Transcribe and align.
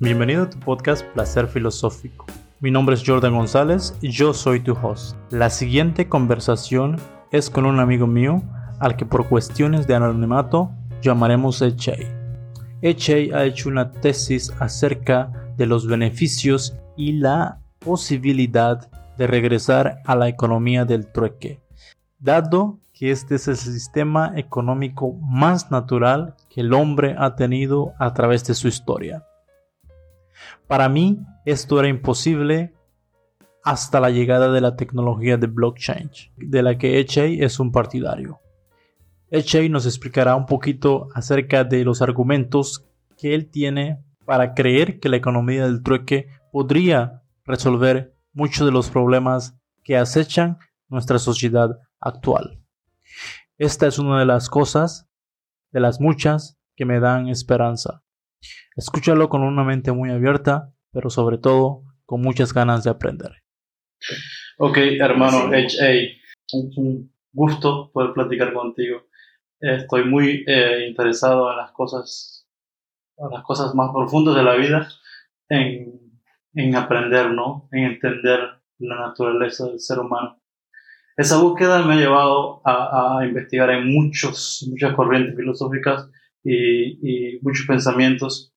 Bienvenido 0.00 0.44
a 0.44 0.50
tu 0.50 0.60
podcast 0.60 1.04
Placer 1.06 1.48
Filosófico. 1.48 2.24
Mi 2.60 2.70
nombre 2.70 2.94
es 2.94 3.02
Jordan 3.04 3.34
González 3.34 3.98
y 4.00 4.10
yo 4.10 4.32
soy 4.32 4.60
tu 4.60 4.74
host. 4.74 5.16
La 5.32 5.50
siguiente 5.50 6.08
conversación 6.08 6.98
es 7.32 7.50
con 7.50 7.66
un 7.66 7.80
amigo 7.80 8.06
mío 8.06 8.40
al 8.78 8.94
que 8.94 9.04
por 9.04 9.28
cuestiones 9.28 9.88
de 9.88 9.96
anonimato 9.96 10.70
llamaremos 11.02 11.60
Echei. 11.62 12.06
Echei 12.80 13.32
ha 13.32 13.44
hecho 13.44 13.68
una 13.68 13.90
tesis 13.90 14.52
acerca 14.60 15.32
de 15.56 15.66
los 15.66 15.88
beneficios 15.88 16.76
y 16.96 17.14
la 17.14 17.58
posibilidad 17.80 18.88
de 19.16 19.26
regresar 19.26 19.98
a 20.06 20.14
la 20.14 20.28
economía 20.28 20.84
del 20.84 21.10
trueque, 21.10 21.60
dado 22.20 22.78
que 22.92 23.10
este 23.10 23.34
es 23.34 23.48
el 23.48 23.56
sistema 23.56 24.32
económico 24.36 25.14
más 25.14 25.72
natural 25.72 26.36
que 26.48 26.60
el 26.60 26.72
hombre 26.72 27.16
ha 27.18 27.34
tenido 27.34 27.94
a 27.98 28.14
través 28.14 28.44
de 28.44 28.54
su 28.54 28.68
historia. 28.68 29.24
Para 30.66 30.88
mí 30.88 31.18
esto 31.44 31.78
era 31.78 31.88
imposible 31.88 32.74
hasta 33.64 34.00
la 34.00 34.10
llegada 34.10 34.50
de 34.50 34.60
la 34.60 34.76
tecnología 34.76 35.36
de 35.36 35.46
blockchain, 35.46 36.10
de 36.36 36.62
la 36.62 36.78
que 36.78 36.98
Echei 36.98 37.42
es 37.42 37.60
un 37.60 37.72
partidario. 37.72 38.40
Echei 39.30 39.68
nos 39.68 39.84
explicará 39.84 40.36
un 40.36 40.46
poquito 40.46 41.08
acerca 41.14 41.64
de 41.64 41.84
los 41.84 42.00
argumentos 42.00 42.86
que 43.18 43.34
él 43.34 43.50
tiene 43.50 44.02
para 44.24 44.54
creer 44.54 45.00
que 45.00 45.08
la 45.08 45.16
economía 45.16 45.66
del 45.66 45.82
trueque 45.82 46.28
podría 46.50 47.22
resolver 47.44 48.14
muchos 48.32 48.66
de 48.66 48.72
los 48.72 48.90
problemas 48.90 49.58
que 49.82 49.96
acechan 49.96 50.58
nuestra 50.88 51.18
sociedad 51.18 51.78
actual. 52.00 52.60
Esta 53.58 53.86
es 53.86 53.98
una 53.98 54.18
de 54.20 54.26
las 54.26 54.48
cosas, 54.48 55.08
de 55.72 55.80
las 55.80 56.00
muchas, 56.00 56.58
que 56.76 56.84
me 56.84 57.00
dan 57.00 57.28
esperanza. 57.28 58.02
Escúchalo 58.76 59.28
con 59.28 59.42
una 59.42 59.64
mente 59.64 59.92
muy 59.92 60.10
abierta, 60.10 60.72
pero 60.92 61.10
sobre 61.10 61.38
todo 61.38 61.82
con 62.04 62.20
muchas 62.22 62.54
ganas 62.54 62.84
de 62.84 62.90
aprender. 62.90 63.32
Ok, 64.58 64.78
hermano 65.00 65.50
HA, 65.52 65.90
un 66.52 67.12
gusto 67.32 67.90
poder 67.92 68.12
platicar 68.12 68.52
contigo. 68.52 69.02
Estoy 69.60 70.04
muy 70.04 70.44
eh, 70.46 70.86
interesado 70.88 71.50
en 71.50 71.56
las 71.56 71.72
cosas, 71.72 72.48
en 73.16 73.30
las 73.30 73.42
cosas 73.42 73.74
más 73.74 73.90
profundas 73.92 74.36
de 74.36 74.42
la 74.42 74.54
vida, 74.54 74.88
en, 75.48 76.12
en 76.54 76.76
aprender, 76.76 77.32
¿no? 77.32 77.68
En 77.72 77.84
entender 77.84 78.40
la 78.78 79.08
naturaleza 79.08 79.66
del 79.66 79.80
ser 79.80 79.98
humano. 79.98 80.40
Esa 81.16 81.38
búsqueda 81.38 81.82
me 81.82 81.94
ha 81.94 81.96
llevado 81.96 82.62
a, 82.64 83.18
a 83.18 83.26
investigar 83.26 83.70
en 83.70 83.92
muchos, 83.92 84.64
muchas 84.70 84.94
corrientes 84.94 85.34
filosóficas 85.34 86.08
y, 86.44 87.34
y 87.36 87.38
muchos 87.42 87.66
pensamientos 87.66 88.52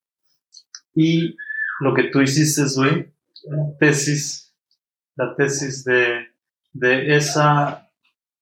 y 0.93 1.35
lo 1.79 1.93
que 1.93 2.03
tú 2.05 2.21
hiciste, 2.21 2.63
güey, 2.75 3.11
la 3.45 3.77
tesis, 3.79 4.53
la 5.15 5.35
tesis 5.35 5.83
de, 5.83 6.27
de 6.73 7.15
esa 7.15 7.89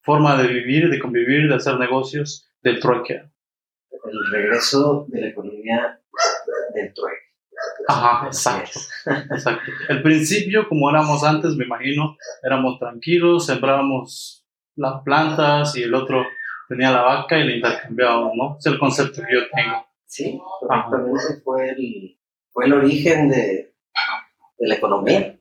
forma 0.02 0.42
de 0.42 0.48
vivir, 0.48 0.90
de 0.90 1.00
convivir, 1.00 1.48
de 1.48 1.56
hacer 1.56 1.78
negocios 1.78 2.50
del 2.64 2.80
trueque. 2.80 3.24
El 3.92 4.32
regreso 4.32 5.06
de 5.10 5.22
la 5.22 5.28
economía 5.28 6.02
del 6.74 6.94
trueque. 6.94 7.30
Ajá, 7.88 8.28
exacto, 8.28 8.80
exacto. 9.06 9.72
El 9.90 10.02
principio, 10.02 10.68
como 10.68 10.90
éramos 10.90 11.24
antes, 11.24 11.56
me 11.56 11.66
imagino, 11.66 12.18
éramos 12.44 12.80
tranquilos, 12.80 13.46
sembrábamos 13.46 14.46
las 14.76 15.04
plantas 15.04 15.76
y 15.76 15.84
el 15.84 15.94
otro 15.94 16.26
tenía 16.70 16.92
la 16.92 17.02
vaca 17.02 17.38
y 17.38 17.44
le 17.44 17.56
intercambiábamos, 17.58 18.34
¿no? 18.36 18.58
Es 18.60 18.66
el 18.68 18.80
concepto 18.80 19.24
que 19.24 19.34
yo 19.34 19.42
tengo. 19.54 19.86
Sí, 20.06 20.40
correctamente 20.60 21.42
fue 21.44 21.70
el, 21.72 22.20
fue 22.52 22.66
el 22.66 22.74
origen 22.74 23.28
de, 23.28 23.76
de 24.58 24.68
la 24.68 24.76
economía. 24.76 25.40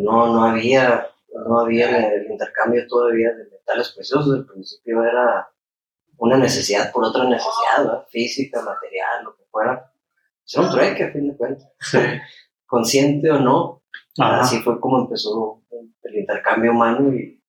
no, 0.00 0.26
no 0.34 0.44
había, 0.44 1.06
no 1.46 1.60
había 1.60 2.14
el 2.14 2.30
intercambio 2.30 2.86
todavía 2.88 3.30
de 3.32 3.44
metales 3.44 3.90
preciosos. 3.90 4.34
Al 4.34 4.46
principio 4.46 5.04
era 5.04 5.48
una 6.16 6.38
necesidad 6.38 6.90
por 6.92 7.04
otra 7.04 7.24
necesidad, 7.24 8.06
física, 8.08 8.62
material, 8.62 9.24
lo 9.24 9.36
que 9.36 9.44
fuera. 9.50 9.92
Es 10.46 10.56
un 10.56 10.70
trueque, 10.70 11.04
a 11.04 11.12
fin 11.12 11.28
de 11.28 11.36
cuentas. 11.36 11.68
Consciente 12.66 13.30
o 13.30 13.38
no, 13.38 13.82
así 14.18 14.62
fue 14.62 14.80
como 14.80 15.00
empezó 15.02 15.62
el 16.04 16.16
intercambio 16.16 16.70
humano 16.70 17.14
y 17.14 17.41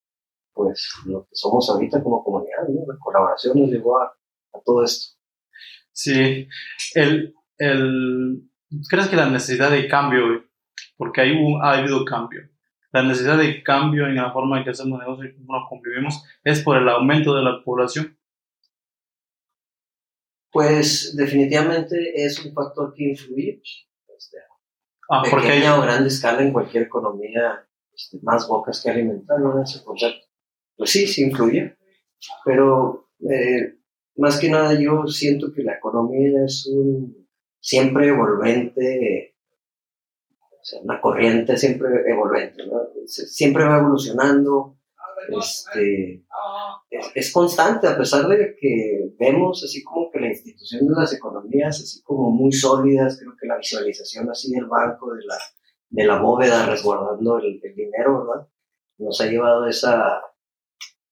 pues 0.54 0.92
lo 1.06 1.26
que 1.26 1.32
somos 1.34 1.70
ahorita 1.70 2.04
como 2.04 2.24
comunidad, 2.24 2.68
la 2.88 2.98
colaboración 3.00 3.60
nos 3.60 3.70
llevó 3.70 4.00
a 4.00 4.14
todo 4.64 4.84
esto. 4.84 5.18
Sí, 5.92 6.48
el, 6.96 7.36
el, 7.58 8.50
¿crees 8.90 9.08
que 9.08 9.16
la 9.16 9.30
necesidad 9.30 9.70
de 9.70 9.88
cambio, 9.88 10.44
porque 10.98 11.22
hay 11.22 11.38
ha 11.62 11.78
habido 11.78 12.04
cambio, 12.04 12.50
la 12.92 13.04
necesidad 13.04 13.38
de 13.38 13.64
cambio 13.64 14.08
en 14.08 14.16
la 14.16 14.32
forma 14.32 14.58
en 14.58 14.64
que 14.64 14.72
hacemos 14.72 15.00
negocios 15.00 15.32
y 15.32 15.36
cómo 15.36 15.60
nos 15.60 15.70
convivimos 15.70 16.24
es 16.44 16.62
por 16.62 16.78
el 16.78 16.90
aumento 16.90 17.36
de 17.36 17.44
la 17.44 17.64
población? 17.64 18.18
Pues 20.52 21.16
definitivamente 21.16 22.12
es 22.14 22.44
un 22.46 22.54
factor 22.54 22.94
que 22.94 23.10
influye. 23.10 23.62
Este, 24.16 24.38
ah, 25.10 25.24
pequeña 25.24 25.78
o 25.78 25.82
grande 25.82 26.10
escala 26.10 26.44
en 26.44 26.54
cualquier 26.54 26.84
economía, 26.84 27.68
este, 27.92 28.20
más 28.22 28.48
bocas 28.48 28.82
que 28.82 28.92
alimentar, 28.92 29.40
¿no? 29.40 29.62
Ese 29.62 29.84
concepto. 29.84 30.23
Pues 30.76 30.90
sí, 30.90 31.08
sí 31.08 31.24
influye, 31.24 31.78
pero 32.46 33.10
eh, 33.30 33.76
más 34.18 34.40
que 34.40 34.50
nada 34.50 34.80
yo 34.80 35.06
siento 35.08 35.52
que 35.54 35.64
la 35.64 35.76
economía 35.76 36.46
es 36.46 36.66
un 36.68 37.28
siempre 37.60 38.08
evolvente, 38.08 39.36
o 40.30 40.64
sea, 40.66 40.82
una 40.82 41.00
corriente 41.00 41.58
siempre 41.58 41.88
evolvente, 42.08 42.64
siempre 43.06 43.64
va 43.66 43.80
evolucionando, 43.80 44.78
este, 45.30 46.26
es, 46.90 47.32
constante 47.32 47.88
a 47.88 47.98
pesar 47.98 48.28
de 48.28 48.56
que 48.60 49.14
vemos 49.18 49.64
así 49.64 49.82
como 49.84 50.12
que 50.12 50.20
la 50.20 50.28
institución 50.28 50.88
de 50.88 50.96
las 50.96 51.14
economías 51.14 51.80
así 51.80 52.02
como 52.04 52.30
muy 52.30 52.52
sólidas, 52.52 53.18
creo 53.20 53.34
que 53.40 53.48
la 53.48 53.58
visualización 53.58 54.30
así 54.30 54.52
del 54.52 54.66
banco, 54.66 55.14
de 55.14 55.24
la, 55.26 55.38
de 55.90 56.06
la 56.06 56.22
bóveda 56.22 56.66
resguardando 56.66 57.38
el, 57.40 57.60
el 57.64 57.76
dinero, 57.76 58.26
¿verdad? 58.26 58.48
Nos 58.98 59.22
ha 59.22 59.26
llevado 59.28 59.68
esa 59.68 60.22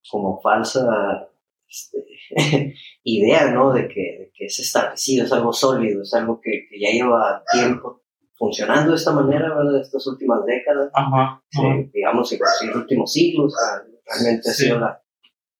como 0.09 0.41
falsa 0.41 1.29
este, 1.67 2.05
idea, 3.03 3.51
¿no? 3.51 3.73
De 3.73 3.87
que, 3.87 4.31
es 4.39 4.59
establecido, 4.59 5.25
es 5.25 5.31
algo 5.31 5.53
sólido, 5.53 6.01
es 6.01 6.13
algo 6.15 6.41
que, 6.41 6.67
ya 6.79 6.89
lleva 6.89 7.43
tiempo 7.51 8.01
funcionando 8.33 8.89
de 8.89 8.97
esta 8.97 9.11
manera, 9.11 9.55
¿verdad? 9.55 9.79
Estas 9.79 10.07
últimas 10.07 10.43
décadas, 10.45 10.89
ajá, 10.95 11.43
digamos, 11.93 12.31
en 12.31 12.39
los 12.39 12.75
últimos 12.75 13.13
siglos, 13.13 13.53
realmente 14.03 14.49
ha 14.49 14.53
sido 14.53 14.79
la, 14.79 14.99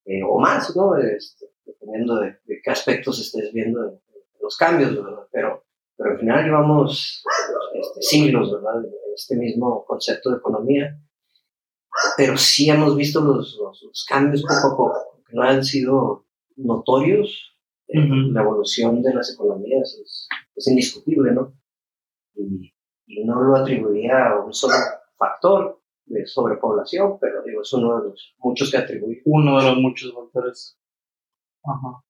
eh, 0.06 0.24
o 0.28 0.40
más, 0.40 0.76
¿no? 0.76 0.98
Este, 0.98 1.46
dependiendo 1.64 2.20
de, 2.20 2.40
qué 2.64 2.72
aspectos 2.72 3.20
estés 3.20 3.54
viendo 3.54 3.88
en, 3.88 4.02
los 4.42 4.58
cambios, 4.58 4.96
¿verdad? 4.96 5.28
Pero, 5.32 5.64
pero 5.96 6.12
al 6.14 6.20
final 6.20 6.44
llevamos 6.44 7.24
este, 7.76 8.02
siglos, 8.02 8.52
¿verdad? 8.52 8.84
En 8.84 9.14
este 9.14 9.36
mismo 9.36 9.86
concepto 9.86 10.32
de 10.32 10.38
economía, 10.38 10.98
pero 12.18 12.38
sí 12.38 12.70
hemos 12.70 12.96
visto 12.96 13.22
los, 13.22 13.58
los 13.60 14.06
cambios 14.08 14.44
poco 14.44 14.68
a 14.68 14.78
poco 14.78 15.12
no 15.32 15.44
han 15.44 15.64
sido 15.64 16.26
notorios, 16.58 17.58
la 17.88 18.42
evolución 18.42 19.02
de 19.02 19.14
las 19.14 19.34
economías 19.34 20.00
es, 20.02 20.68
indiscutible, 20.68 21.32
¿no? 21.32 21.54
Y, 22.36 22.74
no 23.26 23.42
lo 23.42 23.58
atribuiría 23.58 24.28
a 24.28 24.46
un 24.46 24.54
solo 24.54 24.74
factor 25.18 25.82
de 26.06 26.26
sobrepoblación, 26.26 27.20
pero 27.20 27.44
digo, 27.44 27.62
es 27.62 27.74
uno 27.74 28.00
de 28.00 28.10
los 28.10 28.36
muchos 28.38 28.72
que 28.72 28.78
atribuye. 28.78 29.22
Uno 29.26 29.60
de 29.60 29.66
los 29.66 29.78
muchos 29.78 30.14
factores. 30.14 30.80
Ajá. 31.64 32.04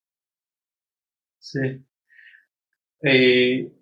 Sí. 1.40 1.60
Eh, 3.02 3.74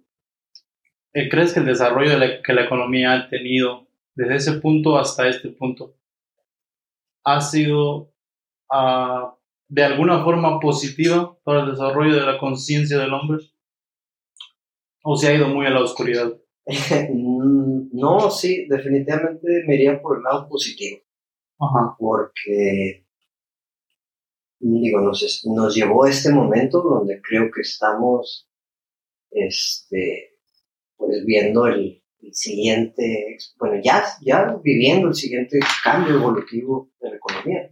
eh, 1.14 1.30
¿Crees 1.30 1.54
que 1.54 1.60
el 1.60 1.66
desarrollo 1.66 2.18
de 2.18 2.42
que 2.42 2.54
la 2.54 2.64
economía 2.64 3.14
ha 3.14 3.30
tenido 3.30 3.89
desde 4.20 4.36
ese 4.36 4.54
punto 4.60 4.98
hasta 4.98 5.30
este 5.30 5.48
punto 5.50 5.96
ha 7.24 7.40
sido 7.40 8.14
de 9.70 9.84
alguna 9.84 10.24
forma 10.26 10.60
positiva 10.60 11.38
para 11.44 11.62
el 11.62 11.72
desarrollo 11.72 12.16
de 12.16 12.26
la 12.26 12.38
conciencia 12.38 12.98
del 12.98 13.14
hombre? 13.14 13.46
¿O 15.04 15.16
se 15.16 15.30
ha 15.30 15.36
ido 15.36 15.48
muy 15.48 15.66
a 15.66 15.70
la 15.70 15.82
oscuridad? 15.82 16.34
no, 17.14 18.30
sí, 18.30 18.68
definitivamente 18.68 19.64
me 19.66 19.76
iría 19.76 20.02
por 20.02 20.18
el 20.18 20.24
lado 20.24 20.50
positivo. 20.50 21.00
Ajá. 21.58 21.96
Porque, 21.98 23.06
digo, 24.60 25.00
nos, 25.00 25.46
nos 25.46 25.76
llevó 25.76 26.04
a 26.04 26.10
este 26.10 26.32
momento 26.32 26.82
donde 26.82 27.22
creo 27.22 27.50
que 27.52 27.62
estamos, 27.62 28.50
este, 29.32 30.38
pues 30.98 31.24
viendo 31.26 31.68
el, 31.68 31.99
el 32.22 32.34
siguiente, 32.34 33.38
bueno, 33.58 33.82
ya, 33.84 34.04
ya 34.22 34.56
viviendo 34.64 35.08
el 35.08 35.14
siguiente 35.14 35.60
cambio 35.84 36.16
evolutivo 36.16 36.92
de 37.00 37.10
la 37.12 37.16
economía. 37.16 37.72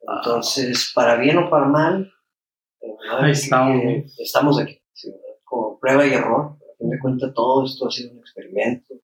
Entonces, 0.00 0.92
para 0.94 1.16
bien 1.16 1.38
o 1.38 1.48
para 1.48 1.66
mal, 1.66 2.12
estamos. 3.28 3.82
estamos 4.18 4.60
aquí. 4.60 4.80
prueba 5.80 6.06
y 6.06 6.12
error. 6.12 6.58
A 6.60 6.76
fin 6.78 6.90
de 6.90 6.98
cuentas, 7.00 7.32
todo 7.34 7.64
esto 7.64 7.86
ha 7.86 7.90
sido 7.90 8.12
un 8.12 8.18
experimento. 8.18 8.94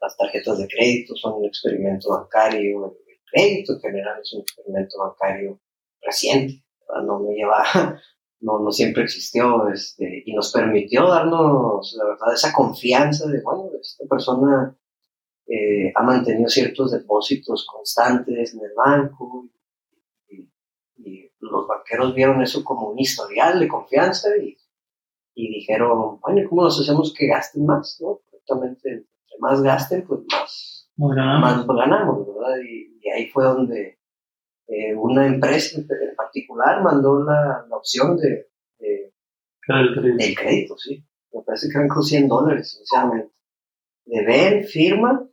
Las 0.00 0.16
tarjetas 0.16 0.58
de 0.58 0.68
crédito 0.68 1.14
son 1.16 1.34
un 1.34 1.44
experimento 1.46 2.10
bancario. 2.10 2.96
El 3.06 3.18
crédito 3.30 3.74
en 3.74 3.80
general 3.80 4.20
es 4.20 4.32
un 4.34 4.40
experimento 4.40 4.98
bancario 4.98 5.60
reciente. 6.02 6.64
No 7.06 7.20
me 7.20 7.34
lleva, 7.34 7.64
no, 8.40 8.58
no 8.58 8.70
siempre 8.70 9.04
existió 9.04 9.68
este, 9.68 10.22
y 10.26 10.34
nos 10.34 10.52
permitió 10.52 11.08
darnos, 11.08 11.94
la 11.98 12.04
verdad, 12.04 12.34
esa 12.34 12.52
confianza 12.52 13.26
de, 13.26 13.40
bueno, 13.42 13.70
esta 13.80 14.04
persona 14.06 14.76
eh, 15.46 15.92
ha 15.94 16.02
mantenido 16.02 16.48
ciertos 16.48 16.92
depósitos 16.92 17.66
constantes 17.66 18.54
en 18.54 18.60
el 18.60 18.74
banco 18.76 19.48
y, 20.28 20.50
los 21.40 21.68
banqueros 21.68 22.14
vieron 22.14 22.40
eso 22.40 22.64
como 22.64 22.88
un 22.88 22.98
historial 22.98 23.60
de 23.60 23.68
confianza 23.68 24.28
y, 24.36 24.56
y 25.34 25.48
dijeron, 25.48 26.18
bueno, 26.20 26.48
¿cómo 26.48 26.62
nos 26.62 26.80
hacemos 26.80 27.12
que 27.12 27.26
gasten 27.26 27.66
más? 27.66 28.00
¿no? 28.00 28.20
Entre 28.64 29.04
más 29.38 29.62
gasten, 29.62 30.06
pues 30.06 30.20
más, 30.30 30.90
más 30.96 31.66
ganamos, 31.66 32.26
¿verdad? 32.26 32.56
Y, 32.64 33.08
ahí 33.10 33.28
fue 33.28 33.44
donde 33.44 33.93
eh, 34.66 34.94
una 34.94 35.26
empresa 35.26 35.78
en 35.78 36.16
particular 36.16 36.82
mandó 36.82 37.22
la, 37.22 37.66
la 37.68 37.76
opción 37.76 38.16
de, 38.16 38.48
de 38.78 39.12
del 39.66 40.34
crédito, 40.34 40.76
sí. 40.78 41.04
Me 41.32 41.42
parece 41.42 41.68
que 41.68 41.78
eran 41.78 41.90
100 41.90 42.28
dólares 42.28 42.74
inicialmente. 42.76 43.32
De 44.06 44.24
ver, 44.24 44.64
firma, 44.64 45.28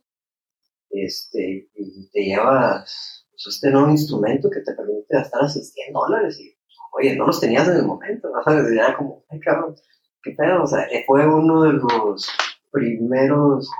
este, 0.90 1.70
y 1.74 2.10
te 2.10 2.24
llevas 2.24 3.26
pues, 3.30 3.54
este 3.54 3.70
nuevo 3.70 3.90
instrumento 3.90 4.50
que 4.50 4.60
te 4.60 4.74
permite 4.74 5.06
gastar 5.08 5.42
hasta 5.44 5.60
100 5.60 5.92
dólares 5.92 6.40
y, 6.40 6.54
oye, 6.92 7.16
no 7.16 7.26
los 7.26 7.40
tenías 7.40 7.68
en 7.68 7.76
el 7.76 7.86
momento, 7.86 8.30
¿no? 8.30 8.52
Era 8.72 8.96
como, 8.96 9.24
ay, 9.28 9.40
cabrón, 9.40 9.76
qué 10.22 10.32
pedo, 10.32 10.62
o 10.62 10.66
sea, 10.66 10.86
fue 11.06 11.26
uno 11.26 11.62
de 11.62 11.72
los 11.74 12.28
primeros 12.70 13.70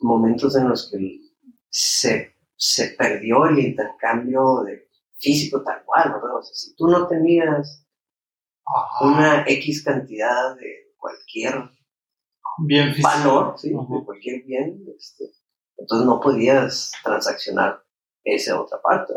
momentos 0.00 0.56
en 0.56 0.68
los 0.68 0.90
que 0.90 1.20
se, 1.68 2.33
se 2.56 2.94
perdió 2.98 3.46
el 3.46 3.58
intercambio 3.58 4.62
de 4.64 4.88
físico 5.18 5.62
tal 5.62 5.84
cual, 5.84 6.12
¿verdad? 6.12 6.36
O 6.38 6.42
sea, 6.42 6.54
si 6.54 6.74
tú 6.76 6.88
no 6.88 7.06
tenías 7.06 7.86
una 9.00 9.44
X 9.46 9.84
cantidad 9.84 10.56
de 10.56 10.94
cualquier 10.96 11.70
bien 12.58 12.94
valor, 13.02 13.54
¿sí? 13.58 13.70
de 13.70 14.04
cualquier 14.04 14.42
bien, 14.44 14.84
este, 14.96 15.24
entonces 15.76 16.06
no 16.06 16.20
podías 16.20 16.92
transaccionar 17.02 17.82
esa 18.22 18.60
otra 18.60 18.80
parte. 18.82 19.12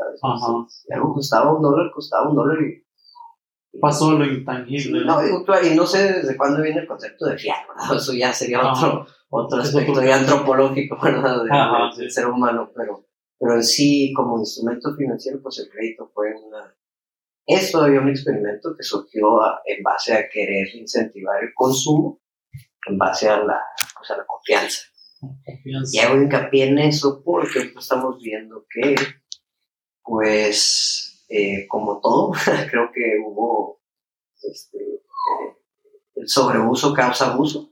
Si 0.69 0.93
algo 0.93 1.13
costaba 1.13 1.53
un 1.53 1.61
dólar, 1.61 1.91
costaba 1.93 2.29
un 2.29 2.35
dólar 2.35 2.57
y... 2.61 2.83
Pasó 3.79 4.13
lo 4.13 4.25
intangible. 4.25 5.05
no, 5.05 5.21
digo, 5.21 5.45
claro, 5.45 5.67
y 5.67 5.75
no 5.75 5.85
sé 5.85 6.11
desde 6.11 6.35
cuándo 6.35 6.63
viene 6.63 6.81
el 6.81 6.87
concepto 6.87 7.27
de 7.27 7.37
fiar, 7.37 7.59
Eso 7.95 8.11
ya 8.13 8.33
sería 8.33 8.71
otro, 8.71 9.05
otro 9.29 9.61
aspecto 9.61 9.99
antropológico, 9.99 10.97
¿verdad? 11.03 11.43
del 11.95 12.11
ser 12.11 12.25
humano, 12.25 12.71
pero, 12.75 13.05
pero 13.39 13.55
en 13.55 13.63
sí, 13.63 14.13
como 14.13 14.39
instrumento 14.39 14.95
financiero, 14.95 15.41
pues 15.41 15.59
el 15.59 15.69
crédito 15.69 16.09
fue 16.13 16.33
una... 16.35 16.75
Es 17.45 17.71
todavía 17.71 18.01
un 18.01 18.09
experimento 18.09 18.75
que 18.75 18.83
surgió 18.83 19.39
en 19.65 19.81
base 19.81 20.13
a 20.13 20.27
querer 20.29 20.67
incentivar 20.75 21.41
el 21.43 21.53
consumo, 21.53 22.19
en 22.87 22.97
base 22.97 23.29
a 23.29 23.37
la, 23.37 23.61
pues 23.97 24.11
a 24.11 24.17
la 24.17 24.25
confianza. 24.25 24.81
Y 25.91 25.99
hago 25.99 26.15
hincapié 26.15 26.65
en 26.65 26.79
eso 26.79 27.21
porque 27.23 27.71
estamos 27.77 28.21
viendo 28.21 28.65
que, 28.69 28.95
pues, 30.03 31.25
eh, 31.29 31.67
como 31.67 31.99
todo, 32.01 32.31
creo 32.69 32.91
que 32.91 33.17
hubo 33.25 33.81
este, 34.43 34.77
eh, 34.77 35.57
el 36.15 36.27
sobreuso 36.27 36.93
causa 36.93 37.33
abuso, 37.33 37.71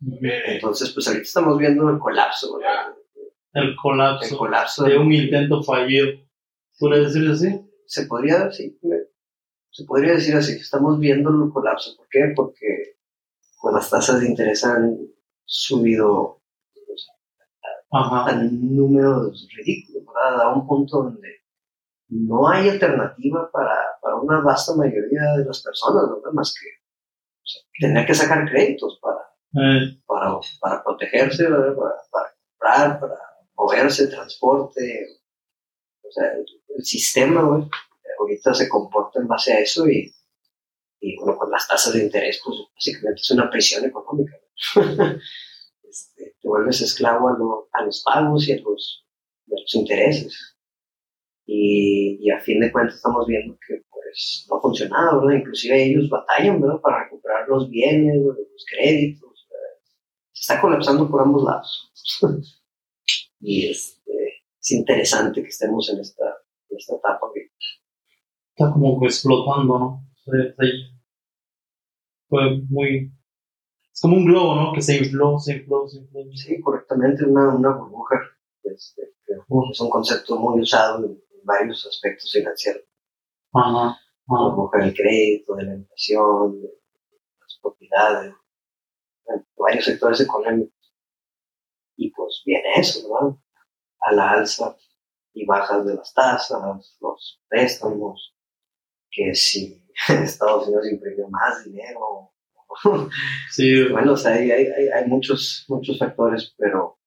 Entonces, 0.00 0.90
pues 0.90 1.06
ahorita 1.06 1.22
estamos 1.22 1.58
viendo 1.58 1.88
el 1.90 1.98
colapso, 1.98 2.58
El 3.56 3.74
colapso, 3.74 4.34
el 4.34 4.36
colapso 4.36 4.84
de 4.84 4.98
un 4.98 5.10
intento 5.10 5.62
fallido. 5.62 6.08
¿Puede 6.78 7.06
decir 7.06 7.26
así? 7.30 7.70
Se 7.86 8.04
podría, 8.04 8.44
decir 8.44 8.78
se 9.70 9.84
podría 9.84 10.12
decir 10.12 10.36
así, 10.36 10.52
estamos 10.52 10.98
viendo 11.00 11.30
el 11.30 11.50
colapso. 11.50 11.96
¿Por 11.96 12.06
qué? 12.10 12.34
Porque 12.36 12.98
pues, 13.62 13.74
las 13.74 13.88
tasas 13.88 14.20
de 14.20 14.28
interés 14.28 14.62
han 14.62 14.98
subido 15.46 16.42
a 17.92 18.32
números 18.42 19.48
ridículos, 19.56 20.04
A 20.22 20.52
un 20.52 20.66
punto 20.66 21.04
donde 21.04 21.40
no 22.08 22.50
hay 22.50 22.68
alternativa 22.68 23.50
para, 23.50 23.74
para 24.02 24.16
una 24.16 24.40
vasta 24.40 24.74
mayoría 24.76 25.32
de 25.38 25.46
las 25.46 25.62
personas, 25.62 26.04
¿no? 26.10 26.32
Más 26.34 26.54
que 26.54 27.86
tener 27.86 28.06
que 28.06 28.14
sacar 28.14 28.46
créditos 28.50 29.00
para, 29.00 29.64
eh. 29.64 29.98
para, 30.06 30.38
para, 30.60 30.84
protegerse, 30.84 31.44
para, 31.44 31.74
para, 31.74 32.34
comprar, 32.58 33.00
para 33.00 33.25
moverse, 33.56 34.08
transporte. 34.08 35.06
O 36.02 36.10
sea, 36.10 36.32
el, 36.32 36.84
sistema, 36.84 37.40
ahorita 38.20 38.52
se 38.52 38.68
comporta 38.68 39.18
en 39.18 39.26
base 39.26 39.52
a 39.52 39.60
eso 39.60 39.88
y, 39.88 40.14
bueno, 41.18 41.38
con 41.38 41.50
las 41.50 41.66
tasas 41.66 41.94
de 41.94 42.04
interés, 42.04 42.40
pues 42.44 42.58
básicamente 42.74 43.20
es 43.22 43.30
una 43.30 43.50
prisión 43.50 43.84
económica. 43.84 44.36
Este, 45.88 46.34
te 46.42 46.48
vuelves 46.48 46.82
esclavo 46.82 47.28
a, 47.28 47.82
los 47.84 48.02
pagos 48.02 48.46
y 48.48 48.52
a 48.52 48.60
los, 48.60 49.06
los 49.46 49.74
intereses. 49.76 50.58
Y, 51.46 52.28
a 52.30 52.40
fin 52.40 52.60
de 52.60 52.70
cuentas 52.70 52.96
estamos 52.96 53.26
viendo 53.26 53.56
que 53.66 53.82
pues 53.88 54.46
no 54.50 54.56
ha 54.56 54.60
funcionado, 54.60 55.20
¿verdad? 55.22 55.38
Inclusive 55.38 55.84
ellos 55.84 56.10
batallan, 56.10 56.60
¿verdad? 56.60 56.80
Para 56.82 57.04
recuperar 57.04 57.48
los 57.48 57.70
bienes, 57.70 58.20
los 58.20 58.66
créditos. 58.68 59.48
Se 60.32 60.52
está 60.52 60.60
colapsando 60.60 61.08
por 61.08 61.22
ambos 61.22 61.44
lados. 61.44 61.92
y 63.40 63.68
este, 63.68 64.42
es 64.60 64.70
interesante 64.70 65.42
que 65.42 65.48
estemos 65.48 65.88
en 65.90 66.00
esta, 66.00 66.24
en 66.70 66.76
esta 66.76 66.96
etapa. 66.96 67.26
Está 68.54 68.72
como 68.72 69.04
explotando, 69.04 69.78
¿no? 69.78 70.04
Fue 72.28 72.56
muy 72.68 73.12
es 73.96 74.02
como 74.02 74.16
un 74.16 74.26
globo, 74.26 74.54
¿no? 74.54 74.72
Que 74.74 74.82
se 74.82 74.98
infló, 74.98 75.38
se 75.38 75.54
infló, 75.56 75.88
se 75.88 76.00
infló. 76.00 76.20
Sí, 76.34 76.60
correctamente, 76.60 77.24
una, 77.24 77.54
una 77.54 77.70
burbuja. 77.70 78.20
Este, 78.62 79.14
es 79.26 79.80
un 79.80 79.88
concepto 79.88 80.36
muy 80.36 80.60
usado 80.60 81.02
en, 81.06 81.18
varios 81.44 81.86
aspectos 81.86 82.30
financieros. 82.30 82.82
Ajá, 83.54 83.96
La 84.28 84.36
burbuja 84.36 84.80
del 84.80 84.92
crédito, 84.92 85.54
de 85.54 85.62
la 85.62 85.74
inflación, 85.76 86.60
de 86.60 86.68
las 87.40 87.58
propiedades, 87.62 88.34
en 89.28 89.46
varios 89.56 89.84
sectores 89.86 90.20
económicos. 90.20 90.74
Y 91.96 92.10
pues 92.10 92.42
viene 92.44 92.68
eso, 92.76 93.08
¿no? 93.08 93.42
A 94.00 94.12
la 94.12 94.30
alza 94.32 94.76
y 95.32 95.44
bajas 95.44 95.84
de 95.84 95.94
las 95.94 96.12
tasas, 96.14 96.96
los 97.00 97.42
préstamos, 97.48 98.34
que 99.10 99.34
si 99.34 99.84
Estados 100.08 100.66
Unidos 100.66 100.90
imprimió 100.90 101.28
más 101.28 101.64
dinero, 101.64 102.32
Sí. 103.50 103.88
bueno, 103.90 104.12
o 104.12 104.16
sea, 104.16 104.32
hay, 104.32 104.50
hay, 104.50 104.66
hay, 104.88 105.06
muchos, 105.06 105.64
muchos 105.68 105.98
factores, 105.98 106.54
pero 106.58 106.98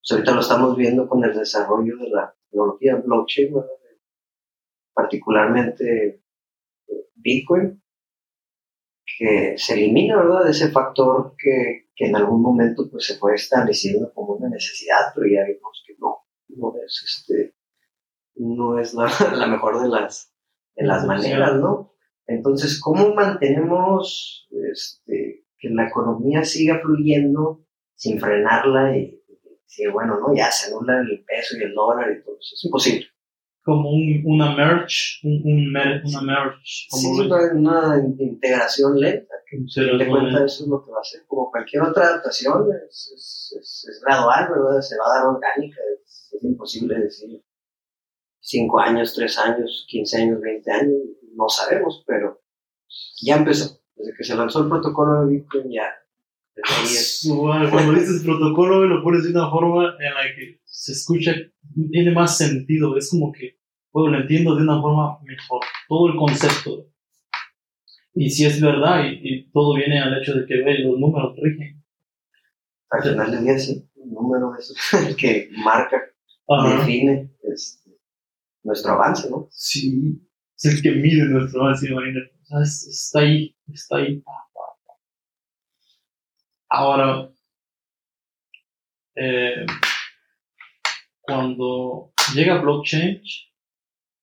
pues, 0.00 0.12
ahorita 0.12 0.32
lo 0.32 0.40
estamos 0.40 0.76
viendo 0.76 1.08
con 1.08 1.24
el 1.24 1.36
desarrollo 1.36 1.96
de 1.98 2.08
la 2.10 2.34
tecnología 2.50 2.96
blockchain, 2.96 3.54
particularmente 4.94 6.22
eh, 6.88 7.08
Bitcoin, 7.14 7.82
que 9.18 9.54
se 9.56 9.74
elimina, 9.74 10.16
¿verdad?, 10.16 10.48
ese 10.48 10.70
factor 10.70 11.34
que, 11.38 11.88
que, 11.94 12.06
en 12.06 12.16
algún 12.16 12.42
momento 12.42 12.88
pues, 12.90 13.06
se 13.06 13.16
fue 13.16 13.34
estableciendo 13.34 14.12
como 14.12 14.34
una 14.34 14.48
necesidad, 14.48 15.12
pero 15.14 15.26
ya 15.26 15.44
vimos 15.46 15.82
que 15.86 15.94
no, 15.98 16.26
no 16.48 16.74
es, 16.84 17.02
este, 17.04 17.54
no 18.34 18.78
es 18.78 18.94
la, 18.94 19.08
la 19.36 19.46
mejor 19.46 19.80
de 19.80 19.88
las, 19.88 20.32
de 20.74 20.86
las 20.86 21.06
maneras, 21.06 21.54
¿no? 21.56 21.92
Entonces, 22.26 22.80
¿cómo 22.80 23.14
mantenemos 23.14 24.48
este, 24.72 25.44
que 25.58 25.68
la 25.70 25.86
economía 25.88 26.42
siga 26.42 26.80
fluyendo 26.80 27.64
sin 27.94 28.18
frenarla 28.18 28.96
y, 28.96 29.22
decir, 29.62 29.90
bueno, 29.92 30.18
no, 30.20 30.34
ya 30.34 30.50
se 30.50 30.68
anula 30.72 31.00
el 31.00 31.24
peso 31.24 31.56
y 31.56 31.62
el 31.62 31.74
dólar 31.74 32.10
y 32.10 32.22
todo 32.24 32.36
eso? 32.38 32.54
Es 32.54 32.64
imposible. 32.64 33.06
Como 33.66 33.90
un, 33.90 34.22
una 34.24 34.54
merge, 34.54 35.18
un, 35.24 35.42
una 35.44 36.20
merge. 36.22 36.60
sí, 36.64 37.06
una, 37.54 37.98
integración 37.98 38.98
lenta, 38.98 39.34
que 39.44 39.58
de 39.58 40.08
cuenta 40.08 40.44
eso 40.44 40.64
es 40.64 40.68
lo 40.70 40.84
que 40.84 40.92
va 40.92 40.98
a 40.98 41.00
hacer. 41.00 41.22
Como 41.26 41.50
cualquier 41.50 41.82
otra 41.82 42.04
adaptación, 42.04 42.68
es, 42.88 43.12
es, 43.14 43.86
es, 43.90 44.00
gradual, 44.06 44.48
¿verdad? 44.50 44.80
Se 44.80 44.96
va 44.96 45.04
a 45.06 45.18
dar 45.18 45.26
orgánica, 45.26 45.80
es, 45.92 46.30
es 46.32 46.44
imposible 46.44 46.96
decir 47.00 47.42
5 48.38 48.78
años, 48.78 49.14
3 49.14 49.38
años, 49.40 49.84
15 49.88 50.16
años, 50.22 50.40
20 50.40 50.70
años 50.70 51.02
no 51.34 51.48
sabemos, 51.48 52.04
pero 52.06 52.40
ya 53.22 53.36
empezó. 53.36 53.80
Desde 53.94 54.14
que 54.16 54.24
se 54.24 54.36
lanzó 54.36 54.62
el 54.62 54.68
protocolo 54.68 55.24
de 55.24 55.36
Bitcoin 55.36 55.72
ya. 55.72 55.92
Cuando 57.70 57.92
dices 58.00 58.22
protocolo 58.22 58.86
lo 58.86 59.02
pones 59.02 59.24
de 59.24 59.30
una 59.30 59.50
forma 59.50 59.94
en 59.98 60.14
la 60.14 60.34
que 60.34 60.60
se 60.64 60.92
escucha, 60.92 61.34
tiene 61.90 62.12
más 62.12 62.38
sentido. 62.38 62.96
Es 62.96 63.10
como 63.10 63.32
que, 63.32 63.58
bueno, 63.92 64.16
lo 64.16 64.22
entiendo 64.22 64.54
de 64.56 64.62
una 64.62 64.80
forma 64.80 65.18
mejor. 65.24 65.60
Todo 65.88 66.08
el 66.08 66.16
concepto. 66.16 66.86
Y 68.14 68.30
si 68.30 68.46
es 68.46 68.60
verdad, 68.60 69.04
y, 69.04 69.50
todo 69.50 69.76
viene 69.76 70.00
al 70.00 70.20
hecho 70.20 70.34
de 70.34 70.46
que 70.46 70.54
los 70.54 70.98
números 70.98 71.36
rigen. 71.36 71.84
Al 72.90 73.02
final 73.02 73.30
del 73.30 73.44
día, 73.44 73.58
sí, 73.58 73.90
el 73.96 74.10
número 74.10 74.54
es 74.58 74.74
el 75.06 75.16
que 75.16 75.50
marca, 75.62 76.00
define 76.78 77.30
este, 77.42 77.90
nuestro 78.62 78.92
avance, 78.92 79.28
¿no? 79.28 79.48
Sí, 79.50 80.22
es 80.56 80.64
el 80.64 80.82
que 80.82 80.92
mide 80.92 81.24
nuestro 81.26 81.62
avance, 81.62 81.90
imagínate. 81.90 82.32
O 82.42 82.46
sea, 82.46 82.60
está 82.62 83.18
ahí, 83.20 83.54
está 83.72 83.96
ahí. 83.96 84.22
Ahora, 86.68 87.30
eh, 89.14 89.66
cuando 91.20 92.12
llega 92.34 92.60
blockchain, 92.60 93.22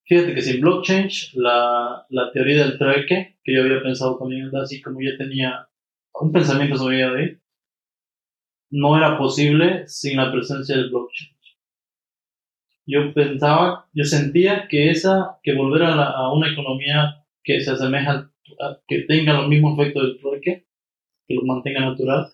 fíjate 0.04 0.34
que 0.34 0.42
sin 0.42 0.60
blockchain, 0.60 1.08
la, 1.34 2.06
la 2.10 2.32
teoría 2.32 2.64
del 2.64 2.78
trueque, 2.78 3.38
que 3.42 3.54
yo 3.54 3.62
había 3.62 3.82
pensado 3.82 4.18
también, 4.18 4.54
así 4.56 4.80
como 4.82 5.00
ya 5.00 5.16
tenía 5.16 5.68
un 6.12 6.32
pensamiento 6.32 6.76
sobre 6.76 6.98
ella 6.98 7.38
no 8.70 8.96
era 8.96 9.16
posible 9.16 9.86
sin 9.86 10.16
la 10.16 10.32
presencia 10.32 10.76
del 10.76 10.90
blockchain. 10.90 11.30
Yo 12.86 13.14
pensaba, 13.14 13.88
yo 13.94 14.04
sentía 14.04 14.66
que 14.68 14.90
esa, 14.90 15.38
que 15.42 15.54
volver 15.54 15.84
a, 15.84 16.10
a 16.10 16.32
una 16.32 16.52
economía 16.52 17.24
que 17.42 17.60
se 17.60 17.70
asemeja, 17.70 18.30
a, 18.60 18.78
que 18.86 19.02
tenga 19.02 19.32
los 19.32 19.48
mismos 19.48 19.78
efectos 19.78 20.02
del 20.02 20.18
trueque, 20.18 20.66
que 21.26 21.34
lo 21.34 21.42
mantenga 21.44 21.80
natural, 21.80 22.30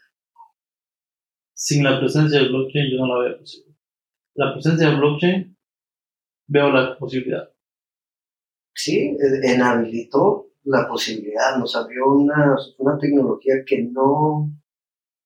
sin 1.54 1.84
la 1.84 1.98
presencia 1.98 2.38
del 2.38 2.48
blockchain 2.48 2.90
yo 2.90 2.98
no 2.98 3.14
la 3.14 3.28
veo 3.28 3.38
posible. 3.38 3.76
La 4.34 4.52
presencia 4.52 4.88
del 4.88 4.98
blockchain 4.98 5.56
veo 6.48 6.70
la 6.70 6.96
posibilidad. 6.96 7.50
Sí, 8.74 9.16
enhabilitó 9.42 10.50
la 10.64 10.86
posibilidad, 10.88 11.56
nos 11.58 11.74
abrió 11.76 12.12
una, 12.12 12.56
una 12.78 12.98
tecnología 12.98 13.54
que 13.66 13.82
no, 13.82 14.50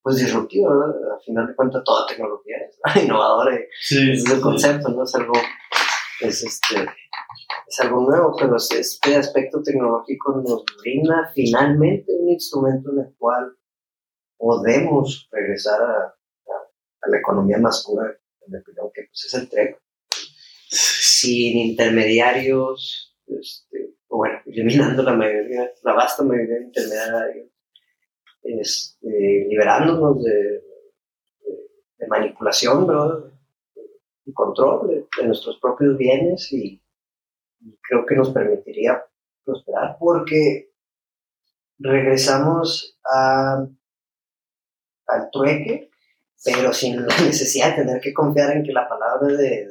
pues 0.03 0.17
disruptiva, 0.17 0.71
¿verdad? 0.71 1.15
Al 1.15 1.23
final 1.25 1.47
de 1.47 1.55
cuentas 1.55 1.85
toda 1.85 2.07
tecnología 2.07 2.57
es 2.59 3.03
innovadora 3.05 3.57
sí, 3.81 4.13
es 4.13 4.31
el 4.31 4.41
concepto, 4.41 4.89
¿no? 4.91 5.05
Es 5.05 5.15
algo, 5.15 5.35
es 6.21 6.45
este, 6.45 6.87
es 7.67 7.81
algo 7.81 8.03
nuevo, 8.03 8.37
pero 8.39 8.57
este 8.57 9.17
aspecto 9.17 9.63
tecnológico 9.63 10.43
nos 10.43 10.65
brinda 10.81 11.31
finalmente 11.35 12.13
un 12.13 12.31
instrumento 12.31 12.93
en 12.93 12.99
el 13.01 13.15
cual 13.17 13.57
podemos 14.37 15.29
regresar 15.31 15.81
a, 15.81 16.15
la 17.07 17.19
economía 17.19 17.59
más 17.59 17.85
pura, 17.85 18.17
en 18.47 18.57
opinión, 18.57 18.91
que 18.95 19.03
pues, 19.03 19.25
es 19.27 19.35
el 19.35 19.49
tren. 19.49 19.77
Sin 20.71 21.59
intermediarios, 21.59 23.15
este, 23.27 23.95
bueno, 24.09 24.39
eliminando 24.47 25.03
la 25.03 25.15
mayoría, 25.15 25.71
la 25.83 25.93
vasta 25.93 26.23
mayoría 26.23 26.57
de 26.57 26.65
intermediarios, 26.65 27.49
este, 28.43 29.47
liberándonos 29.49 30.23
de, 30.23 30.63
de, 31.99 32.07
manipulación, 32.09 32.87
¿no? 32.87 33.33
y 34.27 34.33
control 34.33 34.89
de, 34.89 35.27
nuestros 35.27 35.59
propios 35.59 35.97
bienes 35.97 36.51
y, 36.53 36.84
creo 37.83 38.07
que 38.07 38.17
nos 38.17 38.31
permitiría 38.31 39.05
prosperar 39.45 39.97
porque 39.99 40.71
regresamos 41.79 42.99
a, 43.05 43.67
al 45.07 45.31
trueque 45.31 45.91
pero 46.45 46.73
sin 46.73 47.07
la 47.07 47.17
necesidad 47.25 47.71
de 47.71 47.83
tener 47.83 48.01
que 48.01 48.13
confiar 48.13 48.57
en 48.57 48.63
que 48.63 48.73
la 48.73 48.89
palabra 48.89 49.29
de, 49.29 49.67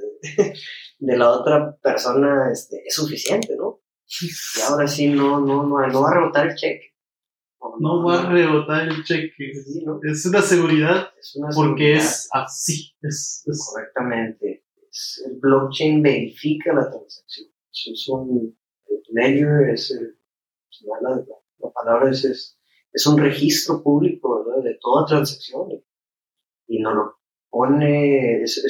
de, 0.99 1.17
la 1.17 1.29
otra 1.29 1.77
persona 1.77 2.51
este, 2.51 2.83
es 2.85 2.95
suficiente, 2.95 3.55
¿no? 3.55 3.81
Y 4.21 4.61
ahora 4.61 4.87
sí, 4.87 5.07
no, 5.07 5.39
no, 5.39 5.63
no, 5.63 5.87
no 5.87 6.01
va 6.01 6.09
a 6.09 6.13
rebotar 6.15 6.47
el 6.47 6.55
cheque. 6.55 6.93
No, 7.79 8.03
va 8.03 8.21
a 8.21 8.29
rebotar 8.29 8.87
el 8.87 9.03
cheque. 9.03 9.51
Es 10.03 10.25
una 10.25 10.41
seguridad 10.41 11.07
porque 11.55 11.93
es 11.93 12.27
así. 12.31 12.93
Es, 13.01 13.43
Correctamente. 13.71 14.65
el 15.25 15.39
blockchain 15.39 16.01
verifica 16.01 16.73
la 16.73 16.89
transacción. 16.89 17.47
Es 17.73 18.07
un 18.07 18.55
ledger, 19.09 19.69
es, 19.69 19.91
la, 20.81 21.09
la, 21.09 21.71
palabra 21.71 22.11
es, 22.11 22.57
es, 22.91 23.07
un 23.07 23.17
registro 23.17 23.81
público 23.81 24.43
¿verdad? 24.45 24.63
de 24.63 24.77
toda 24.79 25.05
transacción 25.05 25.83
y 26.67 26.79
nos 26.79 26.95
lo 26.95 27.17
pone 27.49 28.43
es, 28.43 28.63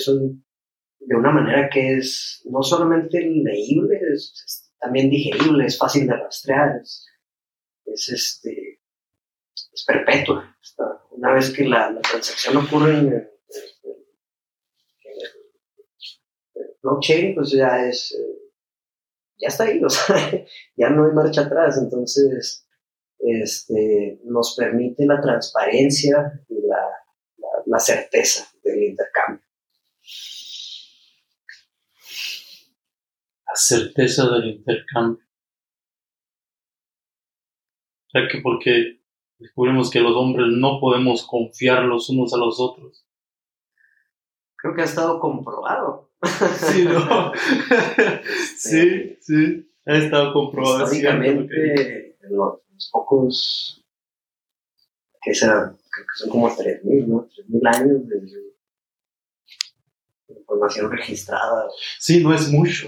de 1.00 1.16
una 1.16 1.32
manera 1.32 1.70
que 1.70 1.98
es 1.98 2.42
no 2.50 2.64
solamente 2.64 3.20
leíble, 3.22 4.00
es, 4.14 4.72
también 4.80 5.10
digerible, 5.10 5.66
es 5.66 5.78
fácil 5.78 6.08
de 6.08 6.16
rastrear, 6.16 6.82
es, 6.82 8.10
este, 8.10 8.80
es 9.54 9.86
perpetua. 9.86 10.56
una 11.12 11.34
vez 11.34 11.52
que 11.52 11.66
la, 11.66 12.00
transacción 12.02 12.58
ocurre 12.58 12.98
en 12.98 13.08
el, 13.14 13.30
blockchain, 16.82 17.34
pues 17.36 17.52
ya 17.52 17.88
es, 17.88 18.14
ya 19.38 19.48
está 19.48 19.66
ahí, 19.66 19.84
o 19.84 19.90
sea, 19.90 20.16
ya 20.76 20.90
no 20.90 21.06
hay 21.06 21.14
marcha 21.14 21.42
atrás, 21.42 21.78
entonces 21.82 22.68
este, 23.20 24.20
nos 24.26 24.56
permite 24.56 25.06
la 25.06 25.22
transparencia 25.22 26.44
y 26.50 26.68
la 26.68 27.04
la 27.66 27.80
certeza 27.80 28.48
del 28.64 28.84
intercambio. 28.84 29.46
La 33.48 33.56
certeza 33.56 34.30
del 34.30 34.46
intercambio. 34.56 35.24
O 38.06 38.10
sea 38.12 38.28
que 38.32 38.42
porque 38.42 39.02
descubrimos 39.40 39.90
que 39.90 40.00
los 40.00 40.16
hombres 40.16 40.48
no 40.52 40.80
podemos 40.80 41.26
confiar 41.26 41.84
los 41.86 42.10
unos 42.10 42.34
a 42.34 42.38
los 42.38 42.60
otros. 42.60 43.06
Creo 44.64 44.76
que 44.76 44.82
ha 44.82 44.86
estado 44.86 45.20
comprobado. 45.20 46.10
Sí, 46.58 46.86
¿no? 46.86 47.34
sí, 48.58 49.18
sí, 49.20 49.70
ha 49.86 49.98
estado 49.98 50.32
comprobado. 50.32 50.86
Históricamente, 50.86 52.16
los, 52.22 52.60
los 52.72 52.90
pocos 52.90 53.84
que 55.22 55.36
serán 55.36 55.78
creo 55.92 56.06
que 56.06 56.16
son 56.16 56.30
como 56.30 56.50
3.000, 56.50 57.08
¿no? 57.08 57.28
3.000 57.28 57.76
años 57.76 58.08
de, 58.08 58.44
información 60.30 60.90
registrada. 60.90 61.68
Sí, 62.00 62.24
no 62.24 62.34
es 62.34 62.48
mucho. 62.50 62.88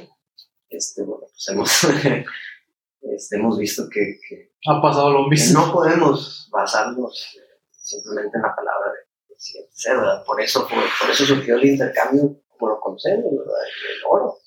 Este, 0.69 1.03
bueno, 1.03 1.25
pues 1.29 1.47
hemos, 1.49 1.83
este, 3.01 3.35
hemos 3.35 3.59
visto 3.59 3.89
que, 3.89 4.17
ha 4.65 4.81
pasado 4.81 5.11
lo 5.11 5.27
mismo. 5.27 5.59
no 5.59 5.73
podemos 5.73 6.47
basarnos 6.49 7.37
simplemente 7.69 8.37
en 8.37 8.43
la 8.43 8.55
palabra 8.55 8.93
de, 8.93 9.04
ciencia, 9.37 9.93
¿verdad? 9.95 10.23
Por 10.25 10.41
eso, 10.41 10.67
por, 10.67 11.09
eso 11.09 11.25
surgió 11.25 11.55
el 11.55 11.65
intercambio 11.65 12.41
como 12.49 12.71
lo 12.71 12.79
conocemos, 12.79 13.31
¿verdad? 13.31 13.55
El 13.65 14.03
oro. 14.09 14.37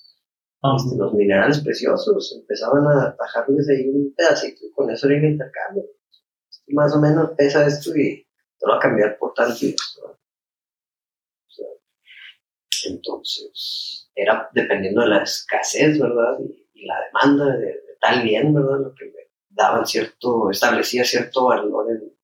Este, 0.76 0.97
los 0.97 1.14
minerales 1.14 1.61
preciosos 1.61 2.37
empezaban 2.40 2.85
a 2.87 3.14
bajarles 3.16 3.68
ahí 3.68 3.88
un 3.88 4.12
pedacito 4.14 4.66
y 4.66 4.73
con 4.73 4.90
eso 4.90 5.07
era 5.07 5.18
el 5.18 5.25
intercambio. 5.25 5.85
Más 6.68 6.95
o 6.95 7.00
menos 7.00 7.30
pesa 7.37 7.66
esto 7.66 7.97
y 7.97 8.26
te 8.59 8.66
va 8.66 8.76
a 8.76 8.80
cambiar 8.80 9.16
por 9.18 9.33
tal 9.35 9.54
entonces, 12.87 14.11
era 14.14 14.49
dependiendo 14.52 15.02
de 15.02 15.09
la 15.09 15.23
escasez, 15.23 15.99
¿verdad? 15.99 16.38
Y, 16.40 16.87
la 16.87 16.95
demanda 17.07 17.57
de, 17.57 17.75
tal 18.00 18.23
bien, 18.23 18.54
¿verdad? 18.54 18.78
Lo 18.80 18.95
que 18.95 19.12
daban 19.49 19.85
cierto, 19.85 20.49
establecía 20.50 21.04
cierto 21.04 21.47
valor 21.47 21.90
en, 21.90 22.17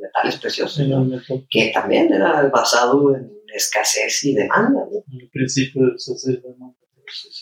metales 0.00 0.38
preciosos, 0.38 0.86
que 1.50 1.70
también 1.72 2.12
era 2.12 2.48
basado 2.48 3.14
en 3.14 3.30
escasez 3.54 4.24
y 4.24 4.34
demanda, 4.34 4.86
¿no? 4.90 5.04
El 5.18 5.28
principio 5.30 5.86
de 5.86 5.94
escasez 5.96 6.40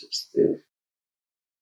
este, 0.09 0.65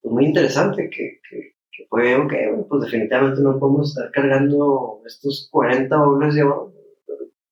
pues 0.01 0.13
muy 0.13 0.25
interesante 0.25 0.89
que, 0.89 1.19
que 1.27 1.55
que 1.75 1.85
fue, 1.89 2.15
ok, 2.15 2.33
pues 2.69 2.83
definitivamente 2.83 3.41
no 3.41 3.59
podemos 3.59 3.89
estar 3.89 4.11
cargando 4.11 5.01
estos 5.05 5.49
40 5.51 5.95
dobles 5.95 6.35
de 6.35 6.43
oro, 6.43 6.73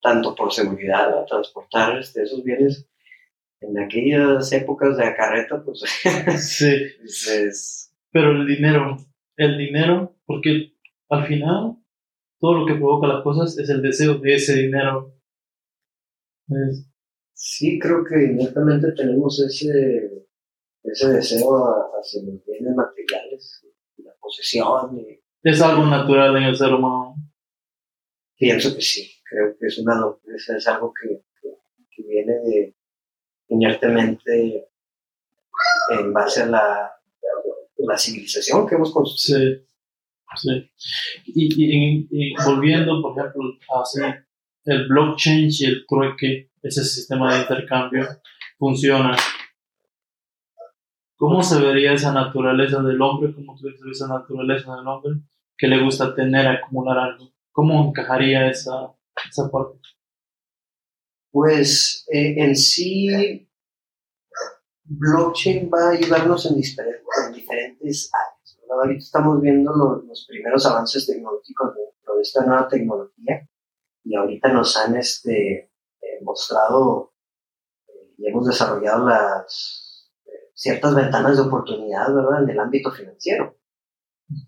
tanto 0.01 0.35
por 0.35 0.51
seguridad, 0.51 1.19
a 1.19 1.25
transportar 1.25 1.97
este, 1.97 2.23
esos 2.23 2.43
bienes 2.43 2.87
en 3.59 3.79
aquellas 3.79 4.51
épocas 4.51 4.97
de 4.97 5.15
carreta, 5.15 5.63
pues 5.63 5.81
sí. 6.39 6.75
es... 7.05 7.89
Pero 8.11 8.31
el 8.31 8.45
dinero, 8.45 8.97
el 9.37 9.57
dinero, 9.57 10.15
porque 10.25 10.73
al 11.09 11.25
final 11.25 11.77
todo 12.43 12.59
lo 12.59 12.65
que 12.65 12.75
provoca 12.75 13.07
las 13.07 13.23
cosas 13.23 13.57
es 13.57 13.69
el 13.69 13.81
deseo 13.81 14.17
de 14.17 14.35
ese 14.35 14.53
dinero. 14.63 15.15
Sí, 17.31 17.79
creo 17.79 18.03
que 18.03 18.21
inmediatamente 18.21 18.91
tenemos 18.91 19.39
ese, 19.39 20.27
ese 20.83 21.07
deseo 21.07 21.55
hacia 21.97 22.21
los 22.23 22.45
bienes 22.45 22.75
materiales 22.75 23.65
posesión. 24.19 25.07
¿Es 25.41 25.61
algo 25.61 25.85
natural 25.85 26.35
en 26.35 26.43
el 26.43 26.57
ser 26.57 26.73
humano? 26.73 27.15
Pienso 28.37 28.75
que 28.75 28.81
sí, 28.81 29.09
creo 29.23 29.55
que 29.57 29.67
es, 29.67 29.77
una, 29.77 30.03
es, 30.35 30.67
algo 30.67 30.93
que, 30.93 31.23
que, 31.41 32.03
viene 32.03 32.33
de, 32.39 32.75
inertemente 33.47 34.67
en 35.91 36.11
base 36.11 36.41
a 36.41 36.47
la, 36.47 36.91
la 37.77 37.97
civilización 37.97 38.67
que 38.67 38.75
hemos 38.75 38.91
construido. 38.91 39.61
Sí. 39.61 39.72
Y, 41.25 42.35
volviendo, 42.45 43.01
por 43.01 43.17
ejemplo, 43.17 43.57
así, 43.81 44.01
el 44.65 44.87
blockchain 44.87 45.49
y 45.49 45.65
el 45.65 45.85
trueque, 45.87 46.51
ese 46.61 46.83
sistema 46.83 47.33
de 47.33 47.41
intercambio, 47.41 48.07
funciona. 48.57 49.15
¿Cómo 51.15 51.41
se 51.43 51.59
vería 51.61 51.93
esa 51.93 52.13
naturaleza 52.13 52.81
del 52.81 53.01
hombre? 53.01 53.33
¿Cómo 53.33 53.57
se 53.57 53.67
vería 53.67 53.91
esa 53.91 54.07
naturaleza 54.07 54.75
del 54.75 54.87
hombre 54.87 55.21
que 55.57 55.67
le 55.67 55.83
gusta 55.83 56.13
tener, 56.15 56.47
acumular 56.47 56.97
algo? 56.97 57.31
¿Cómo 57.51 57.89
encajaría 57.89 58.49
esa, 58.49 58.93
esa 59.29 59.49
parte? 59.49 59.79
Pues 61.31 62.05
eh, 62.11 62.35
en 62.37 62.55
sí, 62.55 63.47
blockchain 64.85 65.69
va 65.73 65.89
a 65.89 65.91
ayudarnos 65.91 66.45
en, 66.45 66.55
diferentes 66.55 68.11
áreas. 68.13 68.32
Ahorita 68.81 68.99
estamos 68.99 69.41
viendo 69.41 69.71
los, 69.73 70.25
primeros 70.27 70.65
avances 70.65 71.05
tecnológicos 71.05 71.75
de, 71.75 71.81
esta 72.21 72.45
nueva 72.45 72.67
tecnología 72.69 73.47
y 74.03 74.15
ahorita 74.15 74.53
nos 74.53 74.77
han 74.77 74.95
este, 74.95 75.57
eh, 76.01 76.21
mostrado 76.21 77.13
eh, 77.87 78.13
y 78.17 78.27
hemos 78.29 78.47
desarrollado 78.47 79.05
las 79.05 80.09
ciertas 80.53 80.95
ventanas 80.95 81.35
de 81.35 81.43
oportunidad 81.43 82.07
en 82.41 82.49
el 82.49 82.59
ámbito 82.59 82.91
financiero. 82.91 83.57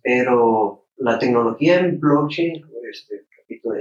Pero 0.02 0.88
la 0.98 1.20
tecnología 1.20 1.80
en 1.80 2.00
blockchain 2.00 2.66
este, 2.90 3.28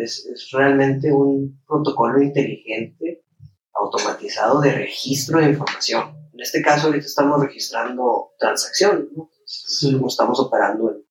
es, 0.03 0.27
es 0.27 0.51
realmente 0.51 1.13
un 1.13 1.63
protocolo 1.67 2.21
inteligente, 2.21 3.25
automatizado 3.75 4.61
de 4.61 4.73
registro 4.73 5.39
de 5.39 5.51
información. 5.51 6.17
En 6.33 6.41
este 6.41 6.63
caso, 6.63 6.89
ahorita 6.89 7.07
estamos 7.07 7.41
registrando 7.41 8.33
transacciones. 8.39 9.07
Estamos 9.47 10.41
operando 10.41 11.03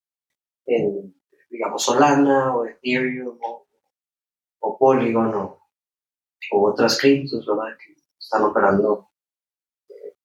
en, 0.66 1.16
digamos, 1.50 1.84
Solana 1.84 2.56
o 2.56 2.66
Ethereum 2.66 3.38
o, 4.60 4.78
Polygon 4.78 5.34
o, 5.36 5.60
otras 6.52 7.00
criptos, 7.00 7.46
¿verdad? 7.46 7.78
Que 7.78 7.94
están 8.20 8.44
operando 8.44 9.10
eh, 9.90 10.18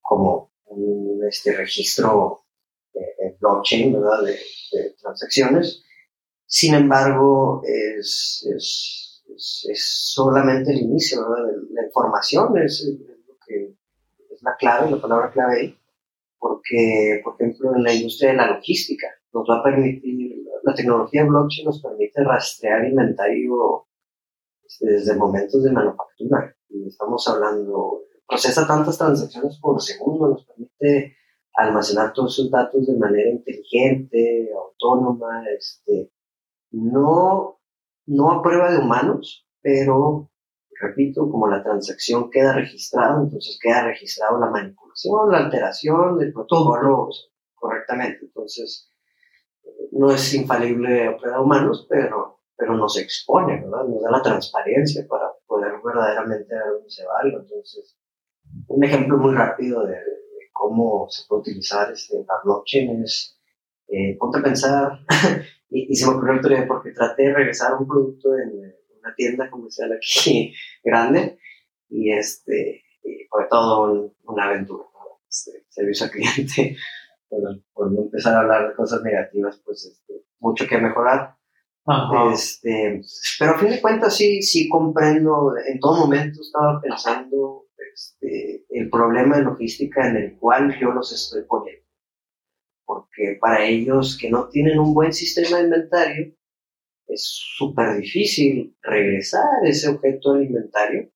como 0.00 0.52
un 0.66 1.20
este, 1.28 1.56
registro 1.56 2.46
en 2.94 3.36
blockchain, 3.38 3.92
¿verdad? 3.92 4.22
De, 4.24 4.38
transacciones. 5.00 5.84
Sin 6.46 6.74
embargo, 6.74 7.62
es, 7.64 8.46
es, 8.56 9.22
es, 9.68 10.12
solamente 10.12 10.72
el 10.72 10.78
inicio, 10.78 11.28
¿verdad? 11.28 11.52
La 11.70 11.84
información 11.84 12.58
es, 12.58 12.84
lo 13.26 13.36
que 13.46 13.76
es 14.30 14.42
la 14.42 14.56
clave, 14.56 14.90
la 14.90 15.00
palabra 15.00 15.30
clave 15.30 15.60
ahí, 15.60 15.79
porque, 16.40 17.20
por 17.22 17.34
ejemplo, 17.34 17.76
en 17.76 17.84
la 17.84 17.92
industria 17.92 18.30
de 18.30 18.36
la 18.38 18.54
logística 18.54 19.06
nos 19.32 19.48
va 19.48 19.58
a 19.58 19.62
permitir, 19.62 20.42
la 20.64 20.74
tecnología 20.74 21.24
blockchain 21.24 21.66
nos 21.66 21.82
permite 21.82 22.24
rastrear 22.24 22.84
inventario 22.86 23.86
desde 24.80 25.16
momentos 25.16 25.62
de 25.62 25.70
manufactura. 25.70 26.56
Estamos 26.86 27.28
hablando, 27.28 28.02
procesa 28.26 28.66
tantas 28.66 28.96
transacciones 28.96 29.58
por 29.60 29.80
segundo, 29.82 30.28
nos 30.28 30.44
permite 30.46 31.16
almacenar 31.54 32.12
todos 32.12 32.38
esos 32.38 32.50
datos 32.50 32.86
de 32.86 32.96
manera 32.96 33.30
inteligente, 33.30 34.50
autónoma, 34.56 35.44
este, 35.56 36.10
no, 36.70 37.60
no 38.06 38.30
a 38.30 38.42
prueba 38.42 38.72
de 38.72 38.78
humanos, 38.78 39.46
pero, 39.60 40.30
repito, 40.80 41.30
como 41.30 41.48
la 41.48 41.62
transacción 41.62 42.30
queda 42.30 42.54
registrada, 42.54 43.20
entonces 43.22 43.58
queda 43.60 43.84
registrado 43.84 44.38
la 44.38 44.50
manipulación, 44.50 44.89
la 45.30 45.38
alteración 45.38 46.18
del 46.18 46.32
protocolo 46.32 47.08
correctamente. 47.54 48.26
Entonces, 48.26 48.92
no 49.92 50.10
es 50.10 50.34
infalible 50.34 50.90
de 50.90 51.38
humanos, 51.38 51.86
pero, 51.88 52.40
pero 52.56 52.76
nos 52.76 52.98
expone, 52.98 53.60
¿verdad? 53.60 53.84
Nos 53.88 54.02
da 54.02 54.10
la 54.10 54.22
transparencia 54.22 55.06
para 55.08 55.30
poder 55.46 55.72
verdaderamente 55.84 56.54
ver 56.54 56.72
dónde 56.72 56.90
se 56.90 57.04
va. 57.04 57.20
Entonces, 57.24 57.96
un 58.68 58.84
ejemplo 58.84 59.18
muy 59.18 59.34
rápido 59.34 59.86
de, 59.86 59.96
cómo 60.52 61.06
se 61.08 61.26
puede 61.26 61.40
utilizar 61.40 61.90
este, 61.90 62.18
la 62.18 62.34
blockchain 62.44 63.02
es, 63.02 63.38
eh, 63.88 64.16
ponte 64.18 64.40
a 64.40 64.42
pensar 64.42 65.00
Y, 65.70 65.94
se 65.94 66.06
me 66.06 66.12
ocurrió 66.12 66.40
el 66.40 66.66
porque 66.66 66.90
traté 66.90 67.24
de 67.24 67.34
regresar 67.34 67.74
un 67.74 67.86
producto 67.86 68.36
en 68.36 68.74
una 69.00 69.14
tienda 69.14 69.48
comercial 69.48 69.92
aquí 69.92 70.52
grande 70.84 71.38
y 71.88 72.12
este 72.12 72.84
fue 73.30 73.46
todo 73.48 74.12
una 74.24 74.44
aventura. 74.44 74.84
Este, 75.30 75.64
servicio 75.68 76.06
al 76.06 76.10
cliente, 76.10 76.76
por, 77.72 77.92
no 77.92 78.02
empezar 78.02 78.34
a 78.34 78.40
hablar 78.40 78.68
de 78.68 78.74
cosas 78.74 79.00
negativas, 79.02 79.62
pues 79.64 79.86
este, 79.86 80.24
mucho 80.40 80.66
que 80.66 80.78
mejorar. 80.78 81.36
Este, 82.32 83.00
pero 83.38 83.52
a 83.52 83.58
fin 83.58 83.70
de 83.70 83.80
cuentas 83.80 84.16
sí, 84.16 84.42
sí 84.42 84.68
comprendo, 84.68 85.54
en 85.56 85.78
todo 85.80 85.98
momento 85.98 86.40
estaba 86.40 86.80
pensando 86.80 87.66
este, 87.94 88.64
el 88.70 88.90
problema 88.90 89.36
de 89.36 89.44
logística 89.44 90.08
en 90.08 90.16
el 90.16 90.38
cual 90.38 90.76
yo 90.78 90.90
los 90.90 91.12
estoy 91.12 91.42
poniendo. 91.44 91.86
Porque 92.84 93.38
para 93.40 93.64
ellos 93.64 94.18
que 94.20 94.30
no 94.30 94.48
tienen 94.48 94.78
un 94.78 94.94
buen 94.94 95.12
sistema 95.12 95.58
de 95.58 95.64
inventario, 95.64 96.34
es 97.06 97.22
súper 97.24 97.96
difícil 97.96 98.76
regresar 98.82 99.64
ese 99.64 99.88
objeto 99.88 100.32
al 100.32 100.44
inventario 100.44 101.10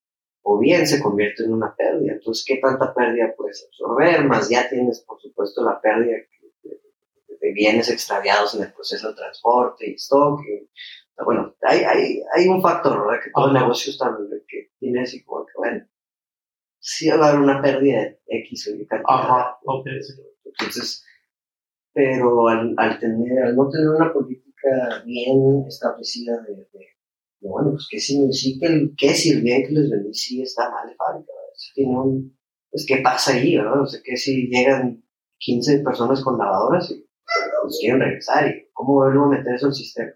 o 0.47 0.59
bien 0.59 0.87
se 0.87 1.03
convierte 1.03 1.43
en 1.43 1.55
una 1.55 1.75
pérdida. 1.75 2.13
Entonces, 2.13 2.45
¿qué 2.47 2.59
tanta 2.59 2.93
pérdida 2.93 3.35
puedes 3.35 3.67
absorber? 3.67 4.25
Más 4.25 4.49
ya 4.51 4.69
tienes, 4.69 5.01
por 5.01 5.19
supuesto, 5.21 5.65
la 5.65 5.81
pérdida 5.81 6.17
de, 6.63 7.53
bienes 7.53 7.91
extraviados 7.91 8.55
en 8.55 8.63
el 8.63 8.73
proceso 8.73 9.09
de 9.09 9.15
transporte 9.15 9.89
y 9.89 9.95
stock. 9.95 10.41
bueno, 11.25 11.55
hay, 11.63 11.81
hay, 11.81 12.23
hay, 12.35 12.49
un 12.49 12.61
factor, 12.61 13.01
¿verdad? 13.01 13.23
Que 13.23 13.31
todo 13.35 13.49
el 13.49 13.55
negocio 13.55 13.93
está 13.93 14.17
que 14.49 14.73
tiene 14.79 15.03
así 15.03 15.23
como 15.25 15.47
que, 15.47 15.53
bueno, 15.57 15.87
sí 16.79 17.09
va 17.11 17.27
a 17.27 17.29
haber 17.29 17.41
una 17.41 17.63
pérdida 17.63 18.01
de 18.01 18.21
X 18.27 18.69
o 18.69 18.75
Y 18.75 18.87
cantidad. 18.87 19.15
Ajá, 19.15 19.59
Entonces, 20.45 21.05
pero 21.93 22.49
al, 22.49 22.75
al, 22.77 22.99
tener, 22.99 23.45
al 23.45 23.57
no 23.57 23.69
tener 23.69 23.89
una 23.89 24.13
política 24.13 25.03
bien 25.05 25.65
establecida 25.69 26.43
de, 26.43 26.67
bueno, 27.49 27.71
pues 27.73 27.87
que 27.91 27.99
si, 28.01 28.33
sí 28.33 28.59
que, 28.59 28.67
el, 28.67 28.95
que 28.97 29.15
si 29.15 29.31
el 29.31 29.43
bien 29.43 29.67
que 29.67 29.73
les 29.73 29.91
vendí 29.91 30.15
sí 30.15 30.43
está 30.43 30.71
mal 30.71 30.89
de 30.89 30.95
fábrica, 30.95 31.33
un, 31.77 32.37
pues 32.71 32.85
qué 32.87 32.99
pasa 32.99 33.35
ahí, 33.35 33.57
¿verdad? 33.57 33.83
O 33.83 33.87
sea, 33.87 34.01
que 34.03 34.17
si 34.17 34.49
llegan 34.49 35.05
15 35.39 35.81
personas 35.81 36.23
con 36.23 36.39
lavadoras 36.39 36.91
y 36.91 37.07
pues 37.63 37.79
quieren 37.81 38.01
regresar 38.01 38.49
y 38.49 38.69
cómo 38.73 38.95
vuelvo 38.95 39.25
a 39.25 39.29
meter 39.29 39.55
eso 39.55 39.67
al 39.67 39.75
sistema. 39.75 40.13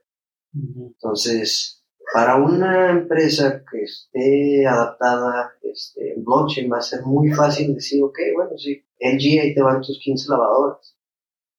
Entonces, 0.54 1.84
para 2.12 2.36
una 2.36 2.90
empresa 2.90 3.62
que 3.70 3.82
esté 3.82 4.66
adaptada 4.66 5.52
este, 5.62 6.14
en 6.14 6.24
blockchain 6.24 6.70
va 6.72 6.78
a 6.78 6.82
ser 6.82 7.02
muy 7.02 7.30
fácil 7.30 7.74
decir, 7.74 8.02
ok, 8.02 8.18
bueno, 8.34 8.56
sí, 8.56 8.82
LG 8.98 9.40
ahí 9.40 9.54
te 9.54 9.62
van 9.62 9.80
tus 9.80 9.98
15 10.02 10.30
lavadoras 10.30 10.96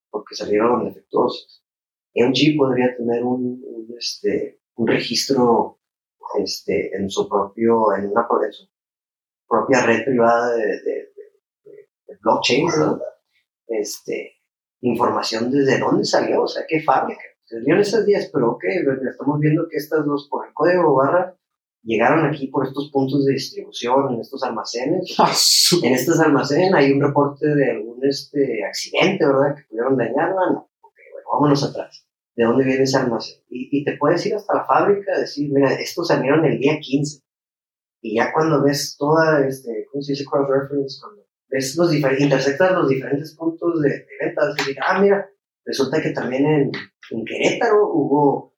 porque 0.09 0.35
salieron 0.35 0.85
defectuosos. 0.85 1.63
LG 2.13 2.57
podría 2.57 2.95
tener 2.97 3.23
un, 3.23 3.63
este, 3.97 4.58
un 4.79 4.87
registro 4.87 5.77
este, 6.41 6.95
en 6.95 7.09
su 7.09 7.27
propio, 7.27 7.93
en 7.95 8.07
una 8.07 8.25
en 8.45 8.53
su 8.53 8.69
propia 9.47 9.85
red 9.85 10.05
privada 10.05 10.55
de, 10.55 10.63
de, 10.65 11.09
blockchain, 12.21 12.67
Este, 13.67 14.33
información 14.81 15.51
desde 15.51 15.79
dónde 15.79 16.05
salió, 16.05 16.43
o 16.43 16.47
sea, 16.47 16.63
qué 16.67 16.81
fábrica. 16.81 17.21
Salió 17.43 17.75
en 17.75 17.81
esas 17.81 18.05
días, 18.05 18.29
pero 18.31 18.51
ok, 18.51 18.63
estamos 19.09 19.39
viendo 19.39 19.67
que 19.69 19.77
estas 19.77 20.05
dos 20.05 20.27
por 20.29 20.47
el 20.47 20.53
código 20.53 20.95
barra 20.95 21.35
llegaron 21.83 22.25
aquí 22.25 22.47
por 22.47 22.65
estos 22.65 22.89
puntos 22.91 23.25
de 23.25 23.33
distribución, 23.33 24.13
en 24.13 24.21
estos 24.21 24.43
almacenes. 24.43 25.15
Ah, 25.19 25.33
en 25.83 25.93
estos 25.93 26.19
almacenes 26.19 26.73
hay 26.73 26.91
un 26.91 27.01
reporte 27.01 27.47
de 27.47 27.71
algún 27.71 27.99
este, 28.05 28.65
accidente, 28.65 29.25
¿verdad? 29.25 29.55
Que 29.55 29.63
pudieron 29.69 29.97
dañarla. 29.97 30.51
No, 30.53 30.69
ok, 30.81 30.95
bueno, 31.13 31.27
vámonos 31.33 31.63
atrás. 31.63 32.08
¿De 32.39 32.45
dónde 32.45 32.63
viene 32.63 32.83
ese 32.83 32.95
almacén? 32.95 33.43
Y, 33.49 33.83
te 33.83 33.97
puedes 33.97 34.25
ir 34.25 34.33
hasta 34.33 34.55
la 34.55 34.63
fábrica 34.63 35.11
y 35.17 35.19
decir, 35.19 35.51
mira, 35.51 35.73
estos 35.73 36.07
salieron 36.07 36.45
el 36.45 36.57
día 36.57 36.79
15. 36.79 37.21
Y 38.01 38.15
ya 38.15 38.31
cuando 38.31 38.63
ves 38.63 38.95
toda, 38.97 39.45
este, 39.45 39.85
¿cómo 39.91 40.01
se 40.01 40.13
dice? 40.13 40.23
Cross-reference, 40.23 41.01
cuando 41.01 41.27
ves 41.49 41.75
los 41.75 41.91
diferentes, 41.91 42.23
intersectas 42.23 42.71
los 42.71 42.87
diferentes 42.87 43.35
puntos 43.35 43.81
de, 43.81 43.89
de 43.89 44.07
venta, 44.21 44.53
decir, 44.53 44.77
ah, 44.87 45.01
mira, 45.01 45.29
resulta 45.65 46.01
que 46.01 46.11
también 46.11 46.45
en, 46.45 46.71
en 47.11 47.25
Querétaro 47.25 47.91
hubo 47.91 48.55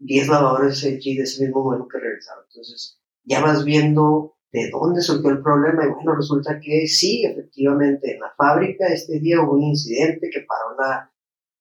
10 0.00 0.26
lavadores 0.26 0.82
LG 0.82 1.18
de 1.18 1.22
ese 1.22 1.44
mismo 1.44 1.62
modelo 1.62 1.86
que 1.86 2.00
regresaron. 2.00 2.42
Entonces, 2.48 3.00
ya 3.22 3.40
vas 3.40 3.64
viendo 3.64 4.38
de 4.50 4.70
dónde 4.72 5.02
surgió 5.02 5.30
el 5.30 5.40
problema 5.40 5.84
y 5.84 5.88
bueno, 5.90 6.16
resulta 6.16 6.58
que 6.58 6.88
sí, 6.88 7.24
efectivamente, 7.24 8.12
en 8.12 8.18
la 8.18 8.34
fábrica 8.36 8.88
este 8.88 9.20
día 9.20 9.40
hubo 9.40 9.52
un 9.52 9.62
incidente 9.62 10.28
que 10.30 10.40
paró 10.40 10.74
la, 10.76 11.12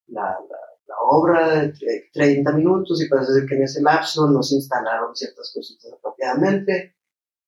la, 0.07 0.23
la, 0.23 0.68
obra 1.01 1.61
de 1.61 2.09
30 2.13 2.51
minutos 2.53 3.01
y 3.01 3.09
parece 3.09 3.33
ser 3.33 3.45
que 3.45 3.55
en 3.55 3.63
ese 3.63 3.81
lapso 3.81 4.29
no 4.29 4.41
se 4.41 4.55
instalaron 4.55 5.15
ciertas 5.15 5.51
cositas 5.53 5.93
apropiadamente 5.93 6.95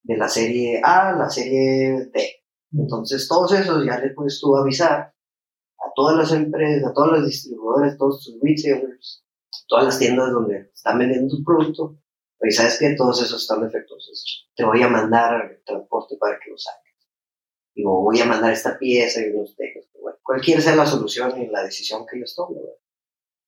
de 0.02 0.16
la 0.16 0.28
serie 0.28 0.80
A 0.84 1.10
a 1.10 1.16
la 1.16 1.30
serie 1.30 2.10
D. 2.12 2.42
Entonces, 2.72 3.28
todos 3.28 3.52
esos 3.52 3.84
ya 3.84 3.98
le 3.98 4.10
puedes 4.10 4.40
tú 4.40 4.56
avisar 4.56 5.14
a 5.78 5.92
todas 5.94 6.16
las 6.16 6.32
empresas, 6.32 6.90
a 6.90 6.92
todas 6.92 7.12
las 7.12 7.26
distribuidoras, 7.26 7.98
todos 7.98 8.24
tus 8.24 8.40
retailers, 8.42 9.24
todas 9.68 9.84
las 9.84 9.98
tiendas 9.98 10.32
donde 10.32 10.70
están 10.74 10.98
vendiendo 10.98 11.36
tu 11.36 11.44
producto, 11.44 11.98
y 12.44 12.50
sabes 12.50 12.78
que 12.78 12.94
todos 12.96 13.22
esos 13.22 13.42
están 13.42 13.62
defectuosos. 13.62 14.50
Te 14.56 14.64
voy 14.64 14.82
a 14.82 14.88
mandar 14.88 15.50
el 15.50 15.64
transporte 15.64 16.16
para 16.18 16.38
que 16.40 16.50
lo 16.50 16.58
saques. 16.58 16.92
Digo, 17.74 18.02
voy 18.02 18.20
a 18.20 18.24
mandar 18.24 18.52
esta 18.52 18.78
pieza 18.78 19.20
y 19.20 19.30
unos 19.30 19.54
tecos. 19.54 19.88
Bueno, 20.00 20.18
cualquiera 20.22 20.60
sea 20.60 20.74
la 20.74 20.86
solución 20.86 21.40
y 21.40 21.46
la 21.46 21.62
decisión 21.62 22.04
que 22.04 22.16
ellos 22.16 22.34
tomen. 22.34 22.62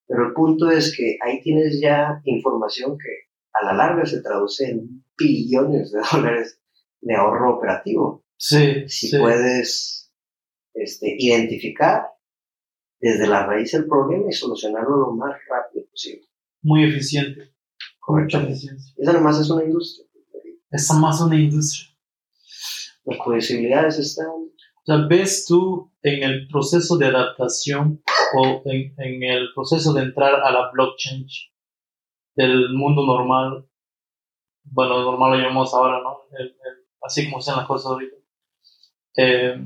Pero 0.07 0.29
el 0.29 0.35
punto 0.35 0.71
es 0.71 0.95
que 0.97 1.17
ahí 1.25 1.41
tienes 1.41 1.81
ya 1.81 2.21
información 2.25 2.99
que 2.99 3.31
a 3.53 3.67
la 3.67 3.73
larga 3.73 4.05
se 4.05 4.21
traduce 4.21 4.71
en 4.71 5.05
billones 5.17 5.93
de 5.93 6.01
dólares 6.13 6.61
de 7.01 7.15
ahorro 7.15 7.57
operativo. 7.57 8.25
Sí. 8.37 8.89
Si 8.89 9.17
puedes 9.17 10.13
este, 10.75 11.15
identificar 11.19 12.09
desde 13.01 13.27
la 13.27 13.47
raíz 13.47 13.75
el 13.75 13.87
problema 13.87 14.27
y 14.29 14.33
solucionarlo 14.33 14.97
lo 14.97 15.13
más 15.13 15.37
rápido 15.49 15.87
posible. 15.91 16.27
Muy 16.63 16.85
eficiente. 16.85 17.55
Eficiencia. 18.07 18.95
Esa 18.97 19.13
nomás 19.13 19.41
es 19.41 19.51
una 19.51 19.65
industria. 19.65 20.07
Esa 20.71 20.95
más 20.95 21.21
una 21.21 21.37
industria. 21.37 21.91
Las 23.05 23.19
posibilidades 23.19 23.99
están. 23.99 24.27
O 24.27 24.85
sea, 24.85 25.07
ves 25.09 25.47
tú 25.47 25.91
en 26.03 26.23
el 26.23 26.49
proceso 26.49 26.99
de 26.99 27.07
adaptación 27.07 28.03
o 28.37 28.63
en, 28.67 28.95
en 28.99 29.23
el 29.23 29.49
proceso 29.55 29.93
de 29.93 30.03
entrar 30.03 30.35
a 30.43 30.51
la 30.51 30.71
blockchain 30.73 31.27
del 32.37 32.73
mundo 32.75 33.07
normal, 33.07 33.67
bueno, 34.65 35.03
normal 35.03 35.33
lo 35.33 35.37
llamamos 35.39 35.75
ahora, 35.75 36.01
¿no? 36.01 36.21
así 37.03 37.29
como 37.29 37.41
sean 37.41 37.59
las 37.59 37.67
cosas 37.67 37.93
ahorita. 37.93 38.17
Eh, 39.17 39.57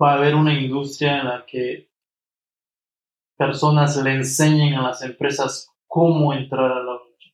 va 0.00 0.12
a 0.12 0.16
haber 0.16 0.34
una 0.34 0.58
industria 0.58 1.20
en 1.20 1.26
la 1.26 1.44
que 1.46 1.90
personas 3.36 3.96
le 4.02 4.14
enseñen 4.14 4.74
a 4.74 4.82
las 4.82 5.02
empresas 5.02 5.70
cómo 5.86 6.32
entrar 6.32 6.70
a 6.70 6.82
la 6.82 6.92
lucha. 6.92 7.30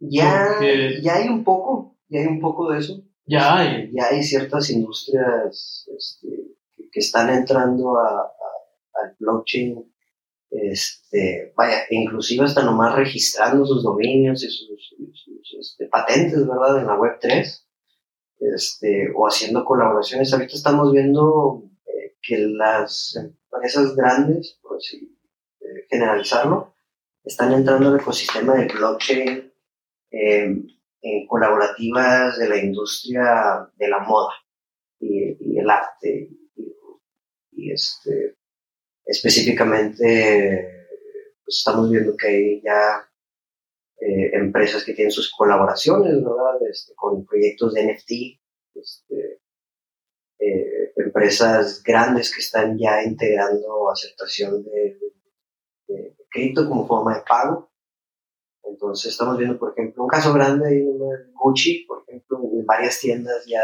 Ya, 0.00 0.60
ya 1.02 1.16
hay 1.16 1.28
un 1.28 1.44
poco, 1.44 1.96
ya 2.08 2.20
hay 2.20 2.26
un 2.26 2.40
poco 2.40 2.70
de 2.70 2.78
eso. 2.78 3.02
Ya 3.26 3.56
hay. 3.56 3.90
Ya 3.92 4.06
hay 4.06 4.22
ciertas 4.22 4.70
industrias 4.70 5.88
este, 5.96 6.43
que, 6.94 7.00
están 7.00 7.30
entrando 7.30 7.98
a, 7.98 8.32
al 8.94 9.16
blockchain. 9.18 9.92
Este, 10.50 11.52
vaya, 11.56 11.82
inclusive 11.90 12.44
hasta 12.44 12.62
nomás 12.62 12.94
registrando 12.94 13.66
sus 13.66 13.82
dominios 13.82 14.44
y 14.44 14.48
sus, 14.48 15.58
este, 15.58 15.88
patentes, 15.88 16.46
¿verdad? 16.46 16.78
En 16.78 16.86
la 16.86 16.96
web 16.96 17.18
3 17.20 17.68
este, 18.38 19.10
o 19.14 19.26
haciendo 19.26 19.64
colaboraciones. 19.64 20.32
Ahorita 20.32 20.54
estamos 20.54 20.92
viendo 20.92 21.64
eh, 21.86 22.16
que 22.22 22.38
las 22.38 23.16
empresas 23.16 23.96
grandes, 23.96 24.58
por 24.62 24.76
así 24.76 25.18
eh, 25.60 25.86
generalizarlo, 25.90 26.74
están 27.24 27.52
entrando 27.52 27.88
al 27.88 28.00
ecosistema 28.00 28.54
de 28.54 28.66
blockchain 28.66 29.52
em, 30.10 30.66
en 31.00 31.26
colaborativas 31.26 32.38
de 32.38 32.48
la 32.48 32.58
industria 32.58 33.68
de 33.76 33.88
la 33.88 34.00
moda 34.00 34.32
y, 35.00 35.58
el 35.58 35.70
arte. 35.70 36.30
Este, 37.72 38.36
específicamente, 39.04 40.88
pues 41.44 41.58
estamos 41.58 41.90
viendo 41.90 42.16
que 42.16 42.26
hay 42.26 42.62
ya 42.62 43.08
eh, 44.00 44.30
empresas 44.34 44.84
que 44.84 44.94
tienen 44.94 45.12
sus 45.12 45.32
colaboraciones, 45.32 46.14
¿verdad? 46.14 46.58
Este, 46.70 46.94
con 46.94 47.24
proyectos 47.24 47.74
de 47.74 47.92
NFT, 47.92 48.10
este, 48.74 49.40
eh, 50.38 50.92
empresas 50.96 51.82
grandes 51.82 52.34
que 52.34 52.40
están 52.40 52.76
ya 52.78 53.02
integrando 53.02 53.90
aceptación 53.90 54.64
de, 54.64 54.98
cripto 56.28 56.68
como 56.68 56.86
forma 56.86 57.16
de 57.16 57.22
pago. 57.22 57.70
Entonces 58.64 59.12
estamos 59.12 59.38
viendo, 59.38 59.58
por 59.58 59.72
ejemplo, 59.72 60.02
un 60.02 60.08
caso 60.08 60.32
grande 60.32 60.68
de 60.68 61.32
Gucci, 61.32 61.84
por 61.86 62.02
ejemplo, 62.02 62.40
en 62.52 62.66
varias 62.66 62.98
tiendas 62.98 63.46
ya 63.46 63.60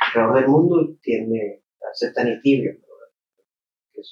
alrededor 0.00 0.34
del 0.40 0.48
mundo 0.48 0.96
tiene 1.02 1.62
aceptan 1.92 2.28
Ethereum. 2.28 2.78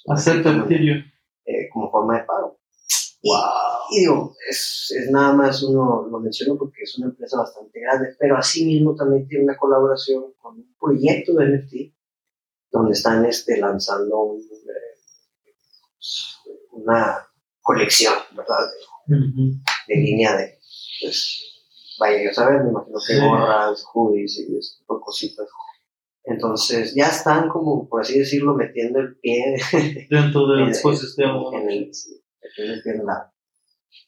Aceptan 0.07 0.61
Ethereum. 0.61 1.03
Eh, 1.45 1.69
como 1.71 1.91
forma 1.91 2.17
de 2.19 2.25
pago. 2.25 2.59
Y, 3.21 3.99
digo, 3.99 4.35
es, 4.49 4.93
es, 4.95 5.11
nada 5.11 5.33
más 5.33 5.61
uno, 5.63 6.07
lo 6.09 6.19
menciono 6.19 6.57
porque 6.57 6.83
es 6.83 6.97
una 6.97 7.07
empresa 7.07 7.37
bastante 7.37 7.79
grande, 7.79 8.15
pero 8.19 8.37
asimismo 8.37 8.95
también 8.95 9.27
tiene 9.27 9.45
una 9.45 9.57
colaboración 9.57 10.33
con 10.39 10.57
un 10.57 10.75
proyecto 10.79 11.33
de 11.33 11.57
NFT 11.57 11.73
donde 12.71 12.91
están 12.93 13.25
este, 13.25 13.57
lanzando 13.57 14.19
un, 14.19 14.41
eh, 14.41 15.53
una 16.71 17.27
colección, 17.61 18.13
¿verdad? 18.35 18.59
De, 19.07 19.95
línea 19.95 20.35
de, 20.35 20.59
pues, 21.01 21.63
vaya, 21.99 22.23
ya 22.23 22.33
sabes, 22.33 22.63
me 22.63 22.69
imagino 22.69 22.97
que 23.07 23.19
gorras, 23.19 23.83
hoodies 23.93 24.39
y 24.39 24.57
este 24.57 24.83
cositas. 24.87 25.47
Entonces 26.25 26.95
ya 26.95 27.07
están 27.07 27.49
como, 27.49 27.87
por 27.87 28.01
así 28.01 28.17
decirlo, 28.17 28.55
metiendo 28.55 28.99
el 28.99 29.15
pie 29.17 29.57
dentro 30.09 30.47
del 30.47 30.69
ecosistema. 30.69 31.39
En 31.53 31.69
el, 31.69 31.91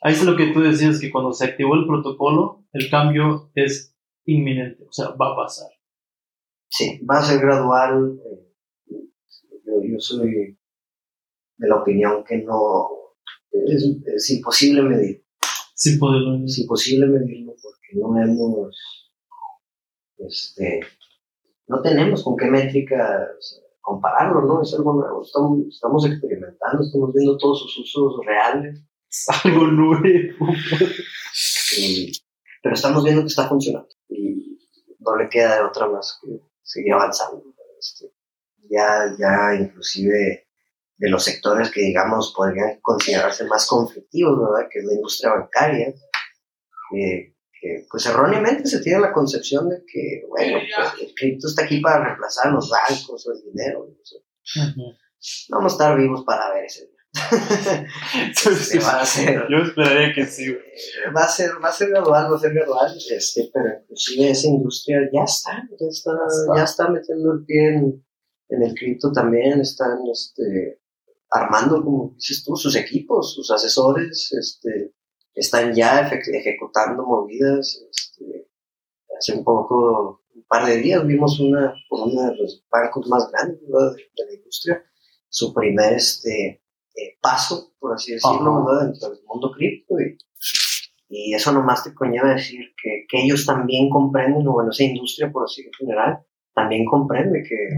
Ahí 0.01 0.13
es 0.13 0.23
lo 0.23 0.35
que 0.35 0.47
tú 0.47 0.61
decías, 0.61 0.99
que 0.99 1.11
cuando 1.11 1.33
se 1.33 1.45
activó 1.45 1.75
el 1.75 1.87
protocolo, 1.87 2.65
el 2.73 2.89
cambio 2.89 3.51
es 3.55 3.95
inminente, 4.25 4.83
o 4.83 4.91
sea, 4.91 5.09
va 5.09 5.33
a 5.33 5.35
pasar. 5.35 5.69
Sí, 6.69 6.99
va 7.05 7.19
a 7.19 7.23
ser 7.23 7.39
gradual. 7.39 8.19
Eh, 8.89 9.09
yo, 9.89 9.99
soy 9.99 10.57
de 11.57 11.67
la 11.67 11.77
opinión 11.77 12.23
que 12.23 12.37
no 12.39 12.89
es, 13.51 14.29
imposible 14.29 14.81
medir. 14.81 15.23
Es 15.75 15.85
imposible. 15.87 16.45
Es 16.45 16.59
imposible 16.59 17.07
medirlo 17.07 17.53
porque 17.61 17.93
no 17.93 18.21
hemos, 18.21 18.75
este, 20.17 20.81
no 21.67 21.81
tenemos 21.81 22.23
con 22.23 22.35
qué 22.37 22.45
métricas 22.45 23.61
compararlo, 23.81 24.41
¿no? 24.41 24.61
Es 24.61 24.73
algo 24.73 24.93
nuevo, 24.93 25.21
estamos, 25.21 26.05
experimentando, 26.05 26.83
estamos 26.83 27.13
viendo 27.13 27.37
todos 27.37 27.61
sus 27.61 27.79
usos 27.79 28.25
reales. 28.25 28.83
Es 29.09 29.25
algo 29.45 29.67
nuevo. 29.67 30.03
pero 32.61 32.75
estamos 32.75 33.03
viendo 33.03 33.21
que 33.21 33.27
está 33.27 33.47
funcionando 33.47 33.87
y 34.09 34.59
no 34.99 35.15
le 35.15 35.29
queda 35.29 35.55
de 35.55 35.61
otra 35.61 35.87
más 35.87 36.19
que 36.21 36.41
seguir 36.61 36.93
avanzando. 36.93 37.43
Este, 37.79 38.11
ya, 38.69 39.15
ya 39.17 39.55
inclusive 39.55 40.47
de 40.97 41.09
los 41.09 41.23
sectores 41.23 41.71
que 41.71 41.81
digamos 41.81 42.33
podrían 42.35 42.79
considerarse 42.81 43.45
más 43.45 43.67
conflictivos, 43.67 44.39
¿verdad? 44.39 44.67
Que 44.69 44.79
es 44.79 44.85
la 44.85 44.93
industria 44.93 45.33
bancaria, 45.33 45.93
que 47.59 47.85
pues 47.89 48.05
erróneamente 48.05 48.67
se 48.67 48.81
tiene 48.81 48.99
la 48.99 49.13
concepción 49.13 49.69
de 49.69 49.83
que, 49.91 50.23
bueno, 50.27 50.59
pues, 50.75 51.09
el 51.09 51.13
cripto 51.15 51.47
está 51.47 51.63
aquí 51.63 51.79
para 51.79 52.05
reemplazar 52.05 52.51
los 52.51 52.69
bancos 52.69 53.27
o 53.27 53.31
el 53.33 53.41
dinero. 53.43 53.87
No 55.49 55.57
vamos 55.57 55.73
a 55.73 55.75
estar 55.75 55.97
vivos 55.97 56.23
para 56.25 56.53
ver 56.53 56.65
ese 56.65 56.89
este, 58.45 58.79
va 58.83 59.01
a 59.01 59.05
ser, 59.05 59.47
Yo 59.49 59.57
esperaría 59.57 60.13
que 60.13 60.25
sí. 60.25 60.55
Va 61.15 61.23
a 61.23 61.27
ser, 61.27 61.51
va 61.63 61.69
a 61.69 61.73
ser 61.73 61.89
gradual, 61.89 62.31
va 62.31 62.35
a 62.35 62.39
ser 62.39 62.53
gradual, 62.53 62.95
este, 62.95 63.49
pero 63.53 63.65
inclusive 63.81 64.31
esa 64.31 64.47
industria 64.47 64.99
ya 65.11 65.23
está, 65.23 65.67
ya 65.79 65.87
está, 65.87 66.11
ya 66.55 66.63
está 66.63 66.89
metiendo 66.89 67.33
el 67.33 67.45
pie 67.45 67.75
en, 67.75 68.05
en 68.49 68.63
el 68.63 68.73
cripto 68.73 69.11
también, 69.11 69.59
están 69.61 69.99
este, 70.11 70.81
armando, 71.31 71.83
como 71.83 72.13
dices 72.15 72.43
tú, 72.43 72.55
sus 72.55 72.75
equipos, 72.75 73.33
sus 73.33 73.49
asesores, 73.51 74.31
este, 74.33 74.93
están 75.37 75.73
ya 75.73 76.09
ejecutando 76.09 77.05
movidas. 77.05 77.81
Este, 77.89 78.49
hace 79.17 79.33
un 79.37 79.43
poco, 79.43 80.23
un 80.33 80.43
par 80.43 80.65
de 80.65 80.77
días, 80.77 81.05
vimos 81.05 81.39
una, 81.39 81.73
uno 81.91 82.29
de 82.29 82.35
los 82.35 82.65
bancos 82.71 83.07
más 83.07 83.29
grandes 83.31 83.61
de, 83.61 84.25
la 84.25 84.33
industria, 84.33 84.83
su 85.29 85.53
primer 85.53 85.93
este, 85.93 86.61
eh, 86.95 87.17
paso, 87.21 87.73
por 87.79 87.93
así 87.93 88.13
decirlo, 88.13 88.65
dentro 88.81 89.09
del 89.09 89.23
mundo 89.25 89.51
cripto. 89.51 89.95
Y, 89.99 90.17
y, 91.09 91.33
eso 91.33 91.51
nomás 91.51 91.83
te 91.83 91.93
conlleva 91.93 92.33
decir 92.33 92.73
que, 92.81 93.05
que, 93.07 93.23
ellos 93.23 93.45
también 93.45 93.89
comprenden, 93.89 94.47
o 94.47 94.53
bueno, 94.53 94.71
esa 94.71 94.83
industria, 94.83 95.31
por 95.31 95.45
así 95.45 95.61
en 95.61 95.73
general, 95.73 96.19
también 96.53 96.85
comprende 96.85 97.43
que, 97.43 97.75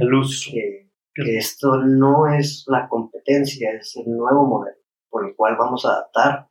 que, 0.51 0.89
que 1.13 1.37
esto 1.37 1.77
no 1.77 2.27
es 2.27 2.63
la 2.67 2.87
competencia, 2.87 3.71
es 3.71 3.95
el 3.97 4.11
nuevo 4.15 4.45
modelo 4.45 4.79
por 5.09 5.27
el 5.27 5.35
cual 5.35 5.55
vamos 5.57 5.85
a 5.85 5.89
adaptar 5.89 6.48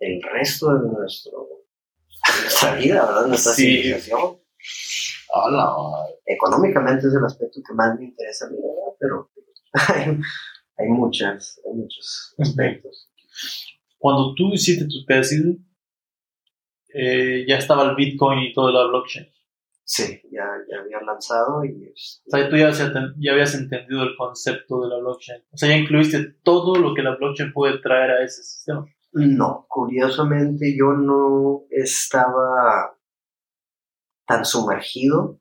el 0.00 0.22
resto 0.22 0.74
de, 0.74 0.88
nuestro, 0.88 1.48
nuestra 2.42 2.74
vida, 2.74 3.06
¿verdad? 3.06 3.26
Nuestra 3.26 3.52
civilización. 3.52 4.40
Hola. 5.32 5.72
Económicamente 6.26 7.06
es 7.06 7.14
el 7.14 7.24
aspecto 7.24 7.60
que 7.66 7.74
más 7.74 7.98
me 7.98 8.06
interesa 8.06 8.46
a 8.46 8.50
mí, 8.50 8.56
¿verdad? 8.56 8.96
Pero 8.98 9.30
hay, 9.72 10.18
hay, 10.78 10.88
muchas, 10.88 11.60
hay 11.66 11.74
muchos 11.74 12.34
aspectos. 12.38 13.10
Cuando 13.98 14.34
tú 14.34 14.52
hiciste 14.54 14.86
tu 14.86 15.04
tesis, 15.04 15.44
eh, 16.94 17.44
ya 17.46 17.58
estaba 17.58 17.90
el 17.90 17.94
Bitcoin 17.94 18.40
y 18.40 18.52
toda 18.52 18.72
la 18.72 18.86
blockchain. 18.88 19.28
Sí, 19.84 20.20
ya, 20.30 20.46
ya 20.70 20.80
había 20.80 21.00
lanzado 21.00 21.64
y... 21.64 21.92
Este 21.92 22.22
o 22.26 22.30
sea, 22.30 22.48
tú 22.48 22.56
ya, 22.56 22.70
ya 23.18 23.32
habías 23.32 23.54
entendido 23.54 24.04
el 24.04 24.16
concepto 24.16 24.82
de 24.82 24.88
la 24.88 24.98
blockchain. 24.98 25.42
O 25.52 25.56
sea, 25.56 25.68
ya 25.68 25.76
incluiste 25.76 26.36
todo 26.42 26.76
lo 26.76 26.94
que 26.94 27.02
la 27.02 27.16
blockchain 27.16 27.52
puede 27.52 27.78
traer 27.78 28.12
a 28.12 28.24
ese 28.24 28.42
sistema. 28.42 28.86
No, 29.12 29.66
curiosamente 29.68 30.76
yo 30.76 30.92
no 30.92 31.64
estaba 31.70 32.96
tan 34.26 34.44
sumergido. 34.44 35.40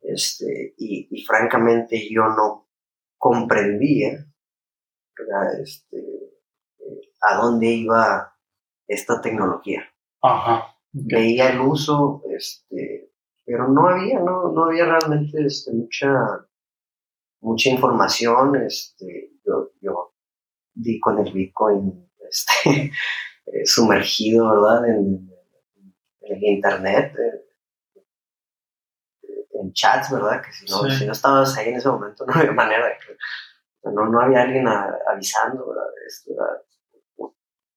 Este, 0.00 0.74
y, 0.76 1.24
francamente 1.24 2.08
yo 2.10 2.22
no 2.24 2.68
comprendía 3.16 4.26
este, 5.60 6.04
a 7.22 7.36
dónde 7.36 7.66
iba 7.66 8.32
esta 8.86 9.20
tecnología. 9.20 9.82
Veía 10.92 11.50
el 11.50 11.60
uso, 11.60 12.22
este, 12.36 13.12
pero 13.44 13.68
no 13.68 13.88
había, 13.88 14.18
no, 14.20 14.52
no 14.52 14.64
había 14.64 14.86
realmente 14.86 15.44
este, 15.44 15.72
mucha, 15.72 16.10
mucha 17.40 17.70
información. 17.70 18.56
Este, 18.56 19.32
yo, 19.44 19.70
yo 19.80 20.14
di 20.74 20.98
con 20.98 21.18
el 21.18 21.32
Bitcoin 21.32 22.07
este, 22.28 22.92
eh, 23.46 23.66
sumergido, 23.66 24.50
¿verdad? 24.50 24.88
En, 24.88 25.28
el 26.20 26.44
internet, 26.44 27.14
en 29.54 29.72
chats, 29.72 30.12
¿verdad? 30.12 30.42
Que 30.42 30.52
si 30.52 30.66
no, 30.66 30.90
si 30.90 31.06
no 31.06 31.12
estabas 31.12 31.56
ahí 31.56 31.70
en 31.70 31.76
ese 31.76 31.88
momento 31.88 32.26
no 32.26 32.34
había 32.34 32.52
manera 32.52 32.86
de 32.86 32.92
que, 32.98 33.16
no, 33.90 34.06
no 34.06 34.20
había 34.20 34.42
alguien 34.42 34.66
avisando, 34.68 35.68
¿verdad? 35.68 35.86
Esto, 36.06 36.32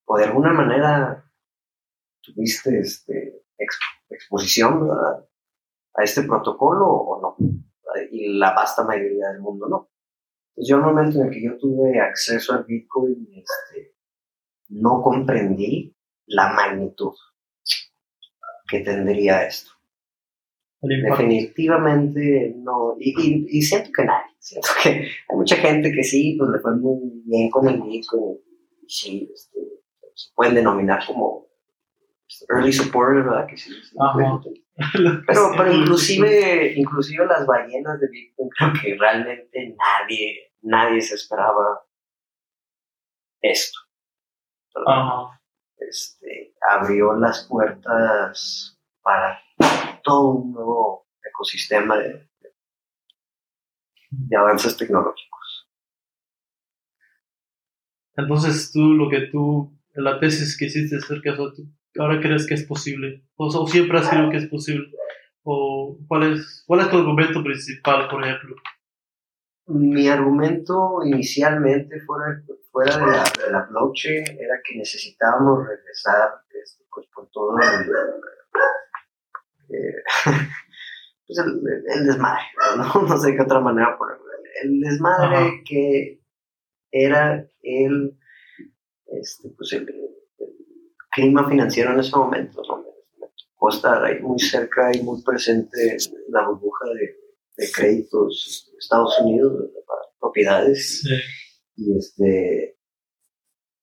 O 0.05 0.17
de 0.17 0.25
alguna 0.25 0.51
manera 0.51 1.31
tuviste 2.21 2.79
este, 2.79 3.41
exposición, 4.09 4.87
¿verdad? 4.87 5.25
A 5.95 6.03
este 6.03 6.23
protocolo 6.23 6.85
o 6.87 7.21
no. 7.21 7.35
Y 8.11 8.37
la 8.37 8.53
vasta 8.53 8.83
mayoría 8.83 9.29
del 9.29 9.41
mundo 9.41 9.67
no. 9.67 9.89
Entonces 10.49 10.69
yo 10.69 10.75
en 10.77 10.81
el 10.81 10.87
momento 10.87 11.19
en 11.19 11.27
el 11.27 11.33
que 11.33 11.43
yo 11.43 11.57
tuve 11.57 11.99
acceso 11.99 12.53
al 12.53 12.65
Bitcoin, 12.65 13.27
este, 13.33 13.90
no 14.71 15.01
comprendí 15.01 15.95
la 16.25 16.53
magnitud 16.53 17.13
que 18.67 18.79
tendría 18.79 19.45
esto. 19.45 19.71
Definitivamente 20.81 22.55
no, 22.57 22.95
y, 22.97 23.61
siento 23.61 23.91
que 23.95 24.03
nadie, 24.03 24.31
siento 24.39 24.69
que 24.81 24.89
hay 24.89 25.35
mucha 25.35 25.55
gente 25.57 25.91
que 25.91 26.03
sí, 26.03 26.35
pues 26.39 26.49
le 26.49 26.59
fue 26.59 26.75
muy 26.75 27.21
bien 27.23 27.51
con 27.51 27.67
el 27.67 27.79
Bitcoin, 27.81 28.39
y 28.81 28.89
sí, 28.89 29.29
este, 29.31 29.59
se 30.15 30.31
pueden 30.33 30.55
denominar 30.55 31.05
como 31.05 31.45
early 32.49 32.73
supporters, 32.73 33.25
¿verdad? 33.25 33.45
Que 33.45 33.57
sí, 33.57 33.71
pero, 35.27 35.51
pero 35.55 35.71
inclusive, 35.71 36.73
inclusive 36.75 37.27
las 37.27 37.45
ballenas 37.45 37.99
de 37.99 38.07
Bitcoin, 38.07 38.49
creo 38.49 38.73
que 38.81 38.97
realmente 38.97 39.75
nadie, 39.77 40.51
nadie 40.61 41.01
se 41.01 41.13
esperaba 41.13 41.83
esto. 43.41 43.77
Este, 45.77 46.53
abrió 46.69 47.13
las 47.13 47.47
puertas 47.47 48.79
para 49.01 49.39
todo 50.03 50.29
un 50.29 50.53
nuevo 50.53 51.07
ecosistema 51.23 51.97
de, 51.97 52.29
de 54.09 54.37
avances 54.37 54.77
tecnológicos. 54.77 55.67
Entonces 58.15 58.71
tú, 58.71 58.93
lo 58.93 59.09
que 59.09 59.21
tú, 59.27 59.77
la 59.93 60.19
tesis 60.19 60.57
que 60.57 60.65
hiciste 60.65 60.97
acerca 60.97 61.31
de 61.31 61.35
eso, 61.35 61.53
ahora 61.99 62.21
crees 62.21 62.45
que 62.47 62.53
es 62.53 62.65
posible, 62.65 63.23
o, 63.35 63.67
siempre 63.67 63.97
has 63.97 64.09
creído 64.09 64.29
que 64.29 64.37
es 64.37 64.47
posible, 64.47 64.91
o 65.43 65.97
cuál 66.07 66.33
es, 66.33 66.63
cuál 66.67 66.81
es 66.81 66.89
tu 66.89 66.97
argumento 66.97 67.43
principal, 67.43 68.07
por 68.09 68.23
ejemplo. 68.23 68.55
Mi 69.67 70.07
argumento 70.07 70.99
inicialmente 71.05 72.01
fuera, 72.01 72.43
fuera 72.71 72.97
de, 72.97 73.05
la, 73.05 73.23
de 73.23 73.51
la 73.51 73.67
blockchain 73.69 74.23
era 74.39 74.59
que 74.63 74.77
necesitábamos 74.77 75.67
regresar 75.67 76.41
este, 76.49 76.85
pues, 76.93 77.07
por 77.13 77.29
todo 77.29 77.57
el, 77.57 77.91
eh, 79.69 80.03
pues 81.27 81.39
el, 81.39 82.05
desmadre, 82.05 82.43
¿no? 82.77 83.01
no 83.07 83.17
sé 83.17 83.35
qué 83.35 83.41
otra 83.41 83.59
manera 83.59 83.97
ponerlo. 83.97 84.25
El 84.63 84.79
desmadre 84.79 85.63
que 85.65 86.21
era 86.91 87.45
el, 87.61 88.17
este, 89.07 89.49
pues 89.49 89.73
el, 89.73 89.87
clima 91.11 91.47
financiero 91.49 91.91
en 91.91 91.99
ese 91.99 92.15
momento, 92.15 92.61
¿no? 92.67 92.85
Costa 93.55 94.03
ahí 94.03 94.19
muy 94.21 94.39
cerca 94.39 94.91
y 94.95 95.03
muy 95.03 95.21
presente 95.21 95.97
la 96.29 96.47
burbuja 96.47 96.85
de, 96.85 97.15
de 97.57 97.71
créditos 97.71 98.69
de 98.71 98.77
Estados 98.77 99.19
Unidos 99.19 99.69
para 99.85 100.01
propiedades. 100.19 101.03
Y 101.75 101.97
este 101.97 102.77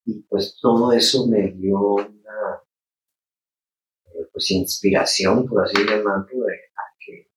y 0.09 0.23
pues 0.23 0.59
todo 0.59 0.91
eso 0.93 1.27
me 1.27 1.53
dio 1.53 1.79
una 1.97 2.63
eh, 4.07 4.27
pues 4.33 4.51
inspiración, 4.53 5.47
por 5.47 5.63
así 5.63 5.77
llamarlo, 5.85 6.47
de 6.47 6.55
a 6.55 6.83
que 6.99 7.31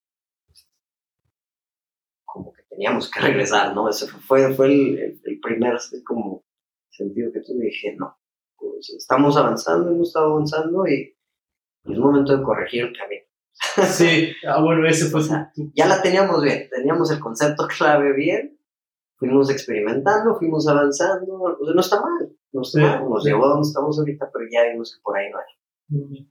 como 2.24 2.54
que 2.54 2.64
teníamos 2.70 3.12
que 3.12 3.20
regresar, 3.20 3.76
¿no? 3.76 3.90
Ese 3.90 4.08
fue, 4.08 4.54
fue 4.54 4.68
el, 4.68 5.20
el, 5.22 5.40
primer 5.42 5.78
como 6.06 6.46
sentido 6.90 7.34
que 7.34 7.42
tuve 7.42 7.66
dije, 7.66 7.94
no, 7.98 8.18
pues 8.56 8.90
estamos 8.98 9.36
avanzando, 9.36 9.92
hemos 9.92 10.08
estado 10.08 10.32
avanzando 10.32 10.88
y, 10.88 11.14
es 11.84 11.98
momento 11.98 12.38
de 12.38 12.44
corregir 12.44 12.86
el 12.86 12.98
camino. 12.98 13.24
Sí, 13.90 14.34
ah, 14.48 14.62
bueno, 14.62 14.88
ese 14.88 15.10
fue. 15.10 15.22
ya 15.76 15.88
la 15.88 16.02
teníamos 16.02 16.42
bien, 16.42 16.70
teníamos 16.70 17.12
el 17.12 17.20
concepto 17.20 17.68
clave 17.68 18.14
bien, 18.14 18.61
fuimos 19.22 19.52
experimentando, 19.52 20.36
fuimos 20.36 20.68
avanzando, 20.68 21.32
o 21.36 21.64
sea, 21.64 21.76
no 21.76 21.82
está 21.82 22.02
mal, 22.02 22.36
no 22.52 22.62
está 22.64 22.80
mal, 22.80 23.08
nos 23.08 23.24
llevó 23.24 23.46
a 23.46 23.50
donde 23.50 23.68
estamos 23.68 24.00
ahorita, 24.00 24.32
pero 24.34 24.46
ya 24.52 24.72
vimos 24.72 24.96
que 24.96 25.02
por 25.04 25.16
ahí 25.16 25.30
no 25.30 25.38
hay. 25.38 26.28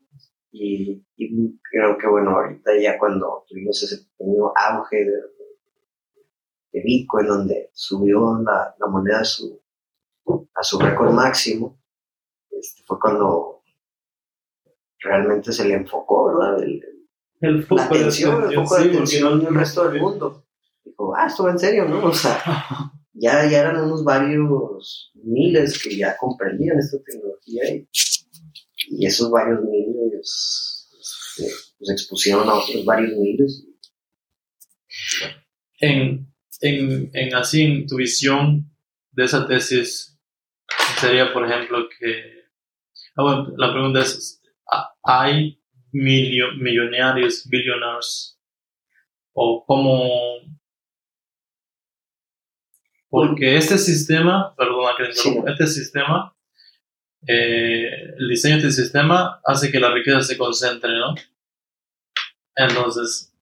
Y, 0.51 1.07
y, 1.17 1.61
creo 1.71 1.97
que, 1.97 2.09
bueno, 2.09 2.31
ahorita 2.33 2.73
ya 2.83 2.99
cuando 2.99 3.45
tuvimos 3.49 3.81
ese 3.81 4.09
pequeño 4.19 4.53
auge 4.57 5.05
de, 5.05 5.13
de 6.73 6.83
Bitcoin, 6.83 7.29
donde 7.29 7.71
subió 7.73 8.37
la, 8.43 8.75
la 8.77 8.87
moneda 8.89 9.21
a 9.21 9.25
su, 9.25 9.63
a 10.53 10.63
su 10.65 10.81
récord 10.81 11.13
máximo, 11.13 11.81
este, 12.51 12.83
fue 12.85 12.99
cuando 12.99 13.63
realmente 14.99 15.53
se 15.53 15.65
le 15.65 15.75
enfocó, 15.75 16.27
¿verdad? 16.27 16.61
El, 16.61 16.83
el 17.43 17.63
foco 17.63 17.77
la 17.77 17.85
atención, 17.85 18.51
el 18.51 18.55
foco 18.57 18.79
de 18.79 18.89
atención 18.89 19.45
del 19.45 19.55
resto 19.55 19.89
del 19.89 20.01
mundo. 20.01 20.45
Ah, 21.17 21.27
esto 21.27 21.45
va 21.45 21.53
en 21.53 21.59
serio, 21.59 21.85
¿no? 21.87 22.05
O 22.05 22.15
sea, 22.15 22.43
ya, 23.13 23.49
ya 23.49 23.61
eran 23.61 23.77
unos 23.77 24.05
varios 24.05 25.13
miles 25.15 25.83
que 25.83 25.97
ya 25.97 26.17
comprendían 26.17 26.79
esta 26.79 26.99
tecnología 27.03 27.63
y, 27.75 27.87
esos 29.07 29.31
varios 29.31 29.61
miles 29.63 30.89
este, 31.01 31.53
pues 31.79 31.91
expusieron 31.91 32.49
a 32.49 32.55
otros 32.55 32.85
varios 32.85 33.17
miles. 33.17 33.65
En, 35.81 36.27
en, 36.61 37.11
en 37.13 37.35
así, 37.35 37.63
en 37.63 37.87
tu 37.87 37.97
visión 37.97 38.71
de 39.13 39.25
esa 39.25 39.47
tesis, 39.47 40.19
sería, 41.01 41.33
por 41.33 41.47
ejemplo, 41.47 41.89
que... 41.89 42.41
Ah, 43.17 43.23
bueno, 43.23 43.53
la 43.57 43.73
pregunta 43.73 44.01
es, 44.01 44.43
¿hay 45.03 45.61
millonarios, 45.93 47.49
billionaires, 47.49 48.39
o 49.33 49.65
como... 49.67 50.09
Porque 53.11 53.57
este 53.57 53.77
sistema, 53.77 54.55
perdona 54.57 54.93
que 54.97 55.11
este 55.11 55.67
sistema, 55.67 56.35
eh, 57.27 58.15
el 58.17 58.29
diseño 58.29 58.57
de 58.57 58.69
este 58.69 58.83
sistema 58.83 59.41
hace 59.45 59.71
que 59.71 59.81
la 59.81 59.93
riqueza 59.93 60.23
se 60.23 60.39
concentre, 60.39 60.93
¿no? 60.93 61.15
Entonces, 62.55 63.35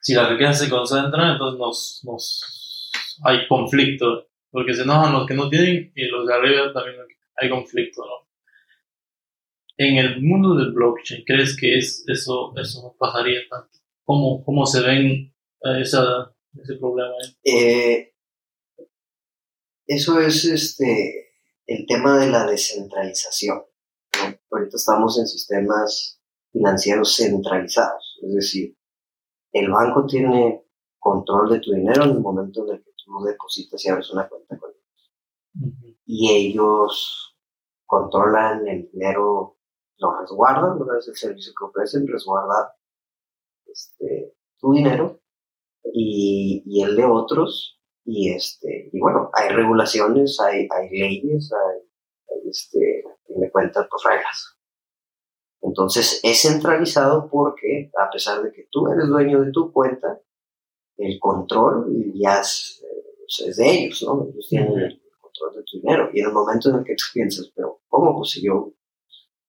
si 0.00 0.14
la 0.14 0.28
riqueza 0.28 0.52
se 0.52 0.70
concentra, 0.70 1.32
entonces 1.32 1.58
nos, 1.58 2.00
nos 2.04 2.92
hay 3.24 3.48
conflicto, 3.48 4.28
porque 4.50 4.74
se 4.74 4.82
enojan 4.82 5.12
los 5.12 5.26
que 5.26 5.34
no 5.34 5.48
tienen 5.48 5.92
y 5.94 6.04
los 6.06 6.26
de 6.26 6.34
arriba 6.34 6.72
también 6.72 6.96
hay 7.36 7.50
conflicto, 7.50 8.04
¿no? 8.04 8.26
en 9.78 9.96
el 9.98 10.22
mundo 10.22 10.54
del 10.54 10.72
blockchain, 10.72 11.24
¿crees 11.24 11.56
que 11.56 11.76
es, 11.76 12.04
eso, 12.06 12.52
eso 12.56 12.96
pasaría 12.98 13.40
tanto? 13.48 13.78
¿Cómo, 14.04 14.44
cómo 14.44 14.64
se 14.66 14.80
ven 14.80 15.34
eh, 15.64 15.80
esa, 15.80 16.34
ese 16.62 16.76
problema? 16.76 17.12
Eh, 17.44 18.14
eso 19.86 20.20
es 20.20 20.44
este, 20.44 21.32
el 21.66 21.86
tema 21.86 22.18
de 22.18 22.30
la 22.30 22.46
descentralización. 22.46 23.62
Ahorita 24.50 24.76
estamos 24.76 25.18
en 25.18 25.26
sistemas 25.26 26.20
financieros 26.52 27.16
centralizados, 27.16 28.18
es 28.22 28.34
decir, 28.34 28.76
el 29.52 29.70
banco 29.70 30.06
tiene 30.06 30.64
control 30.98 31.50
de 31.50 31.60
tu 31.60 31.72
dinero 31.72 32.04
en 32.04 32.10
el 32.10 32.20
momento 32.20 32.64
en 32.64 32.76
el 32.76 32.84
que 32.84 32.90
tú 33.04 33.24
depositas 33.24 33.84
y 33.84 33.88
abres 33.88 34.10
una 34.10 34.28
cuenta 34.28 34.58
con 34.58 34.70
ellos. 34.70 35.96
Y 36.04 36.30
ellos 36.32 37.36
controlan 37.84 38.66
el 38.66 38.90
dinero 38.90 39.56
lo 39.98 40.20
resguardan, 40.20 40.78
¿verdad? 40.78 40.98
Es 40.98 41.08
el 41.08 41.16
servicio 41.16 41.52
que 41.58 41.64
ofrecen, 41.64 42.06
resguardar 42.06 42.72
este, 43.66 44.34
tu 44.58 44.72
dinero 44.72 45.20
y, 45.92 46.62
y, 46.66 46.82
el 46.82 46.96
de 46.96 47.04
otros. 47.04 47.75
Y, 48.06 48.32
este, 48.32 48.88
y 48.92 49.00
bueno, 49.00 49.30
hay 49.34 49.48
regulaciones, 49.48 50.38
hay, 50.40 50.68
hay 50.70 50.88
leyes, 50.90 51.50
hay, 51.52 52.48
este, 52.48 53.02
me 53.36 53.50
cuentan 53.50 53.86
pues 53.90 54.02
reglas. 54.04 54.56
Entonces 55.60 56.20
es 56.22 56.42
centralizado 56.42 57.28
porque 57.28 57.90
a 57.98 58.08
pesar 58.10 58.42
de 58.42 58.52
que 58.52 58.68
tú 58.70 58.86
eres 58.88 59.08
dueño 59.08 59.42
de 59.42 59.50
tu 59.50 59.72
cuenta, 59.72 60.20
el 60.96 61.18
control 61.18 61.92
ya 62.14 62.40
es, 62.40 62.82
eh, 63.40 63.52
de 63.56 63.70
ellos, 63.70 64.02
¿no? 64.06 64.28
Ellos 64.30 64.46
tienen 64.48 64.78
el 64.78 65.00
control 65.20 65.56
de 65.56 65.62
tu 65.64 65.78
dinero. 65.78 66.10
Y 66.12 66.20
en 66.20 66.26
el 66.26 66.32
momento 66.32 66.70
en 66.70 66.76
el 66.76 66.84
que 66.84 66.94
tú 66.94 67.04
piensas, 67.12 67.50
pero 67.54 67.80
¿cómo? 67.88 68.16
Pues 68.16 68.30
si 68.30 68.44
yo, 68.44 68.72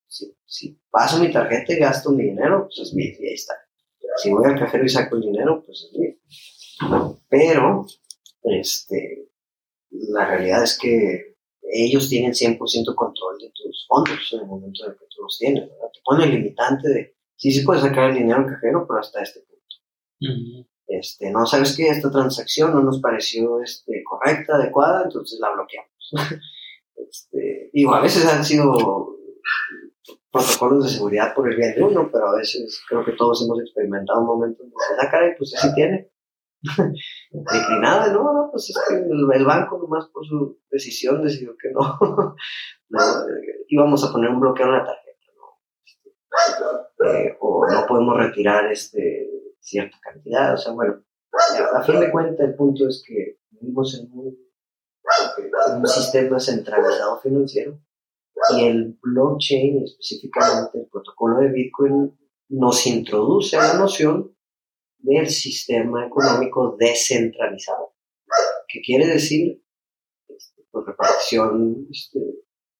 si, 0.08 0.80
paso 0.89 1.20
mi 1.20 1.32
tarjeta 1.32 1.74
y 1.74 1.78
gasto 1.78 2.12
mi 2.12 2.24
dinero, 2.24 2.63
pues 2.63 2.88
es 2.88 2.93
mío 2.96 3.13
y 3.20 3.28
ahí 3.28 3.34
está. 3.34 3.54
Si 4.17 4.32
voy 4.32 4.46
al 4.46 4.58
cajero 4.58 4.84
y 4.84 4.89
saco 4.89 5.15
el 5.15 5.22
dinero, 5.22 5.63
pues 5.63 5.84
es 5.84 6.00
mío. 6.00 7.20
Pero, 7.30 7.86
este, 8.43 9.30
la 9.89 10.26
realidad 10.26 10.63
es 10.63 10.78
que 10.78 11.36
ellos 11.69 12.08
tienen 12.10 12.32
100% 12.32 12.95
control 12.95 13.38
de 13.39 13.52
tus 13.54 13.86
fondos 13.88 14.30
en 14.34 14.39
el 14.39 14.45
momento 14.45 14.86
en 14.86 14.91
el 14.91 14.97
que 14.97 15.06
tú 15.10 15.23
los 15.23 15.38
tienes, 15.38 15.63
¿verdad? 15.69 15.91
Te 15.93 16.00
pone 16.04 16.23
el 16.26 16.32
limitante 16.32 16.89
de, 16.89 17.15
sí, 17.36 17.52
sí 17.52 17.65
puedes 17.65 17.84
sacar 17.84 18.10
el 18.10 18.17
dinero 18.17 18.39
al 18.39 18.47
cajero, 18.47 18.86
pero 18.88 19.00
hasta 19.00 19.21
este 19.21 19.41
punto. 19.41 20.67
este, 20.88 21.30
no 21.32 21.45
sabes 21.45 21.76
que 21.76 21.89
esta 21.89 22.10
transacción 22.10 22.71
no 22.71 22.82
nos 22.82 23.02
pareció 23.02 23.62
este, 23.62 24.04
correcta, 24.04 24.56
adecuada, 24.56 25.04
entonces 25.04 25.39
la 25.39 25.54
bloqueamos. 25.54 26.12
este, 26.95 27.69
digo, 27.73 27.93
a 27.93 28.02
veces 28.02 28.26
han 28.26 28.45
sido 28.45 29.17
protocolos 30.32 30.86
de 30.86 30.89
seguridad 30.91 31.34
por 31.34 31.50
el 31.50 31.58
bien 31.58 31.76
de 31.76 31.84
uno, 31.84 32.10
pero 32.12 32.28
a 32.30 32.38
veces 32.38 32.82
creo 32.88 33.04
que 33.04 33.13
todos 33.13 33.43
hemos 33.43 33.60
experimentado 33.60 34.21
un 34.21 34.28
momento 34.28 34.63
en 34.63 34.69
que 34.69 34.76
ah, 35.02 35.10
caray, 35.10 35.36
pues 35.38 35.52
sí 35.52 35.67
tiene. 35.76 36.10
Declinada, 36.62 38.12
no, 38.12 38.34
no, 38.34 38.50
pues 38.52 38.70
es 38.70 38.78
que 38.88 38.96
el, 38.96 39.46
banco 39.46 39.78
nomás 39.78 40.08
por 40.10 40.26
su 40.26 40.60
decisión 40.72 41.24
decidió 41.24 41.56
que 41.62 41.72
no, 41.72 42.00
no 42.89 43.00
íbamos 43.67 44.04
a 44.04 44.12
poner 44.12 44.30
un 44.32 44.39
bloqueo 44.39 44.65
en 44.65 44.72
la 44.74 44.86
tarjeta, 44.86 45.32
¿no? 45.36 47.08
Eh, 47.08 47.38
o 47.39 47.65
no 47.70 47.86
podemos 47.86 48.17
retirar 48.17 48.72
este, 48.72 49.30
cierta 49.60 49.98
cantidad, 50.02 50.54
o 50.54 50.58
sea, 50.58 50.74
bueno, 50.74 51.04
a 51.76 51.84
fin 51.84 52.00
de 52.00 52.12
cuentas 52.12 52.48
el 52.48 52.56
punto 52.56 52.88
es 52.88 53.04
que 53.06 53.38
vivimos 53.52 54.00
en 54.00 54.10
un, 54.12 54.38
en 55.67 55.76
un 55.78 55.88
sistema 55.88 56.39
centralizado 56.39 57.20
financiero 57.22 57.80
y 58.56 58.65
el 58.65 58.98
blockchain, 59.02 59.84
específicamente 59.84 60.80
el 60.80 60.88
protocolo 60.88 61.39
de 61.39 61.50
Bitcoin, 61.50 62.17
nos 62.50 62.86
introduce 62.88 63.58
a 63.58 63.74
la 63.74 63.80
noción 63.80 64.37
del 64.99 65.29
sistema 65.29 66.05
económico 66.05 66.75
descentralizado, 66.77 67.93
que 68.67 68.81
quiere 68.81 69.07
decir 69.07 69.63
este, 70.27 70.63
pues, 70.71 70.86
repartición, 70.86 71.88
este, 71.91 72.19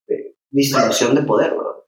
de 0.08 0.36
distribución 0.50 1.16
de 1.16 1.24
poder, 1.24 1.52
¿verdad? 1.52 1.84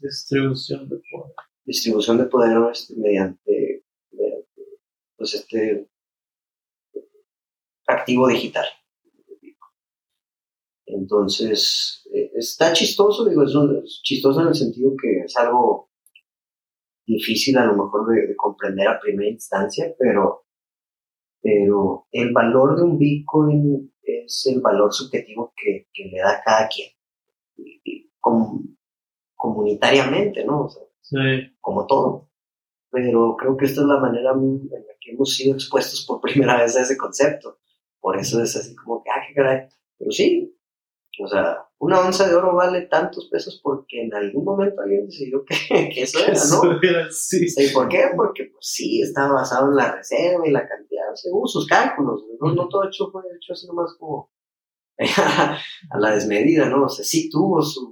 Distribución 0.00 0.88
de 0.88 0.96
poder. 1.10 1.34
Distribución 1.64 2.18
de 2.18 2.24
poder 2.24 2.58
este, 2.72 2.96
mediante, 2.96 3.84
mediante 4.10 4.62
pues 5.16 5.34
este 5.34 5.88
activo 7.86 8.28
digital. 8.28 8.66
Entonces, 10.86 12.06
eh, 12.12 12.30
está 12.34 12.72
chistoso, 12.72 13.24
digo, 13.24 13.44
es, 13.44 14.00
chistoso 14.02 14.42
en 14.42 14.48
el 14.48 14.54
sentido 14.54 14.92
que 15.00 15.24
es 15.24 15.36
algo 15.36 15.91
difícil 17.06 17.58
a 17.58 17.66
lo 17.66 17.72
mejor 17.74 18.08
de, 18.08 18.34
comprender 18.36 18.88
a 18.88 19.00
primera 19.00 19.30
instancia, 19.30 19.94
pero, 19.98 20.44
pero 21.40 22.06
el 22.10 22.32
valor 22.32 22.76
de 22.76 22.82
un 22.84 22.98
Bitcoin 22.98 23.92
es 24.02 24.50
el 24.52 24.60
valor 24.60 24.92
subjetivo 24.92 25.52
que, 25.56 25.88
que 25.92 26.04
le 26.04 26.18
da 26.18 26.40
cada 26.44 26.68
quien, 26.68 26.90
comunitariamente, 29.34 30.44
¿no? 30.44 30.68
Como 31.60 31.86
todo. 31.86 32.28
Pero 32.90 33.36
creo 33.36 33.56
que 33.56 33.64
esta 33.64 33.80
es 33.80 33.86
la 33.86 33.98
manera 33.98 34.32
en 34.32 34.68
la 34.68 34.94
que 35.00 35.12
hemos 35.12 35.34
sido 35.34 35.54
expuestos 35.54 36.04
por 36.06 36.20
primera 36.20 36.60
vez 36.60 36.76
a 36.76 36.82
ese 36.82 36.96
concepto. 36.96 37.58
Por 38.00 38.18
eso 38.18 38.42
es 38.42 38.54
así 38.56 38.74
como 38.76 39.02
que, 39.02 39.10
ah, 39.10 39.22
qué 39.26 39.34
caray. 39.34 39.68
Pero 39.98 40.10
sí, 40.10 40.56
o 41.22 41.26
sea, 41.26 41.66
una 41.82 41.98
onza 41.98 42.28
de 42.28 42.36
oro 42.36 42.54
vale 42.54 42.82
tantos 42.82 43.28
pesos 43.28 43.60
porque 43.60 44.04
en 44.04 44.14
algún 44.14 44.44
momento 44.44 44.80
alguien 44.80 45.04
decidió 45.04 45.44
que, 45.44 45.56
que 45.92 46.02
eso 46.02 46.20
era, 46.20 46.34
¿no? 46.34 47.10
sí. 47.10 47.46
¿Y 47.56 47.72
por 47.74 47.88
qué? 47.88 48.04
Porque 48.14 48.44
pues 48.52 48.64
sí, 48.64 49.02
estaba 49.02 49.34
basado 49.34 49.68
en 49.68 49.74
la 49.74 49.96
reserva 49.96 50.46
y 50.46 50.52
la 50.52 50.68
cantidad, 50.68 51.12
según 51.16 51.48
sus 51.48 51.66
cálculos, 51.66 52.22
no, 52.40 52.54
no 52.54 52.68
todo 52.68 52.86
hecho 52.86 53.10
fue 53.10 53.22
hecho 53.36 53.52
así 53.52 53.66
nomás 53.66 53.96
como 53.98 54.30
a 54.96 55.98
la 55.98 56.14
desmedida, 56.14 56.68
¿no? 56.68 56.84
O 56.84 56.88
sea, 56.88 57.04
sí 57.04 57.28
tuvo 57.28 57.60
sus 57.60 57.82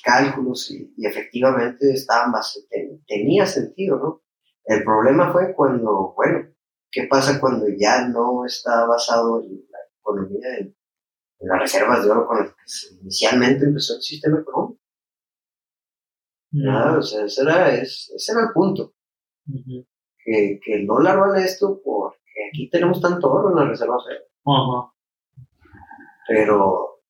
cálculos 0.00 0.70
y, 0.70 0.94
efectivamente 1.04 1.90
estaban 1.92 2.30
basados, 2.30 2.68
tenía 3.04 3.46
sentido, 3.46 3.96
¿no? 3.98 4.22
El 4.64 4.84
problema 4.84 5.32
fue 5.32 5.52
cuando, 5.56 6.14
bueno, 6.14 6.54
¿qué 6.88 7.08
pasa 7.10 7.40
cuando 7.40 7.66
ya 7.76 8.06
no 8.06 8.44
está 8.46 8.86
basado 8.86 9.42
en 9.42 9.66
la 9.68 9.78
economía 9.98 10.58
en 10.60 10.76
las 11.42 11.60
reservas 11.60 12.04
de 12.04 12.10
oro 12.10 12.26
con 12.26 12.38
las 12.38 12.54
que 12.54 12.94
inicialmente 13.00 13.64
empezó 13.64 13.96
el 13.96 14.02
sistema 14.02 14.40
económico. 14.40 14.80
Mm. 16.52 16.98
o 16.98 17.02
sea, 17.02 17.24
ese 17.24 17.42
era, 17.42 17.74
ese, 17.74 18.32
era 18.32 18.42
el 18.42 18.52
punto. 18.52 18.94
que, 20.24 20.60
que, 20.62 20.74
el 20.74 20.86
dólar 20.86 21.18
vale 21.18 21.44
esto 21.44 21.80
porque 21.82 22.18
aquí 22.50 22.68
tenemos 22.70 23.00
tanto 23.00 23.30
oro 23.30 23.50
en 23.50 23.56
las 23.56 23.68
reservas 23.68 24.04
de 24.06 24.14
oro. 24.44 24.94
Pero, 26.28 27.02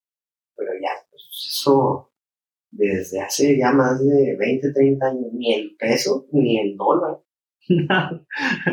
pero 0.56 0.72
ya, 0.80 0.90
pues 1.10 1.22
eso 1.50 2.12
desde 2.72 3.20
hace 3.20 3.58
ya 3.58 3.70
más 3.72 4.00
de 4.02 4.34
20, 4.38 4.72
30 4.72 5.06
años, 5.06 5.32
ni 5.32 5.52
el 5.52 5.76
peso 5.76 6.26
ni 6.32 6.58
el 6.58 6.76
dólar 6.76 7.20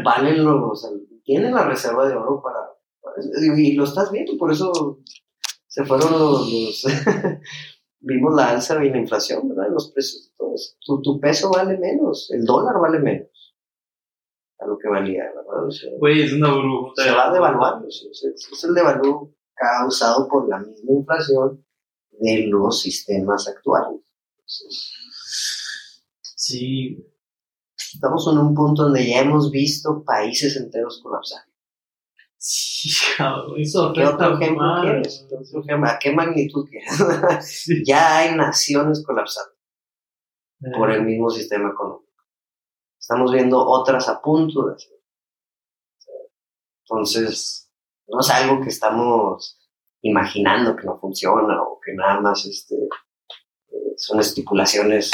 valen 0.04 0.44
los, 0.44 0.72
o 0.72 0.76
sea, 0.76 0.90
tienen 1.24 1.54
la 1.54 1.66
reserva 1.66 2.08
de 2.08 2.16
oro 2.16 2.42
para, 2.42 2.60
y 3.58 3.74
lo 3.74 3.84
estás 3.84 4.12
viendo, 4.12 4.38
por 4.38 4.52
eso 4.52 5.00
se 5.80 5.86
fueron 5.86 6.12
los, 6.12 6.86
vimos 8.02 8.36
la 8.36 8.50
alza 8.50 8.84
y 8.84 8.90
la 8.90 8.98
inflación, 8.98 9.48
¿verdad? 9.48 9.72
Los 9.72 9.92
precios 9.92 10.26
de 10.26 10.36
todos. 10.38 10.78
Tu, 10.86 11.02
tu, 11.02 11.20
peso 11.22 11.50
vale 11.52 11.78
menos, 11.78 12.30
el 12.32 12.44
dólar 12.44 12.82
vale 12.82 13.00
menos 13.00 13.56
a 14.60 14.66
lo 14.66 14.78
que 14.78 14.90
valía, 14.90 15.24
¿verdad? 15.24 15.70
Güey, 16.00 16.24
es 16.24 16.34
una 16.34 16.54
burbuja. 16.54 17.04
Se 17.04 17.12
va 17.12 17.32
devaluando, 17.32 17.88
es, 17.88 18.64
el 18.66 18.74
devalúo 18.74 19.34
causado 19.56 20.28
por 20.28 20.50
la 20.50 20.60
misma 20.60 20.92
inflación 20.92 21.66
de 22.12 22.48
los 22.48 22.82
sistemas 22.82 23.48
actuales. 23.48 24.02
sí. 26.36 27.06
Estamos 27.94 28.28
en 28.32 28.38
un 28.38 28.54
punto 28.54 28.84
donde 28.84 29.10
ya 29.10 29.22
hemos 29.22 29.50
visto 29.50 30.04
países 30.04 30.58
enteros 30.58 31.00
colapsar. 31.02 31.49
Sí, 32.42 32.90
eso 33.58 33.92
¿Qué 33.92 34.06
otro 34.06 34.40
ejemplo 34.40 34.66
quieres? 34.82 35.28
¿A 35.86 36.00
qué 36.00 36.14
magnitud 36.14 36.70
quieres? 36.70 37.66
ya 37.86 38.20
hay 38.20 38.36
naciones 38.36 39.04
colapsando 39.06 39.52
por 40.78 40.90
el 40.90 41.04
mismo 41.04 41.30
sistema 41.30 41.70
económico. 41.70 42.14
Estamos 42.98 43.34
viendo 43.34 43.60
otras 43.60 44.08
a 44.08 44.22
punto 44.22 44.68
de 44.68 44.76
hacer. 44.76 45.00
Entonces, 46.84 47.70
no 48.08 48.22
es 48.22 48.30
algo 48.30 48.62
que 48.62 48.70
estamos 48.70 49.60
imaginando 50.02 50.78
que 50.78 50.86
no 50.86 50.98
funciona 50.98 51.62
o 51.62 51.78
que 51.84 51.94
nada 51.94 52.22
más 52.22 52.46
este, 52.46 52.76
eh, 52.76 53.94
son 53.98 54.22
estipulaciones. 54.22 55.12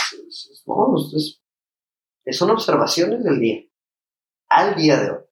No, 0.67 0.95
son 2.31 2.49
observaciones 2.51 3.23
del 3.23 3.39
día, 3.39 3.63
al 4.49 4.75
día 4.75 4.99
de 4.99 5.09
hoy. 5.09 5.24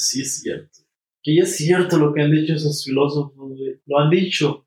Sí 0.00 0.22
es 0.22 0.40
cierto. 0.40 0.78
Que 1.22 1.36
ya 1.36 1.42
es 1.42 1.56
cierto 1.56 1.98
lo 1.98 2.14
que 2.14 2.22
han 2.22 2.32
dicho 2.32 2.54
esos 2.54 2.82
filósofos, 2.82 3.52
Lo 3.84 3.98
han 3.98 4.08
dicho. 4.08 4.66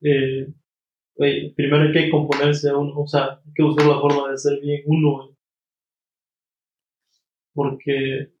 Eh, 0.00 0.52
primero 1.14 1.82
hay 1.82 1.92
que 1.92 2.10
componerse 2.10 2.68
a 2.68 2.76
uno, 2.76 3.02
o 3.02 3.06
sea, 3.06 3.40
hay 3.46 3.52
que 3.54 3.62
buscar 3.62 3.86
la 3.86 4.00
forma 4.00 4.32
de 4.32 4.38
ser 4.38 4.60
bien 4.60 4.82
uno, 4.86 5.36
Porque, 7.54 8.32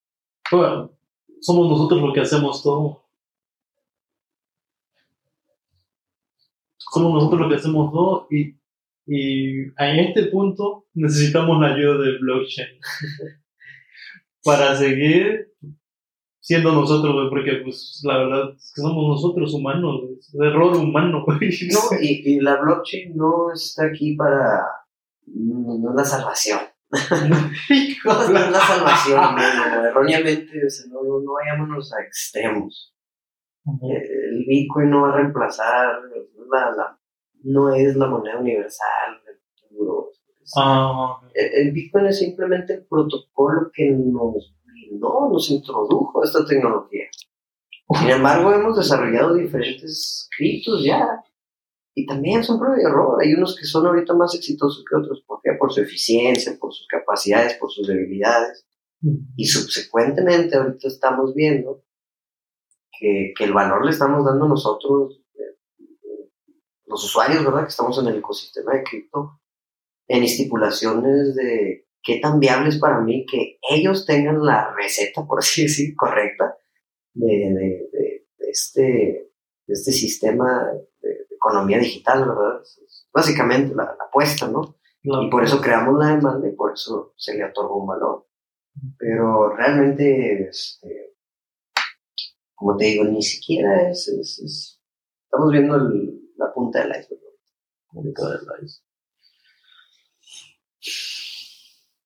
bueno, 0.50 0.98
somos 1.40 1.68
nosotros 1.70 2.02
los 2.02 2.14
que 2.14 2.20
hacemos 2.20 2.62
todo. 2.64 3.04
Somos 6.78 7.14
nosotros 7.14 7.42
los 7.42 7.48
que 7.48 7.56
hacemos 7.56 7.92
todo 7.92 8.26
y, 8.28 8.56
y 9.06 9.60
en 9.78 9.98
este 10.00 10.24
punto 10.24 10.86
necesitamos 10.94 11.60
la 11.60 11.74
ayuda 11.74 11.98
del 11.98 12.18
blockchain 12.18 12.80
para 14.44 14.76
seguir 14.76 15.52
siendo 16.42 16.72
nosotros, 16.72 17.28
porque 17.30 17.60
pues 17.62 18.00
la 18.02 18.18
verdad 18.18 18.50
es 18.56 18.72
que 18.74 18.82
somos 18.82 19.08
nosotros 19.08 19.54
humanos, 19.54 20.02
es 20.18 20.34
error 20.34 20.76
humano. 20.76 21.24
No, 21.30 21.98
y, 22.00 22.34
y, 22.34 22.40
la 22.40 22.60
blockchain 22.60 23.16
no 23.16 23.52
está 23.52 23.86
aquí 23.86 24.16
para, 24.16 24.66
no, 25.26 25.90
es 25.90 25.96
la 25.96 26.04
salvación. 26.04 26.60
no 26.90 28.22
es 28.22 28.30
la 28.30 28.60
salvación, 28.60 29.36
no, 29.36 29.84
erróneamente, 29.84 30.52
no, 30.90 31.02
no, 31.02 31.32
vayámonos 31.32 31.92
a 31.94 32.02
extremos. 32.02 32.92
El 33.64 34.44
Bitcoin 34.46 34.90
no 34.90 35.02
va 35.02 35.10
a 35.10 35.16
reemplazar, 35.18 35.94
la, 36.50 36.98
no 37.44 37.72
es 37.72 37.94
la 37.94 38.08
moneda 38.08 38.38
universal 38.38 39.22
del 39.24 39.36
futuro. 39.54 40.08
Ah, 40.56 41.20
el, 41.34 41.70
Bitcoin 41.70 42.06
es 42.06 42.18
simplemente 42.18 42.74
el 42.74 42.86
protocolo 42.86 43.70
que 43.72 43.90
nos 43.90 44.52
no 44.98 45.28
nos 45.30 45.50
introdujo 45.50 46.22
esta 46.24 46.44
tecnología. 46.44 47.04
Sin 47.98 48.10
embargo, 48.10 48.52
hemos 48.52 48.76
desarrollado 48.76 49.34
diferentes 49.34 50.28
criptos 50.36 50.84
ya. 50.84 51.22
Y 51.94 52.06
también 52.06 52.42
son 52.42 52.58
prueba 52.58 52.76
de 52.76 52.84
error. 52.84 53.18
Hay 53.20 53.34
unos 53.34 53.54
que 53.54 53.66
son 53.66 53.86
ahorita 53.86 54.14
más 54.14 54.34
exitosos 54.34 54.82
que 54.88 54.96
otros. 54.96 55.22
¿Por 55.26 55.40
qué? 55.42 55.50
Por 55.58 55.72
su 55.72 55.82
eficiencia, 55.82 56.56
por 56.58 56.72
sus 56.72 56.86
capacidades, 56.86 57.54
por 57.54 57.70
sus 57.70 57.86
debilidades. 57.86 58.66
Y 59.36 59.44
subsecuentemente 59.44 60.56
ahorita 60.56 60.88
estamos 60.88 61.34
viendo 61.34 61.84
que, 62.98 63.34
que 63.36 63.44
el 63.44 63.52
valor 63.52 63.84
le 63.84 63.90
estamos 63.90 64.24
dando 64.24 64.48
nosotros, 64.48 65.20
eh, 65.34 66.30
los 66.86 67.04
usuarios, 67.04 67.44
¿verdad? 67.44 67.64
Que 67.64 67.70
estamos 67.70 67.98
en 67.98 68.06
el 68.06 68.18
ecosistema 68.18 68.72
de 68.74 68.84
cripto, 68.84 69.40
en 70.08 70.22
estipulaciones 70.22 71.34
de 71.34 71.86
qué 72.02 72.18
tan 72.18 72.40
viable 72.40 72.68
es 72.68 72.78
para 72.78 73.00
mí 73.00 73.24
que 73.26 73.58
ellos 73.70 74.04
tengan 74.06 74.44
la 74.44 74.74
receta, 74.74 75.24
por 75.24 75.38
así 75.38 75.62
decir, 75.62 75.94
correcta 75.96 76.56
de, 77.14 77.26
de, 77.26 78.26
este, 78.50 78.82
de 79.66 79.72
este 79.72 79.92
sistema 79.92 80.66
de, 81.00 81.26
economía 81.30 81.78
digital, 81.78 82.20
¿verdad? 82.20 82.62
básicamente 83.12 83.74
la, 83.74 83.96
apuesta, 84.00 84.48
¿no? 84.48 84.76
Y 85.02 85.28
por 85.28 85.42
eso 85.42 85.60
creamos 85.60 85.98
la 85.98 86.14
demanda 86.14 86.48
y 86.48 86.52
por 86.52 86.72
eso 86.72 87.12
se 87.16 87.34
le 87.34 87.44
otorgó 87.44 87.80
un 87.80 87.88
valor. 87.88 88.28
Pero 88.96 89.54
realmente, 89.56 90.48
este, 90.48 91.16
como 92.54 92.76
te 92.76 92.84
digo, 92.84 93.04
ni 93.04 93.20
siquiera 93.20 93.90
es, 93.90 94.06
es, 94.06 94.80
estamos 95.24 95.50
viendo 95.50 95.76
la 96.36 96.52
punta 96.54 96.86
del 96.86 97.00
iceberg. 97.00 97.32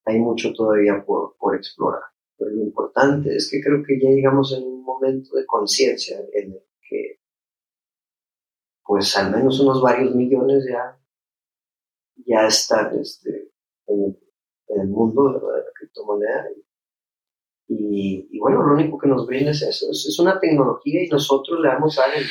Hay 0.07 0.19
mucho 0.21 0.53
todavía 0.53 1.05
por, 1.05 1.37
por 1.37 1.57
explorar. 1.57 2.03
Pero 2.39 2.51
lo 2.51 2.63
importante 2.63 3.35
es 3.35 3.51
que 3.51 3.61
creo 3.61 3.83
que 3.87 3.99
ya 4.01 4.11
llegamos 4.11 4.53
en 4.57 4.65
un 4.65 4.83
momento 4.83 5.37
de 5.37 5.47
conciencia 5.47 6.19
en 6.33 6.53
el 6.53 6.63
que, 6.89 7.21
pues 8.85 9.17
al 9.17 9.33
menos 9.33 9.59
unos 9.61 9.83
varios 9.83 10.15
millones 10.15 10.65
ya, 10.69 11.01
ya 12.27 12.47
están 12.47 12.99
este, 13.01 13.51
en, 13.87 14.17
el 14.69 14.89
mundo 14.89 15.33
de 15.33 15.41
la, 15.41 15.65
criptomoneda. 15.75 16.49
Y, 17.69 18.39
bueno, 18.39 18.63
lo 18.63 18.75
único 18.75 18.99
que 18.99 19.09
nos 19.09 19.27
brinda 19.27 19.51
es 19.51 19.63
eso, 19.63 19.91
es, 19.91 20.19
una 20.21 20.39
tecnología 20.39 21.03
y 21.03 21.09
nosotros 21.09 21.59
le 21.61 21.69
damos 21.69 21.99
a 21.99 22.15
él. 22.15 22.25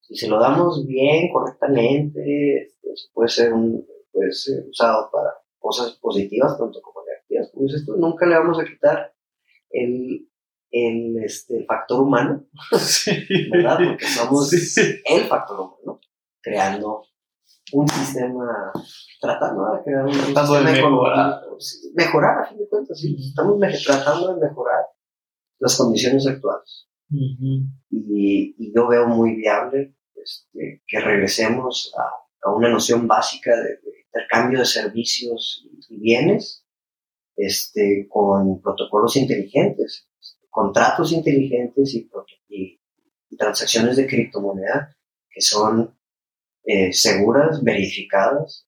Si 0.00 0.16
se 0.16 0.28
lo 0.28 0.40
damos 0.40 0.86
bien, 0.86 1.30
correctamente, 1.32 2.72
este, 2.82 3.10
puede 3.12 3.28
ser, 3.28 3.52
un, 3.52 3.86
puede 4.10 4.32
ser 4.32 4.66
usado 4.68 5.10
para 5.12 5.34
cosas 5.68 5.98
positivas 6.00 6.56
tanto 6.56 6.80
como 6.80 6.98
como 7.52 7.66
dices 7.66 7.84
tú, 7.84 7.96
nunca 7.96 8.26
le 8.26 8.38
vamos 8.38 8.58
a 8.58 8.64
quitar 8.64 9.14
el, 9.70 10.28
el, 10.70 11.22
este, 11.22 11.64
factor 11.64 12.00
humano, 12.00 12.46
¿verdad? 13.52 13.78
Porque 13.86 14.06
somos 14.06 14.52
el 14.52 15.24
factor 15.24 15.60
humano, 15.60 16.00
creando 16.40 17.04
un 17.72 17.88
sistema, 17.88 18.72
tratando 19.20 19.72
de 19.72 19.82
crear 19.84 20.06
un 20.06 20.12
sistema 20.14 20.58
de 20.58 20.72
mejorar. 20.72 21.40
mejorar, 21.94 22.38
a 22.38 22.46
fin 22.46 22.58
de 22.58 22.68
cuentas, 22.68 22.98
sí, 22.98 23.14
estamos 23.18 23.58
tratando 23.84 24.34
de 24.34 24.48
mejorar 24.48 24.86
las 25.58 25.76
condiciones 25.76 26.26
actuales. 26.26 26.88
y, 27.10 27.68
y, 27.90 28.72
yo 28.74 28.86
veo 28.86 29.06
muy 29.06 29.34
viable 29.34 29.96
este, 30.14 30.82
que 30.86 31.00
regresemos 31.00 31.92
a, 31.96 32.48
a, 32.48 32.54
una 32.54 32.68
noción 32.68 33.06
básica 33.06 33.56
de, 33.56 33.62
de 33.62 33.97
intercambio 34.12 34.60
de 34.60 34.64
servicios 34.64 35.66
y 35.88 35.98
bienes 35.98 36.64
este, 37.36 38.06
con 38.08 38.60
protocolos 38.60 39.16
inteligentes, 39.16 40.08
contratos 40.50 41.12
inteligentes 41.12 41.94
y, 41.94 42.08
transacciones 43.38 43.96
de 43.96 44.08
criptomoneda 44.08 44.96
que 45.30 45.40
son 45.40 45.96
eh, 46.64 46.92
seguras, 46.92 47.62
verificadas, 47.62 48.66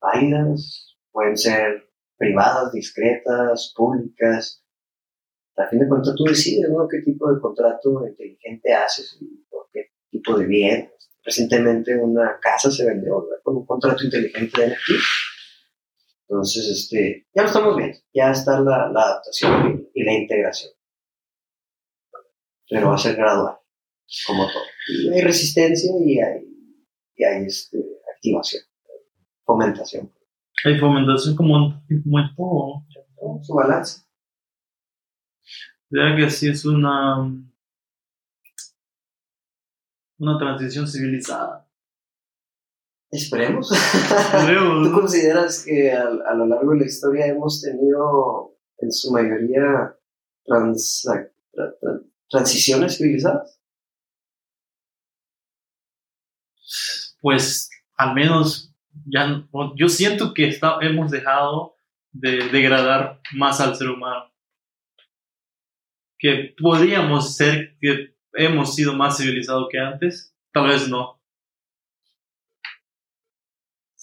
válidas, 0.00 0.96
pueden 1.12 1.36
ser 1.36 1.90
privadas, 2.16 2.72
discretas, 2.72 3.74
públicas. 3.76 4.64
A 5.56 5.66
fin 5.68 5.80
de 5.80 5.88
cuentas 5.88 6.14
tú 6.16 6.24
decides 6.24 6.70
qué 6.90 7.02
tipo 7.02 7.30
de 7.30 7.40
contrato 7.40 8.06
inteligente 8.08 8.72
haces 8.72 9.18
y 9.20 9.44
por 9.50 9.68
qué 9.72 9.90
tipo 10.10 10.38
de 10.38 10.46
bien. 10.46 10.90
Recientemente 11.28 11.94
una 11.94 12.38
casa 12.40 12.70
se 12.70 12.86
vendió 12.86 13.28
con 13.42 13.56
un 13.56 13.66
contrato 13.66 14.02
inteligente 14.02 14.62
de 14.62 14.68
NFT 14.68 14.90
entonces, 16.28 16.68
este, 16.68 17.26
ya 17.34 17.42
lo 17.42 17.48
estamos 17.48 17.76
viendo, 17.76 17.98
ya 18.12 18.30
está 18.30 18.60
la, 18.60 18.84
adaptación 18.84 19.88
y, 19.94 20.04
la 20.04 20.12
integración. 20.12 20.72
Pero 22.68 22.88
va 22.88 22.96
a 22.96 22.98
ser 22.98 23.16
gradual, 23.16 23.56
como 24.26 24.46
todo. 24.46 24.62
Y 24.88 25.08
hay 25.08 25.22
resistencia 25.22 25.90
y 26.04 26.20
hay, 26.20 26.42
y 27.16 27.24
hay 27.24 27.46
este, 27.46 27.78
activación, 28.14 28.62
fomentación. 29.44 30.12
Hay 30.66 30.78
fomentación 30.78 31.34
como, 31.34 31.82
como 32.04 32.18
en 32.18 32.34
todo, 32.36 32.84
Su 33.42 33.54
balance. 33.54 34.02
Ya 35.90 36.14
que 36.14 36.28
sí 36.28 36.50
es 36.50 36.66
una, 36.66 37.26
una 40.18 40.38
transición 40.38 40.86
civilizada. 40.86 41.68
Esperemos. 43.10 43.68
¿Tú 43.68 44.92
consideras 44.92 45.64
que 45.64 45.92
a, 45.92 46.34
lo 46.34 46.46
largo 46.46 46.72
de 46.72 46.80
la 46.80 46.86
historia 46.86 47.26
hemos 47.26 47.62
tenido 47.62 48.54
en 48.78 48.92
su 48.92 49.10
mayoría 49.10 49.96
transiciones 52.28 52.98
civilizadas? 52.98 53.58
Pues 57.20 57.70
al 57.96 58.14
menos 58.14 58.74
ya 59.06 59.48
yo 59.76 59.88
siento 59.88 60.34
que 60.34 60.48
está, 60.48 60.78
hemos 60.82 61.10
dejado 61.10 61.76
de 62.12 62.48
degradar 62.50 63.20
más 63.32 63.60
al 63.60 63.74
ser 63.74 63.88
humano. 63.88 64.30
Que 66.18 66.54
podríamos 66.60 67.36
ser 67.36 67.76
que 67.80 68.17
hemos 68.38 68.74
sido 68.74 68.94
más 68.94 69.18
civilizados 69.18 69.68
que 69.70 69.78
antes, 69.78 70.34
tal 70.52 70.68
vez 70.68 70.88
no 70.88 71.18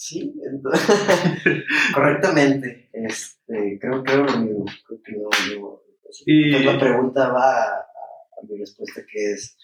Sí, 0.08 0.36
correctamente. 1.96 2.90
Este, 2.94 3.80
creo, 3.80 4.04
creo 4.04 4.26
lo 4.26 4.38
mismo. 4.38 4.66
Creo 4.86 5.02
que 5.02 5.14
no, 5.14 5.82
y... 6.28 6.64
la 6.64 6.78
pregunta 6.78 7.30
va 7.30 7.64
a, 7.64 7.86
mi 8.48 8.60
respuesta 8.60 9.02
que 9.12 9.32
es, 9.32 9.58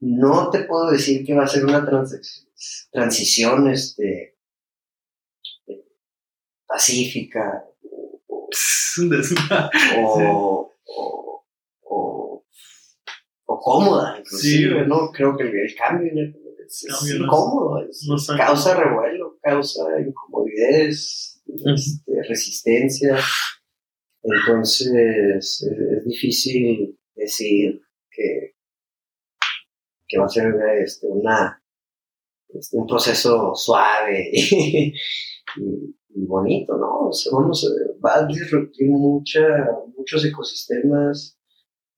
no 0.00 0.48
te 0.48 0.60
puedo 0.60 0.90
decir 0.90 1.26
que 1.26 1.34
va 1.34 1.44
a 1.44 1.48
ser 1.48 1.66
una 1.66 1.84
transición 2.92 3.68
este, 3.68 4.38
pacífica 6.66 7.64
o, 8.28 8.48
o, 9.98 10.72
o, 13.56 13.60
cómoda, 13.60 14.18
inclusive, 14.18 14.86
¿no? 14.86 15.10
Creo 15.12 15.36
que 15.36 15.44
el, 15.44 15.74
cambio 15.76 16.12
es, 16.66 16.84
incómodo, 17.14 17.80
causa 18.36 18.74
revuelo, 18.74 19.38
causa 19.42 19.82
incomodidad, 20.00 20.80
este, 20.80 22.22
resistencia. 22.28 23.18
Entonces 24.22 25.62
es 25.62 26.04
difícil 26.04 26.98
decir 27.14 27.80
que, 28.10 28.54
que 30.08 30.18
va 30.18 30.26
a 30.26 30.28
ser 30.28 30.52
este, 30.82 31.06
una, 31.06 31.62
este, 32.48 32.76
un 32.76 32.86
proceso 32.86 33.54
suave 33.54 34.30
y, 34.32 34.92
bonito, 36.26 36.76
¿no? 36.76 37.10
vamos, 37.32 37.74
va 38.04 38.16
a 38.16 38.26
disruptir 38.26 38.88
mucha, 38.88 39.40
muchos 39.96 40.24
ecosistemas, 40.24 41.35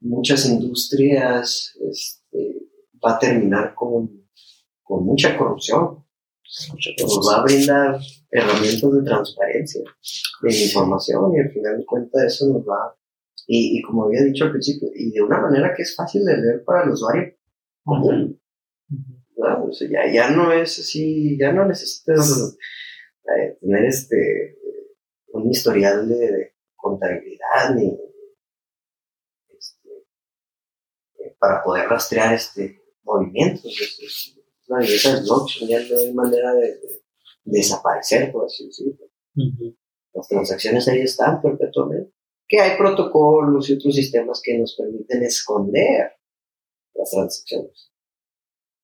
muchas 0.00 0.46
industrias, 0.48 1.76
este, 1.90 2.68
va 3.04 3.16
a 3.16 3.18
terminar 3.18 3.74
con 3.74 4.18
con 4.88 5.04
mucha 5.04 5.36
corrupción. 5.36 6.02
Nos 6.98 7.28
va 7.28 7.40
a 7.40 7.42
brindar 7.42 8.00
herramientas 8.30 8.90
de 8.90 9.02
transparencia, 9.04 9.82
de 10.40 10.64
información 10.64 11.34
y 11.34 11.40
al 11.40 11.50
final 11.50 11.78
de 11.78 11.84
cuentas 11.84 12.24
eso 12.24 12.48
nos 12.48 12.62
va, 12.66 12.96
y, 13.46 13.78
y 13.78 13.82
como 13.82 14.04
había 14.04 14.22
dicho 14.22 14.44
al 14.44 14.52
principio, 14.52 14.88
y 14.94 15.10
de 15.10 15.20
una 15.20 15.40
manera 15.42 15.74
que 15.76 15.82
es 15.82 15.94
fácil 15.94 16.24
de 16.24 16.38
leer 16.38 16.64
para 16.64 16.84
el 16.84 16.90
usuario 16.90 17.34
común. 17.84 18.40
ya, 19.90 20.10
ya 20.10 20.30
no 20.30 20.50
es 20.52 20.78
así, 20.78 21.36
ya 21.38 21.52
no 21.52 21.66
necesitas 21.66 22.56
eh, 23.24 23.58
tener 23.60 23.84
este 23.84 24.56
un 25.34 25.50
historial 25.50 26.08
de, 26.08 26.54
contabilidad 26.76 27.74
ni 27.74 27.98
este, 29.48 29.88
eh, 31.18 31.27
para 31.38 31.62
poder 31.62 31.88
rastrear 31.88 32.34
este 32.34 32.82
movimientos. 33.02 33.64
Es, 33.64 34.34
una 34.68 34.80
belleza 34.80 35.14
del 35.14 35.24
blockchain, 35.24 35.68
ya 35.68 35.80
no 35.80 35.98
hay 35.98 36.12
manera 36.12 36.52
de, 36.52 36.78
desaparecer, 37.44 38.30
por 38.30 38.44
así 38.44 38.66
decirlo. 38.66 39.06
Las 40.12 40.28
transacciones 40.28 40.86
ahí 40.88 41.00
están 41.00 41.40
perpetuamente. 41.40 42.12
Que 42.46 42.60
hay 42.60 42.76
protocolos 42.76 43.68
y 43.68 43.74
otros 43.74 43.94
sistemas 43.94 44.40
que 44.42 44.58
nos 44.58 44.74
permiten 44.76 45.22
esconder 45.22 46.12
las 46.94 47.10
transacciones. 47.10 47.92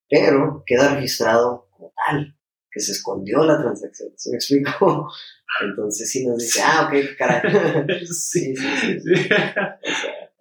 Pero 0.09 0.63
queda 0.65 0.95
registrado 0.95 1.69
como 1.71 1.93
tal 2.07 2.35
que 2.71 2.81
se 2.81 2.93
escondió 2.93 3.45
la 3.45 3.61
transacción. 3.61 4.11
¿Se 4.17 4.31
me 4.31 4.37
explico? 4.37 5.09
Entonces 5.63 6.11
sí 6.11 6.27
nos 6.27 6.39
dice, 6.39 6.61
ah, 6.63 6.89
ok, 6.89 7.17
caray. 7.17 8.07
sí, 8.07 8.57
sí, 8.57 9.01
sí. 9.01 9.29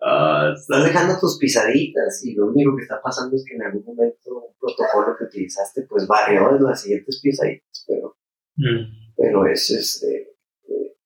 Ah, 0.05 0.51
estás 0.53 0.83
dejando 0.83 1.17
tus 1.17 1.37
pisaditas 1.37 2.25
y 2.25 2.33
lo 2.33 2.47
único 2.47 2.75
que 2.75 2.83
está 2.83 3.01
pasando 3.01 3.37
es 3.37 3.45
que 3.47 3.55
en 3.55 3.63
algún 3.63 3.85
momento 3.85 4.47
un 4.49 4.53
protocolo 4.59 5.15
que 5.17 5.23
utilizaste 5.23 5.83
pues 5.83 6.05
barrió 6.05 6.57
en 6.57 6.63
las 6.63 6.81
siguientes 6.81 7.21
pisaditas, 7.23 7.85
pero, 7.87 8.17
mm. 8.57 9.13
pero 9.15 9.47
es 9.47 9.69
este, 9.69 10.35
eh, 10.67 10.97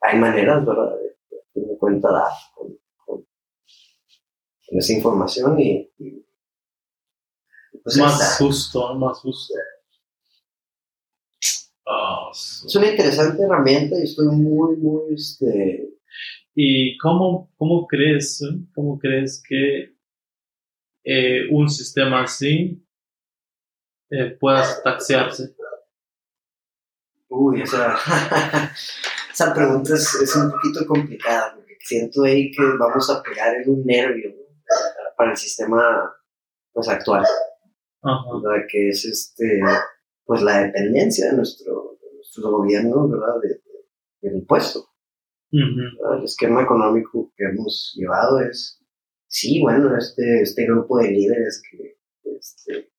hay 0.00 0.18
maneras, 0.20 0.64
¿verdad? 0.64 0.96
De, 0.96 1.16
tener 1.52 1.76
cuenta 1.76 2.12
dar 2.12 2.30
con, 2.54 2.78
con, 3.04 3.26
esa 4.68 4.92
información 4.92 5.58
y, 5.58 5.90
pues 7.82 7.96
más 7.98 8.38
justo, 8.38 8.94
más 8.94 9.18
justo. 9.18 9.54
Es 12.64 12.76
una 12.76 12.90
interesante 12.90 13.42
herramienta 13.42 13.98
y 13.98 14.02
estoy 14.02 14.28
muy, 14.28 14.76
muy, 14.76 15.14
este... 15.14 15.95
¿Y 16.58 16.96
cómo, 16.96 17.52
cómo 17.58 17.86
crees, 17.86 18.42
cómo 18.74 18.98
crees 18.98 19.42
que 19.46 19.94
eh, 21.04 21.42
un 21.50 21.68
sistema 21.68 22.22
así 22.22 22.82
eh, 24.08 24.30
pueda 24.40 24.64
taxearse? 24.82 25.54
Uy, 27.28 27.60
esa, 27.60 27.98
esa 29.30 29.52
pregunta 29.52 29.92
es, 29.92 30.34
un 30.34 30.50
poquito 30.50 30.86
complicada, 30.86 31.54
porque 31.54 31.76
siento 31.80 32.22
ahí 32.22 32.50
que 32.50 32.62
vamos 32.78 33.10
a 33.10 33.22
pegar 33.22 33.54
en 33.56 33.68
un 33.68 33.84
nervio 33.84 34.34
para 35.14 35.32
el 35.32 35.36
sistema 35.36 36.10
pues, 36.72 36.88
actual. 36.88 37.22
Que 38.70 38.88
es 38.88 39.04
este 39.04 39.60
pues 40.24 40.40
la 40.40 40.62
dependencia 40.62 41.30
de 41.30 41.36
nuestro, 41.36 41.98
nuestro 42.14 42.50
gobierno, 42.50 43.08
¿verdad? 43.08 43.40
De, 43.42 43.60
del 44.22 44.36
impuesto. 44.36 44.95
El 45.52 46.24
esquema 46.24 46.62
económico 46.62 47.32
que 47.36 47.44
hemos 47.44 47.94
llevado 47.96 48.40
es, 48.40 48.82
sí, 49.26 49.60
bueno, 49.62 49.96
este, 49.96 50.42
este 50.42 50.66
grupo 50.66 50.98
de 50.98 51.10
líderes 51.10 51.62
que 51.70 51.98
este, 52.36 52.90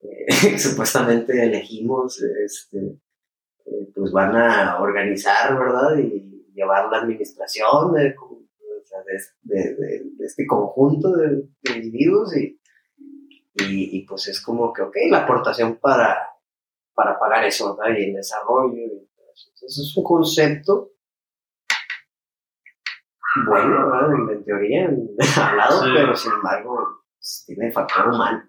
eh, 0.00 0.28
supuestamente 0.58 1.42
elegimos, 1.42 2.22
este, 2.22 2.98
eh, 3.66 3.90
pues 3.94 4.12
van 4.12 4.36
a 4.36 4.80
organizar, 4.80 5.58
¿verdad? 5.58 5.96
Y 5.98 6.52
llevar 6.54 6.90
la 6.90 6.98
administración 6.98 7.92
de, 7.94 8.14
este 10.20 10.46
conjunto 10.46 11.16
de, 11.16 11.48
individuos 11.74 12.36
y, 12.36 12.58
y, 13.58 14.06
pues 14.06 14.28
es 14.28 14.40
como 14.40 14.72
que, 14.72 14.82
ok, 14.82 14.96
la 15.10 15.24
aportación 15.24 15.76
para, 15.76 16.16
para 16.94 17.18
pagar 17.18 17.44
eso, 17.44 17.76
¿verdad? 17.76 17.96
Y 17.98 18.04
el 18.04 18.14
desarrollo. 18.14 18.82
Eso 19.34 19.82
es 19.82 19.96
un 19.96 20.04
concepto 20.04 20.95
bueno. 23.46 24.32
En 24.32 24.44
teoría, 24.44 24.90
hablado, 25.36 25.82
pero 25.94 26.16
sin 26.16 26.32
embargo 26.32 27.02
pues, 27.16 27.44
tiene 27.46 27.72
factor 27.72 28.08
humano. 28.08 28.42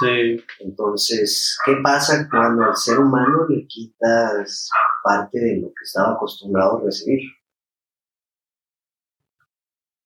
Sí. 0.00 0.44
Entonces, 0.60 1.58
¿qué 1.64 1.76
pasa 1.82 2.28
cuando 2.30 2.64
al 2.64 2.76
ser 2.76 2.98
humano 2.98 3.46
le 3.48 3.66
quitas 3.66 4.70
parte 5.02 5.38
de 5.38 5.60
lo 5.60 5.68
que 5.68 5.82
estaba 5.82 6.14
acostumbrado 6.14 6.78
a 6.78 6.84
recibir? 6.84 7.20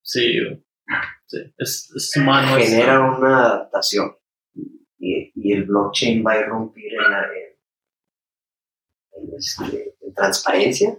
Sí, 0.03 0.39
sí. 1.27 1.55
Es, 1.59 1.93
es 1.95 2.17
humano. 2.17 2.57
Genera 2.59 3.01
una 3.01 3.47
adaptación 3.47 4.17
y, 5.03 5.53
el 5.53 5.65
blockchain 5.65 6.25
va 6.25 6.33
a 6.33 6.41
irrumpir 6.41 6.93
en, 6.95 7.11
la, 7.11 7.27
este, 9.37 9.97
en, 10.01 10.15
transparencia, 10.15 10.99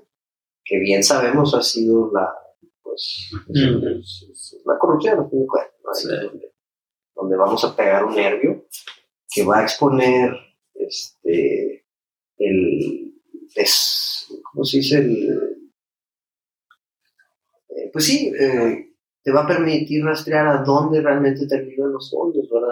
que 0.64 0.80
bien 0.80 1.04
sabemos 1.04 1.56
ha 1.56 1.62
sido 1.62 2.12
la, 2.14 2.34
pues, 2.94 3.32
mm. 3.48 4.68
la 4.68 4.78
corrupción, 4.80 5.30
donde, 7.16 7.38
vamos 7.38 7.64
a 7.64 7.76
pegar 7.76 8.06
un 8.06 8.16
nervio 8.16 8.66
que 9.30 9.44
va 9.44 9.60
a 9.60 9.64
exponer 9.64 10.32
este, 10.74 11.86
el, 12.38 13.14
¿cómo 14.52 14.64
se 14.64 14.78
dice? 14.78 14.98
El, 14.98 15.70
eh, 17.70 17.90
pues 17.92 18.06
sí, 18.06 18.32
eh, 18.40 18.94
te 19.24 19.32
va 19.32 19.44
a 19.44 19.48
permitir 19.48 20.04
rastrear 20.04 20.48
a 20.48 20.64
dónde 20.64 21.02
realmente 21.02 21.48
terminan 21.48 21.94
los 21.94 22.12
fondos, 22.12 22.50
¿verdad? 22.52 22.70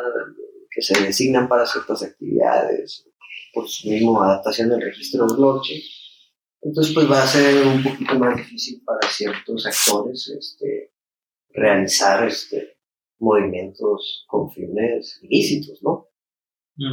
que 0.69 0.82
se 0.82 0.99
designan 1.03 1.49
para 1.49 1.65
ciertas 1.65 2.01
actividades, 2.03 3.05
por 3.53 3.67
su 3.67 3.89
mismo 3.89 4.22
adaptación 4.24 4.69
del 4.69 4.82
registro 4.82 5.28
de 5.28 5.36
blockchain. 5.36 5.82
Entonces, 6.62 6.93
pues 6.93 7.09
va 7.09 7.24
a 7.24 7.28
ser 7.28 7.66
un 7.66 7.84
poquito 7.84 8.20
más 8.20 8.38
difícil 8.38 8.84
para 8.86 9.07
ciertos 9.09 9.66
actores 9.66 10.30
este, 10.38 10.91
realizar 11.49 12.28
este, 12.28 12.78
movimientos 13.20 14.26
con 14.28 14.51
fines 14.51 15.20
ilícitos, 15.24 15.82
¿no? 15.84 16.07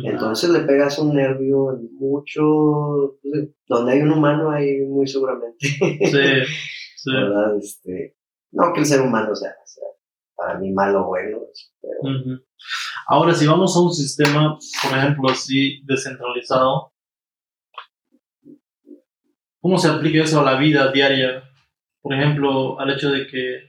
Entonces 0.05 0.51
le 0.51 0.61
pegas 0.61 0.99
un 0.99 1.15
nervio 1.15 1.73
en 1.73 1.95
mucho, 1.95 3.19
pues, 3.23 3.49
donde 3.67 3.93
hay 3.93 4.01
un 4.01 4.13
humano 4.13 4.51
hay 4.51 4.81
muy 4.81 5.07
seguramente. 5.07 5.67
Sí, 5.67 5.79
sí. 6.97 7.11
¿verdad? 7.11 7.57
Este, 7.57 8.17
no 8.51 8.73
que 8.75 8.81
el 8.81 8.87
ser 8.87 9.01
humano 9.01 9.35
sea, 9.35 9.55
para 10.37 10.59
mí 10.59 10.73
malo 10.73 11.05
o 11.05 11.07
bueno, 11.09 11.39
pero, 11.81 12.41
Ahora, 13.07 13.35
si 13.35 13.47
vamos 13.47 13.75
a 13.75 13.81
un 13.81 13.93
sistema, 13.93 14.59
por 14.83 14.99
ejemplo, 14.99 15.31
así 15.31 15.81
descentralizado, 15.87 16.93
¿cómo 19.69 19.77
se 19.77 19.89
aplica 19.89 20.25
eso 20.25 20.41
a 20.41 20.51
la 20.51 20.59
vida 20.59 20.91
diaria? 20.91 21.45
Por 22.01 22.15
ejemplo, 22.15 22.81
al 22.81 22.89
hecho 22.89 23.11
de 23.11 23.27
que 23.27 23.69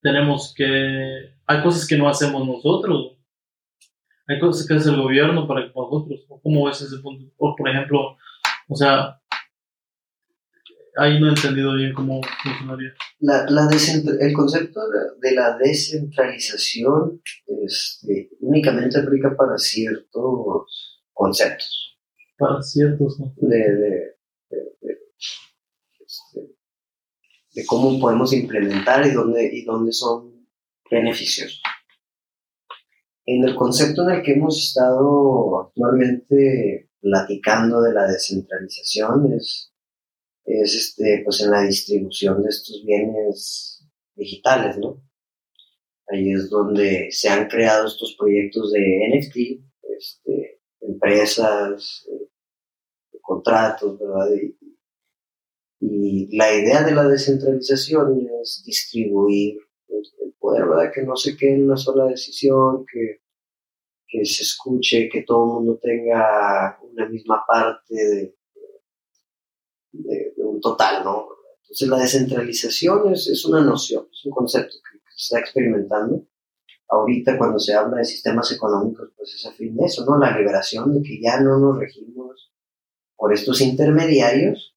tenemos 0.00 0.54
que... 0.56 1.34
Hay 1.48 1.62
cosas 1.64 1.84
que 1.84 1.98
no 1.98 2.08
hacemos 2.08 2.46
nosotros. 2.46 3.18
Hay 4.28 4.38
cosas 4.38 4.64
que 4.64 4.74
hace 4.74 4.90
el 4.90 5.02
gobierno 5.02 5.48
para 5.48 5.66
nosotros. 5.66 6.26
¿Cómo 6.44 6.70
es 6.70 6.80
ese 6.80 6.98
punto? 6.98 7.34
por 7.36 7.68
ejemplo, 7.68 8.16
o 8.68 8.76
sea, 8.76 9.20
ahí 10.96 11.18
no 11.18 11.26
he 11.26 11.30
entendido 11.30 11.74
bien 11.74 11.92
cómo 11.92 12.20
funcionaría. 12.44 12.94
La, 13.18 13.44
la 13.50 13.68
el 13.68 14.32
concepto 14.32 14.80
de 15.20 15.34
la 15.34 15.56
descentralización 15.58 17.20
este, 17.64 18.30
únicamente 18.38 19.00
aplica 19.00 19.34
para 19.36 19.58
ciertos 19.58 21.02
conceptos. 21.12 21.98
Para 22.38 22.62
ciertos, 22.62 23.18
¿no? 23.18 23.34
De, 23.38 23.58
de, 23.58 24.21
de, 24.56 24.98
este, 26.00 26.40
de, 27.54 27.66
cómo 27.66 27.98
podemos 28.00 28.32
implementar 28.32 29.06
y 29.06 29.10
dónde, 29.10 29.50
y 29.52 29.64
dónde 29.64 29.92
son 29.92 30.46
beneficiosos. 30.90 31.62
En 33.24 33.48
el 33.48 33.54
concepto 33.54 34.02
en 34.02 34.16
el 34.16 34.22
que 34.22 34.32
hemos 34.32 34.62
estado 34.62 35.60
actualmente 35.60 36.90
platicando 37.00 37.80
de 37.82 37.94
la 37.94 38.06
descentralización 38.06 39.32
es 39.34 39.72
es 40.44 40.74
este, 40.74 41.22
pues 41.24 41.40
en 41.40 41.50
la 41.50 41.62
distribución 41.62 42.42
de 42.42 42.48
estos 42.48 42.82
bienes 42.84 43.86
digitales, 44.14 44.76
¿no? 44.78 45.02
Ahí 46.08 46.32
es 46.32 46.50
donde 46.50 47.08
se 47.10 47.28
han 47.28 47.48
creado 47.48 47.86
estos 47.86 48.16
proyectos 48.18 48.72
de 48.72 49.08
NFT, 49.08 49.36
este, 49.98 50.60
empresas, 50.80 52.06
eh, 52.10 52.28
contratos, 53.22 53.98
¿verdad? 53.98 54.28
Y, 54.34 54.56
la 56.36 56.54
idea 56.54 56.84
de 56.84 56.94
la 56.94 57.08
descentralización 57.08 58.28
es 58.40 58.62
distribuir 58.64 59.58
el, 59.88 60.34
poder, 60.38 60.68
¿verdad? 60.68 60.92
Que 60.94 61.02
no 61.02 61.16
se 61.16 61.36
quede 61.36 61.54
en 61.54 61.64
una 61.64 61.76
sola 61.76 62.04
decisión, 62.06 62.84
que, 62.86 63.20
que 64.06 64.24
se 64.24 64.44
escuche, 64.44 65.08
que 65.10 65.22
todo 65.22 65.44
el 65.44 65.54
mundo 65.54 65.80
tenga 65.82 66.78
una 66.82 67.08
misma 67.08 67.42
parte 67.46 67.94
de, 67.94 68.34
un 70.36 70.60
total, 70.60 71.04
¿no? 71.04 71.28
Entonces 71.62 71.88
la 71.88 71.98
descentralización 71.98 73.12
es, 73.12 73.26
es, 73.28 73.44
una 73.44 73.60
noción, 73.62 74.06
es 74.12 74.24
un 74.24 74.32
concepto 74.32 74.76
que, 74.76 74.98
se 75.16 75.34
está 75.34 75.40
experimentando. 75.40 76.26
Ahorita 76.88 77.36
cuando 77.38 77.58
se 77.58 77.74
habla 77.74 77.98
de 77.98 78.04
sistemas 78.04 78.52
económicos, 78.52 79.10
pues 79.16 79.34
es 79.34 79.46
afín 79.46 79.76
de 79.76 79.86
eso, 79.86 80.04
¿no? 80.04 80.18
La 80.18 80.36
liberación 80.36 80.94
de 80.94 81.02
que 81.02 81.20
ya 81.20 81.40
no 81.40 81.58
nos 81.58 81.78
regimos 81.78 82.51
por 83.22 83.32
estos 83.32 83.60
intermediarios 83.60 84.76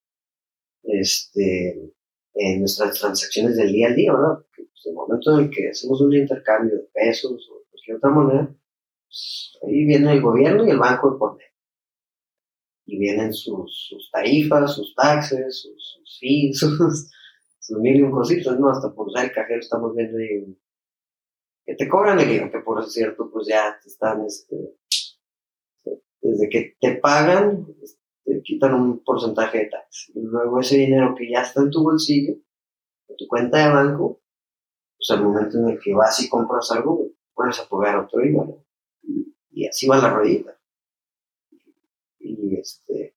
este, 0.83 1.91
en 2.35 2.59
nuestras 2.59 2.99
transacciones 2.99 3.57
del 3.57 3.71
día 3.71 3.87
a 3.87 3.93
día, 3.93 4.13
¿verdad? 4.13 4.35
Porque 4.35 4.69
pues, 4.71 4.85
el 4.85 4.93
momento 4.93 5.31
en 5.31 5.45
el 5.45 5.49
que 5.49 5.69
hacemos 5.69 5.99
un 5.99 6.13
intercambio 6.13 6.75
de 6.75 6.87
pesos 6.93 7.49
o 7.49 7.63
cualquier 7.71 7.97
otra 7.97 8.11
moneda, 8.11 8.55
pues, 9.07 9.57
ahí 9.65 9.85
viene 9.85 10.13
el 10.13 10.21
gobierno 10.21 10.63
y 10.63 10.69
el 10.69 10.77
banco 10.77 11.09
de 11.09 11.17
por 11.17 11.39
Y 12.85 12.99
vienen 12.99 13.33
sus, 13.33 13.87
sus 13.89 14.11
tarifas, 14.11 14.75
sus 14.75 14.93
taxes, 14.93 15.63
sus, 15.63 15.93
sus 15.95 16.19
fees, 16.19 16.59
sus, 16.59 17.09
sus 17.59 17.79
mil 17.79 17.95
y 17.95 18.03
un 18.03 18.11
cositas, 18.11 18.59
¿no? 18.59 18.69
Hasta 18.69 18.93
por 18.93 19.07
usar 19.07 19.25
el 19.25 19.31
cajero 19.31 19.59
estamos 19.59 19.95
viendo 19.95 20.19
ahí 20.19 20.55
que 21.65 21.73
te 21.73 21.89
cobran 21.89 22.19
el 22.19 22.51
que 22.51 22.59
por 22.59 22.87
cierto, 22.87 23.27
pues 23.31 23.47
ya 23.47 23.75
te 23.81 23.89
están, 23.89 24.23
este, 24.23 24.55
desde 26.21 26.47
que 26.47 26.75
te 26.79 26.97
pagan, 26.97 27.65
te 28.25 28.41
quitan 28.41 28.73
un 28.73 29.03
porcentaje 29.03 29.59
de 29.59 29.65
tax. 29.67 30.11
Y 30.13 30.21
luego 30.21 30.59
ese 30.59 30.77
dinero 30.77 31.13
que 31.15 31.29
ya 31.29 31.41
está 31.41 31.61
en 31.61 31.69
tu 31.69 31.83
bolsillo, 31.83 32.33
en 32.33 33.15
tu 33.15 33.27
cuenta 33.27 33.67
de 33.67 33.73
banco, 33.73 34.21
pues 34.97 35.09
al 35.11 35.23
momento 35.23 35.57
en 35.59 35.69
el 35.69 35.79
que 35.79 35.93
vas 35.93 36.21
y 36.21 36.27
compras 36.27 36.71
algo, 36.71 37.07
puedes 37.33 37.59
a 37.59 37.69
pagar 37.69 37.99
otro 37.99 38.25
IVA, 38.25 38.47
y, 39.51 39.67
así 39.67 39.87
va 39.87 39.97
la 39.97 40.09
ruedita. 40.09 40.57
Y 42.19 42.55
este, 42.55 43.15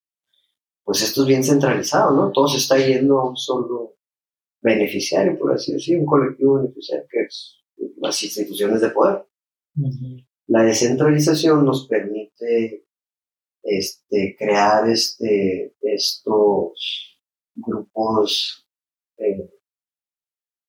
pues 0.83 1.01
esto 1.01 1.21
es 1.21 1.27
bien 1.27 1.43
centralizado, 1.43 2.15
¿no? 2.15 2.31
Todo 2.31 2.47
se 2.47 2.57
está 2.57 2.77
yendo 2.77 3.19
a 3.19 3.29
un 3.29 3.35
solo 3.35 3.95
beneficiario, 4.61 5.37
por 5.39 5.53
así 5.53 5.73
decirlo, 5.73 6.01
un 6.01 6.05
colectivo 6.05 6.55
beneficiario 6.55 7.07
que 7.09 7.21
es 7.23 7.63
las 7.97 8.21
instituciones 8.23 8.81
de 8.81 8.89
poder. 8.89 9.25
La 10.47 10.63
descentralización 10.63 11.65
nos 11.65 11.87
permite 11.87 12.88
este, 13.63 14.35
crear 14.37 14.89
este, 14.89 15.75
estos 15.81 17.19
grupos 17.55 18.67
eh, 19.17 19.49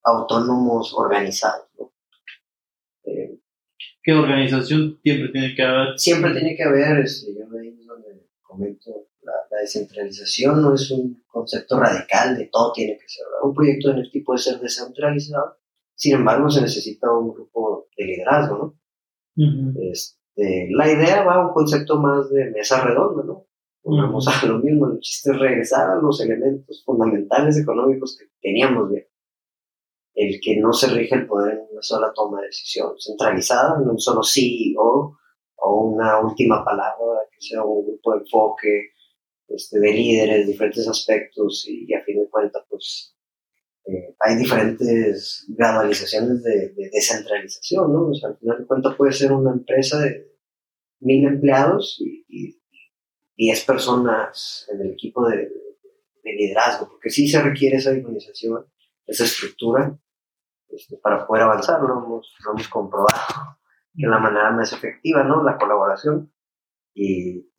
autónomos 0.03 0.93
organizados. 0.95 1.69
Eh, 3.05 3.39
¿Qué 4.03 4.13
organización 4.13 4.99
siempre 5.03 5.29
tiene 5.31 5.55
que 5.55 5.63
haber? 5.63 5.99
Siempre 5.99 6.33
tiene 6.33 6.57
que 6.57 6.63
haber, 6.63 6.99
este, 7.01 7.35
yo 7.35 7.59
ahí 7.59 7.71
donde 7.85 8.29
comento, 8.43 9.09
la, 9.23 9.33
descentralización 9.61 10.63
no 10.63 10.75
es 10.75 10.91
un 10.91 11.23
concepto 11.27 11.79
radical 11.79 12.37
de 12.37 12.47
todo 12.47 12.73
tiene 12.73 12.97
que 12.97 13.09
ser. 13.09 13.27
Un 13.43 13.55
proyecto 13.55 13.93
de 13.93 14.01
este 14.01 14.13
tipo 14.13 14.27
puede 14.27 14.39
ser 14.39 14.59
descentralizado, 14.59 15.59
sin 15.95 16.15
embargo 16.15 16.49
se 16.51 16.63
necesita 16.63 17.13
un 17.13 17.35
grupo 17.35 17.89
de 17.97 18.05
liderazgo, 18.05 18.57
¿no? 19.37 19.75
este, 19.83 20.20
la 20.71 20.91
idea 20.91 21.25
va 21.25 21.35
a 21.35 21.47
un 21.47 21.53
concepto 21.53 21.99
más 21.99 22.31
de 22.31 22.51
mesa 22.51 22.83
redonda, 22.85 23.25
¿no? 23.25 23.47
Vamos 23.83 24.29
a 24.29 24.47
lo 24.47 24.59
mismo, 24.59 24.91
el 24.93 25.01
chiste 25.01 25.31
es 25.33 25.39
regresar 25.39 25.91
a 25.91 26.01
los 26.01 26.21
elementos 26.21 26.83
fundamentales 26.85 27.59
económicos 27.59 28.17
que 28.19 28.27
teníamos 28.41 28.91
bien 28.91 29.07
el 30.15 30.41
que 30.41 30.57
no 30.57 30.73
se 30.73 30.89
rige 30.89 31.15
el 31.15 31.27
poder 31.27 31.55
en 31.55 31.67
una 31.73 31.83
sola 31.83 32.13
toma 32.15 32.41
de 32.41 32.49
decisión 32.49 32.93
centralizada, 32.99 33.81
en 33.81 33.89
un 33.89 33.99
solo 33.99 34.23
CEO 34.23 35.17
o 35.57 35.85
una 35.85 36.21
última 36.21 36.65
palabra, 36.65 37.21
que 37.31 37.41
sea 37.41 37.65
un 37.65 37.87
grupo 37.87 38.13
de 38.13 38.19
enfoque 38.21 38.91
este, 39.49 39.81
de 39.81 39.93
líderes, 39.93 40.47
diferentes 40.47 40.87
aspectos 40.87 41.67
y, 41.69 41.93
a 41.95 42.03
fin 42.03 42.21
de 42.21 42.29
cuentas, 42.29 42.63
pues 42.69 43.17
eh, 43.87 44.15
hay 44.21 44.37
diferentes 44.37 45.47
gradualizaciones 45.49 46.43
de, 46.43 46.73
descentralización, 46.93 47.93
¿no? 47.93 48.09
O 48.09 48.15
sea, 48.15 48.31
al 48.31 48.39
final 48.39 48.59
de 48.59 48.67
cuentas 48.67 48.95
puede 48.97 49.13
ser 49.13 49.33
una 49.33 49.53
empresa 49.53 50.01
de 50.01 50.30
mil 51.01 51.27
empleados 51.27 52.01
y, 52.01 52.57
diez 53.37 53.65
personas 53.65 54.69
en 54.71 54.83
el 54.83 54.93
equipo 54.93 55.27
de, 55.27 55.51
de 56.23 56.33
liderazgo, 56.33 56.91
porque 56.91 57.09
sí 57.09 57.27
se 57.27 57.41
requiere 57.41 57.79
esa 57.79 57.91
organización 57.91 58.67
esa 59.11 59.25
estructura 59.25 59.99
este, 60.69 60.97
para 60.99 61.27
poder 61.27 61.43
avanzar. 61.43 61.81
Lo 61.81 61.99
hemos, 61.99 62.69
comprobado 62.69 63.59
que 63.97 64.07
la 64.07 64.19
manera 64.19 64.53
más 64.53 64.73
efectiva, 64.73 65.25
¿no? 65.25 65.43
La 65.43 65.59
colaboración. 65.59 66.33
Y, 66.95 67.51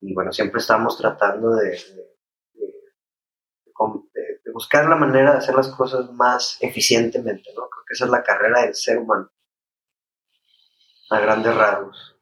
y 0.00 0.14
bueno, 0.14 0.32
siempre 0.32 0.60
estamos 0.60 0.98
tratando 0.98 1.54
de, 1.56 1.78
de, 2.52 4.52
buscar 4.52 4.88
la 4.88 4.96
manera 4.96 5.32
de 5.32 5.38
hacer 5.38 5.54
las 5.54 5.68
cosas 5.68 6.12
más 6.12 6.58
eficientemente, 6.60 7.50
¿no? 7.54 7.68
Creo 7.68 7.84
que 7.86 7.94
esa 7.94 8.04
es 8.04 8.10
la 8.10 8.22
carrera 8.22 8.62
del 8.62 8.74
ser 8.74 8.98
humano. 8.98 9.30
A 11.10 11.20
grandes 11.20 11.54
rasgos. 11.54 12.13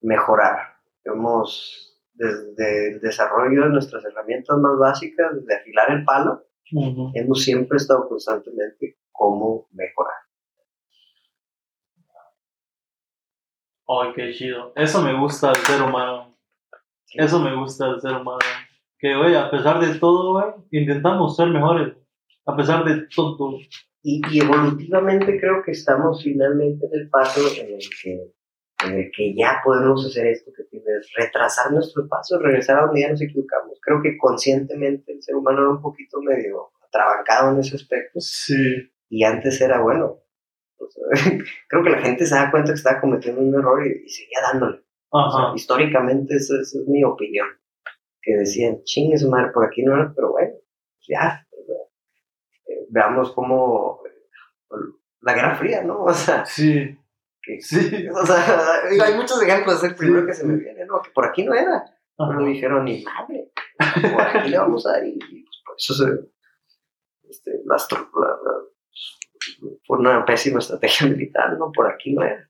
Mejorar. 0.00 0.76
Hemos, 1.04 2.00
desde 2.14 2.92
el 2.92 3.00
desarrollo 3.00 3.62
de 3.64 3.70
nuestras 3.70 4.04
herramientas 4.04 4.56
más 4.58 4.78
básicas, 4.78 5.34
desde 5.34 5.56
afilar 5.56 5.90
el 5.90 6.04
palo, 6.04 6.44
Hemos 7.14 7.42
siempre 7.42 7.76
estado 7.78 8.08
constantemente 8.08 8.98
cómo 9.10 9.68
mejorar. 9.72 10.14
Ay, 13.88 14.12
qué 14.14 14.32
chido. 14.32 14.72
Eso 14.76 15.02
me 15.02 15.18
gusta 15.18 15.48
del 15.48 15.62
ser 15.62 15.82
humano. 15.82 16.38
Eso 17.12 17.40
me 17.40 17.56
gusta 17.56 17.88
del 17.88 18.00
ser 18.00 18.12
humano. 18.12 18.38
Que, 18.98 19.16
oye, 19.16 19.36
a 19.36 19.50
pesar 19.50 19.80
de 19.80 19.98
todo, 19.98 20.64
intentamos 20.70 21.34
ser 21.34 21.48
mejores. 21.48 21.96
A 22.46 22.56
pesar 22.56 22.84
de 22.84 23.08
todo. 23.14 23.58
Y, 24.02 24.22
y, 24.30 24.40
evolutivamente 24.40 25.40
creo 25.40 25.62
que 25.64 25.72
estamos 25.72 26.22
finalmente 26.22 26.86
en 26.86 27.00
el 27.00 27.10
paso 27.10 27.40
en 27.60 27.74
el 27.74 27.80
que 28.02 28.32
en 28.84 28.94
el 28.94 29.10
que 29.14 29.34
ya 29.34 29.60
podemos 29.64 30.06
hacer 30.06 30.26
esto 30.26 30.50
que 30.56 30.64
tienes, 30.64 31.10
retrasar 31.16 31.72
nuestro 31.72 32.08
paso, 32.08 32.38
regresar 32.38 32.78
a 32.78 32.86
donde 32.86 33.02
ya 33.02 33.10
nos 33.10 33.20
equivocamos. 33.20 33.78
Creo 33.82 34.00
que 34.02 34.16
conscientemente 34.16 35.12
el 35.12 35.22
ser 35.22 35.36
humano 35.36 35.60
era 35.60 35.70
un 35.70 35.82
poquito 35.82 36.20
medio 36.22 36.72
trabancado 36.90 37.52
en 37.52 37.60
ese 37.60 37.76
aspecto. 37.76 38.20
Sí. 38.20 38.90
Y 39.08 39.24
antes 39.24 39.60
era 39.60 39.80
bueno. 39.80 40.20
Pues, 40.76 40.94
creo 41.68 41.82
que 41.82 41.90
la 41.90 42.00
gente 42.00 42.26
se 42.26 42.34
da 42.34 42.50
cuenta 42.50 42.72
que 42.72 42.78
estaba 42.78 43.00
cometiendo 43.00 43.40
un 43.40 43.54
error 43.54 43.86
y, 43.86 44.08
seguía 44.08 44.38
dándole. 44.52 44.82
históricamente 45.54 46.36
esa, 46.36 46.54
es 46.60 46.76
mi 46.88 47.04
opinión. 47.04 47.48
Que 48.22 48.36
decían, 48.36 48.82
chingue 48.84 49.18
su 49.18 49.30
madre, 49.30 49.50
por 49.52 49.66
aquí 49.66 49.82
no 49.82 49.94
era, 49.94 50.12
pero 50.14 50.32
bueno, 50.32 50.52
ya. 51.08 51.46
Eh, 52.66 52.86
veamos 52.90 53.32
cómo 53.32 54.00
eh, 54.06 54.74
la 55.22 55.34
Guerra 55.34 55.54
Fría, 55.54 55.82
¿no? 55.82 56.04
O 56.04 56.14
sea, 56.14 56.44
sí 56.44 56.96
sí. 57.60 58.08
O 58.08 58.26
sea, 58.26 58.82
hay 59.04 59.14
muchos 59.14 59.42
ejemplos, 59.42 59.76
es 59.76 59.90
el 59.90 59.94
primero 59.94 60.26
que 60.26 60.34
se 60.34 60.46
me 60.46 60.56
viene, 60.56 60.84
¿no? 60.86 61.00
Que 61.02 61.10
por 61.10 61.26
aquí 61.26 61.44
no 61.44 61.54
era. 61.54 61.84
No 62.18 62.44
dijeron 62.44 62.84
ni 62.84 63.02
madre. 63.02 63.50
Por 64.12 64.20
aquí 64.20 64.50
le 64.50 64.58
vamos 64.58 64.86
a 64.86 64.92
dar 64.92 65.06
y, 65.06 65.18
pues 65.18 65.62
por 65.64 65.76
eso 65.76 65.94
se. 65.94 66.04
Este, 67.28 67.62
la, 67.64 67.76
fue 69.86 69.98
una 69.98 70.24
pésima 70.24 70.58
estrategia 70.58 71.06
militar, 71.10 71.56
¿no? 71.58 71.72
Por 71.72 71.90
aquí 71.90 72.12
no 72.12 72.22
era. 72.22 72.48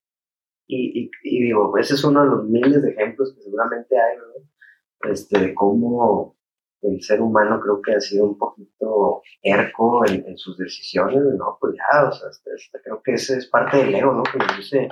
Y, 0.66 1.02
y, 1.02 1.10
y, 1.22 1.42
digo, 1.44 1.76
ese 1.78 1.94
es 1.94 2.04
uno 2.04 2.22
de 2.22 2.30
los 2.30 2.44
miles 2.44 2.82
de 2.82 2.90
ejemplos 2.90 3.34
que 3.34 3.42
seguramente 3.42 3.96
hay, 4.00 4.16
¿no? 4.16 5.10
Este, 5.10 5.38
de 5.38 5.54
cómo 5.54 6.36
el 6.82 7.02
ser 7.02 7.20
humano 7.20 7.60
creo 7.60 7.80
que 7.82 7.94
ha 7.94 8.00
sido 8.00 8.24
un 8.24 8.38
poquito 8.38 9.22
erco 9.42 10.04
en, 10.06 10.36
sus 10.36 10.56
decisiones, 10.56 11.22
no, 11.36 11.58
pues 11.60 11.74
ya, 11.76 12.08
o 12.08 12.12
sea, 12.12 12.30
este, 12.30 12.50
este, 12.54 12.80
creo 12.82 13.02
que 13.02 13.14
ese 13.14 13.38
es 13.38 13.46
parte 13.48 13.78
del 13.78 13.94
ego, 13.94 14.12
¿no? 14.12 14.22
Que 14.22 14.38
nos 14.38 14.56
dice, 14.56 14.88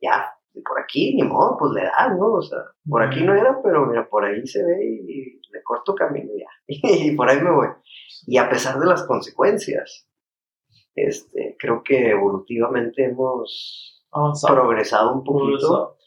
ya, 0.00 0.34
por 0.64 0.80
aquí, 0.80 1.14
ni 1.14 1.22
modo, 1.22 1.56
pues 1.58 1.72
le 1.72 1.84
da, 1.84 2.14
¿no? 2.14 2.32
O 2.34 2.42
sea, 2.42 2.58
por 2.88 3.02
aquí 3.02 3.22
no 3.22 3.34
era, 3.34 3.60
pero 3.62 3.86
mira, 3.86 4.08
por 4.08 4.24
ahí 4.24 4.46
se 4.46 4.64
ve 4.64 4.84
y, 4.84 5.40
le 5.50 5.62
corto 5.62 5.94
camino 5.94 6.30
ya, 6.36 6.48
y 6.66 7.16
por 7.16 7.28
ahí 7.28 7.40
me 7.40 7.50
voy. 7.50 7.68
Y 8.26 8.36
a 8.38 8.48
pesar 8.48 8.78
de 8.78 8.86
las 8.86 9.04
consecuencias, 9.04 10.08
este, 10.94 11.56
creo 11.58 11.82
que 11.82 12.10
evolutivamente 12.10 13.04
hemos 13.04 14.04
progresado 14.46 15.14
un 15.14 15.24
poquito 15.24 15.97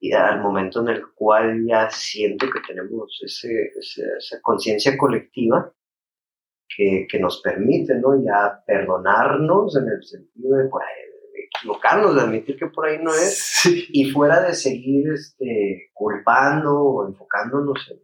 y 0.00 0.12
al 0.12 0.40
momento 0.40 0.80
en 0.80 0.88
el 0.88 1.08
cual 1.12 1.64
ya 1.66 1.90
siento 1.90 2.46
que 2.50 2.60
tenemos 2.66 3.20
ese, 3.24 3.72
esa 3.76 4.40
conciencia 4.40 4.96
colectiva 4.96 5.72
que, 6.68 7.06
que, 7.10 7.18
nos 7.18 7.40
permite, 7.42 7.94
¿no? 7.96 8.22
Ya 8.22 8.62
perdonarnos 8.64 9.76
en 9.76 9.88
el 9.88 10.04
sentido 10.04 10.56
de, 10.56 10.68
por 10.68 10.82
equivocarnos, 11.34 12.14
de 12.14 12.20
admitir 12.20 12.56
que 12.56 12.66
por 12.66 12.86
ahí 12.86 12.98
no 13.02 13.12
es, 13.12 13.62
y 13.92 14.10
fuera 14.10 14.40
de 14.42 14.54
seguir 14.54 15.12
este, 15.12 15.90
culpando 15.92 16.78
o 16.80 17.08
enfocándonos 17.08 17.90
en, 17.90 18.00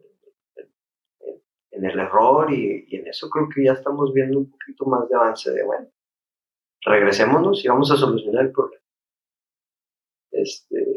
en, 1.70 1.84
el 1.84 1.98
error 1.98 2.52
y, 2.52 2.86
y, 2.88 2.96
en 2.96 3.06
eso 3.06 3.28
creo 3.30 3.48
que 3.54 3.64
ya 3.64 3.72
estamos 3.72 4.12
viendo 4.12 4.38
un 4.38 4.50
poquito 4.50 4.86
más 4.86 5.08
de 5.08 5.16
avance 5.16 5.50
de, 5.52 5.62
bueno, 5.62 5.88
regresémonos 6.84 7.64
y 7.64 7.68
vamos 7.68 7.90
a 7.92 7.96
solucionar 7.96 8.46
el 8.46 8.52
problema. 8.52 8.82
Este, 10.32 10.93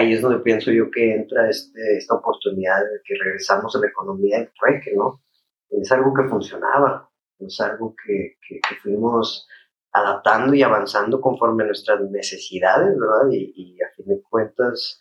ahí 0.00 0.12
es 0.14 0.22
donde 0.22 0.40
pienso 0.40 0.70
yo 0.70 0.90
que 0.90 1.14
entra 1.14 1.48
este, 1.48 1.96
esta 1.96 2.14
oportunidad 2.14 2.80
de 2.80 3.00
que 3.04 3.14
regresamos 3.22 3.74
a 3.76 3.80
la 3.80 3.88
economía 3.88 4.38
del 4.38 4.50
trueque, 4.58 4.94
¿no? 4.96 5.22
Es 5.70 5.92
algo 5.92 6.12
que 6.14 6.28
funcionaba, 6.28 7.08
es 7.38 7.60
algo 7.60 7.94
que, 8.04 8.36
que, 8.46 8.60
fuimos 8.82 9.46
adaptando 9.92 10.54
y 10.54 10.62
avanzando 10.62 11.20
conforme 11.20 11.64
a 11.64 11.66
nuestras 11.66 12.00
necesidades, 12.10 12.98
¿verdad? 12.98 13.30
Y, 13.30 13.76
a 13.82 13.94
fin 13.94 14.06
de 14.06 14.22
cuentas, 14.22 15.00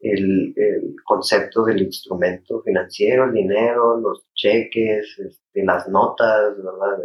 el, 0.00 0.52
el, 0.56 0.96
concepto 1.04 1.64
del 1.64 1.82
instrumento 1.82 2.62
financiero, 2.62 3.24
el 3.24 3.32
dinero, 3.32 3.98
los 3.98 4.26
cheques, 4.34 5.18
este, 5.18 5.64
las 5.64 5.88
notas, 5.88 6.56
¿verdad? 6.56 6.98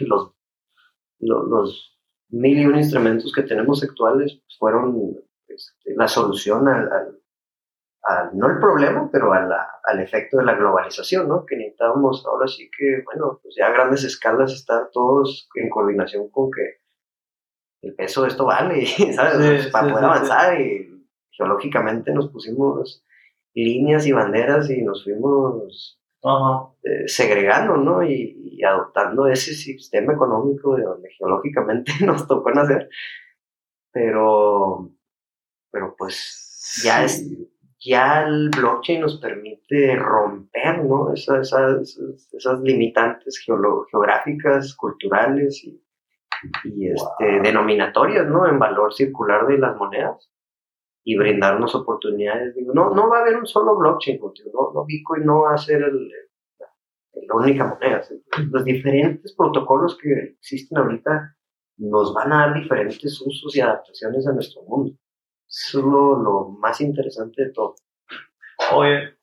Los, 0.00 0.32
los, 1.20 1.48
los, 1.48 1.86
mil 2.28 2.60
y 2.60 2.66
un 2.66 2.76
instrumentos 2.76 3.32
que 3.32 3.42
tenemos 3.42 3.82
actuales 3.82 4.40
fueron 4.58 5.20
este, 5.54 5.94
la 5.94 6.08
solución 6.08 6.68
al, 6.68 7.18
no 8.32 8.50
el 8.50 8.58
problema, 8.58 9.08
pero 9.12 9.32
al 9.32 10.00
efecto 10.00 10.38
de 10.38 10.44
la 10.44 10.54
globalización, 10.54 11.28
¿no? 11.28 11.44
Que 11.44 11.56
necesitábamos 11.56 12.24
ahora 12.26 12.48
sí 12.48 12.70
que, 12.76 13.02
bueno, 13.04 13.38
pues 13.42 13.54
ya 13.58 13.66
a 13.66 13.72
grandes 13.72 14.04
escalas 14.04 14.52
estar 14.52 14.90
todos 14.92 15.48
en 15.54 15.68
coordinación 15.68 16.30
con 16.30 16.50
que 16.50 16.80
el 17.82 17.94
peso 17.94 18.22
de 18.22 18.28
esto 18.28 18.46
vale, 18.46 18.86
¿sabes? 19.14 19.68
para 19.68 19.88
poder 19.88 20.04
avanzar 20.04 20.60
y 20.60 21.06
geológicamente 21.30 22.12
nos 22.12 22.28
pusimos 22.30 23.04
líneas 23.54 24.06
y 24.06 24.12
banderas 24.12 24.70
y 24.70 24.82
nos 24.82 25.04
fuimos 25.04 25.98
eh, 26.82 27.08
segregando, 27.08 27.76
¿no? 27.76 28.02
Y, 28.02 28.38
adoptando 28.62 29.26
ese 29.26 29.54
sistema 29.54 30.12
económico 30.12 30.76
de 30.76 30.82
donde 30.82 31.08
geológicamente 31.16 31.92
nos 32.04 32.28
tocó 32.28 32.50
nacer. 32.50 32.90
Pero, 33.90 34.90
pero 35.70 35.94
pues 35.96 36.80
ya 36.84 37.04
es, 37.04 37.26
ya 37.80 38.22
el 38.22 38.50
blockchain 38.50 39.00
nos 39.00 39.20
permite 39.20 39.96
romper, 39.96 40.84
¿no? 40.84 41.12
Esas, 41.12 41.52
esas, 41.52 42.60
limitantes 42.60 43.42
geográficas, 43.44 44.74
culturales 44.74 45.64
y, 45.64 45.82
y 46.64 46.88
este, 46.88 47.40
denominatorias, 47.42 48.26
¿no? 48.26 48.46
En 48.46 48.58
valor 48.58 48.92
circular 48.92 49.46
de 49.46 49.58
las 49.58 49.76
monedas 49.76 50.30
y 51.02 51.16
brindarnos 51.16 51.74
oportunidades. 51.74 52.54
Digo, 52.54 52.72
no, 52.74 52.90
no 52.90 53.08
va 53.08 53.18
a 53.18 53.20
haber 53.22 53.36
un 53.36 53.46
solo 53.46 53.76
blockchain, 53.76 54.20
no, 54.20 54.72
no 54.74 54.84
Bitcoin 54.84 55.24
no 55.24 55.42
va 55.42 55.54
a 55.54 55.58
ser 55.58 55.82
el, 55.82 56.10
la 57.14 57.34
única 57.34 57.64
moneda. 57.66 58.02
Los 58.50 58.64
diferentes 58.64 59.34
protocolos 59.34 59.96
que 59.98 60.36
existen 60.38 60.78
ahorita 60.78 61.36
nos 61.78 62.12
van 62.12 62.32
a 62.32 62.46
dar 62.46 62.54
diferentes 62.54 63.20
usos 63.20 63.56
y 63.56 63.60
adaptaciones 63.60 64.26
a 64.26 64.32
nuestro 64.32 64.62
mundo. 64.62 64.94
Eso 65.50 65.80
es 65.80 65.84
lo, 65.84 66.48
más 66.60 66.80
interesante 66.80 67.44
de 67.44 67.50
todo. 67.50 67.74
Oye, 68.72 69.16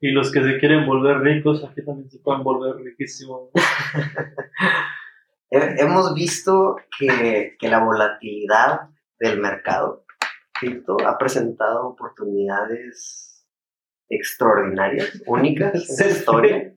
y 0.00 0.12
los 0.12 0.30
que 0.30 0.42
se 0.44 0.58
quieren 0.58 0.86
volver 0.86 1.18
ricos, 1.18 1.64
aquí 1.64 1.84
también 1.84 2.08
se 2.08 2.20
pueden 2.20 2.44
volver 2.44 2.76
riquísimos. 2.76 3.50
Hemos 5.50 6.14
visto 6.14 6.76
que, 6.98 7.56
que 7.58 7.68
la 7.68 7.84
volatilidad 7.84 8.88
del 9.18 9.40
mercado 9.40 10.04
cripto 10.52 10.96
ha 11.06 11.18
presentado 11.18 11.88
oportunidades 11.88 13.46
extraordinarias, 14.08 15.22
únicas 15.26 15.90
en 15.90 16.06
la 16.06 16.12
historia. 16.12 16.76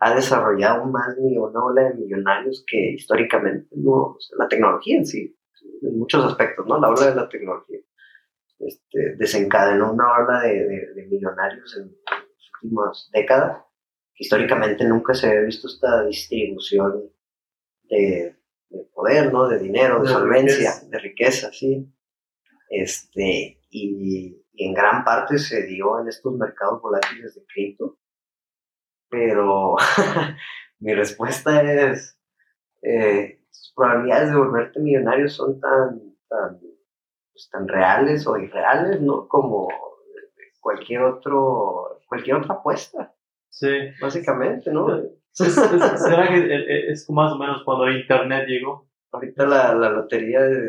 Ha 0.00 0.14
desarrollado 0.14 0.86
más 0.86 1.14
de 1.16 1.38
una 1.38 1.64
ola 1.64 1.82
de 1.82 1.94
millonarios 1.94 2.64
que 2.66 2.92
históricamente 2.92 3.68
no, 3.76 4.16
la 4.38 4.48
tecnología 4.48 4.96
en 4.96 5.06
sí, 5.06 5.36
en 5.82 5.98
muchos 5.98 6.24
aspectos, 6.24 6.66
¿no? 6.66 6.80
La 6.80 6.88
ola 6.88 7.10
de 7.10 7.14
la 7.14 7.28
tecnología. 7.28 7.78
Este, 8.66 9.16
desencadenó 9.16 9.92
una 9.92 10.04
ola 10.16 10.40
de, 10.40 10.66
de, 10.94 11.06
millonarios 11.06 11.76
en 11.76 11.88
las 11.88 12.62
últimas 12.62 13.10
décadas. 13.12 13.62
Históricamente 14.16 14.84
nunca 14.84 15.12
se 15.12 15.26
había 15.26 15.42
visto 15.42 15.68
esta 15.68 16.04
distribución 16.06 17.10
de, 17.82 18.36
de 18.70 18.84
poder, 18.94 19.32
¿no? 19.32 19.48
De 19.48 19.58
dinero, 19.58 20.02
de, 20.02 20.08
solvencia, 20.08 20.72
de 20.88 20.98
riqueza, 20.98 21.52
sí. 21.52 21.92
Este, 22.70 23.60
y, 23.70 24.40
en 24.56 24.72
gran 24.72 25.04
parte 25.04 25.36
se 25.38 25.66
dio 25.66 26.00
en 26.00 26.08
estos 26.08 26.32
mercados 26.36 26.80
volátiles 26.80 27.34
de 27.34 27.44
cripto. 27.44 27.98
Pero 29.10 29.76
mi 30.78 30.94
respuesta 30.94 31.60
es, 31.62 32.18
eh, 32.82 33.42
sus 33.50 33.74
probabilidades 33.74 34.30
de 34.30 34.36
volverte 34.36 34.80
millonario 34.80 35.28
son 35.28 35.60
tan, 35.60 36.16
tan, 36.28 36.60
pues, 37.34 37.50
tan 37.50 37.66
reales 37.66 38.26
o 38.28 38.38
irreales, 38.38 39.00
¿no? 39.00 39.26
Como 39.26 39.68
cualquier 40.60 41.02
otro, 41.02 42.00
cualquier 42.08 42.36
otra 42.36 42.54
apuesta. 42.54 43.12
Sí. 43.50 43.68
Básicamente, 44.00 44.72
¿no? 44.72 44.86
¿Será 45.32 46.28
que 46.28 46.90
es 46.90 47.10
más 47.10 47.32
o 47.32 47.38
menos 47.38 47.62
cuando 47.64 47.90
Internet 47.90 48.46
llegó? 48.46 48.88
Ahorita 49.10 49.46
la, 49.46 49.74
la 49.74 49.90
lotería 49.90 50.40
de, 50.40 50.68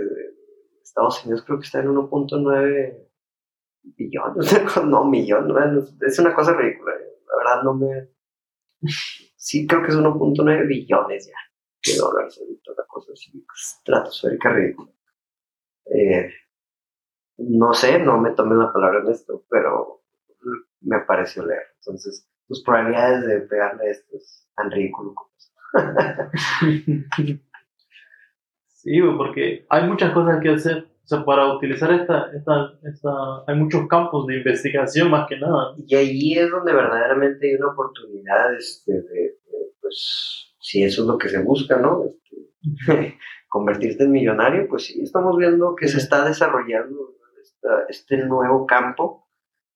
Estados 0.81 1.23
Unidos 1.25 1.43
creo 1.45 1.59
que 1.59 1.65
está 1.65 1.79
en 1.79 1.87
1.9 1.87 3.07
billones, 3.83 4.75
no, 4.85 5.05
millones, 5.05 5.93
es 6.01 6.19
una 6.19 6.33
cosa 6.33 6.53
ridícula. 6.53 6.93
La 6.93 7.37
verdad 7.37 7.63
no 7.63 7.73
me... 7.73 8.09
Sí 9.35 9.67
creo 9.67 9.81
que 9.81 9.89
es 9.89 9.97
1.9 9.97 10.67
billones 10.67 11.27
ya 11.27 11.91
de 11.91 11.99
dólares 11.99 12.37
ahorita, 12.39 12.71
una 12.71 12.85
cosa 12.87 13.13
así, 13.13 13.45
estratosférica 13.53 14.53
ridícula. 14.53 14.91
Eh, 15.85 16.31
no 17.37 17.73
sé, 17.73 17.99
no 17.99 18.19
me 18.19 18.31
tomen 18.31 18.59
la 18.59 18.71
palabra 18.71 18.99
en 18.99 19.09
esto, 19.11 19.43
pero 19.49 20.01
me 20.81 20.99
pareció 21.01 21.45
leer. 21.45 21.63
Entonces, 21.79 22.29
tus 22.47 22.63
probabilidades 22.63 23.25
de 23.25 23.41
pegarle 23.41 23.89
esto 23.89 24.15
es 24.15 24.47
tan 24.55 24.71
ridículo 24.71 25.13
como 25.13 25.31
Sí, 28.67 29.01
porque 29.17 29.65
hay 29.69 29.87
muchas 29.89 30.13
cosas 30.13 30.39
que 30.41 30.49
hacer. 30.49 30.87
O 31.03 31.07
sea, 31.07 31.25
para 31.25 31.53
utilizar 31.53 31.91
esta, 31.91 32.31
esta, 32.35 32.79
esta, 32.83 33.11
hay 33.47 33.55
muchos 33.55 33.87
campos 33.87 34.25
de 34.27 34.37
investigación 34.37 35.09
más 35.11 35.27
que 35.27 35.37
nada. 35.37 35.75
Y 35.77 35.95
ahí 35.95 36.33
es 36.33 36.49
donde 36.49 36.73
verdaderamente 36.73 37.47
hay 37.47 37.55
una 37.55 37.73
oportunidad 37.73 38.55
este, 38.55 38.93
de, 38.93 39.37
pues, 39.81 40.55
si 40.59 40.83
eso 40.83 41.01
es 41.01 41.07
lo 41.07 41.17
que 41.17 41.29
se 41.29 41.41
busca, 41.41 41.77
¿no? 41.77 42.05
Este, 42.05 43.17
convertirte 43.49 44.03
en 44.03 44.11
millonario, 44.11 44.67
pues 44.67 44.85
sí, 44.85 45.01
estamos 45.01 45.37
viendo 45.37 45.75
que 45.75 45.87
se 45.87 45.97
está 45.97 46.25
desarrollando 46.25 47.14
este 47.89 48.17
nuevo 48.17 48.65
campo 48.65 49.27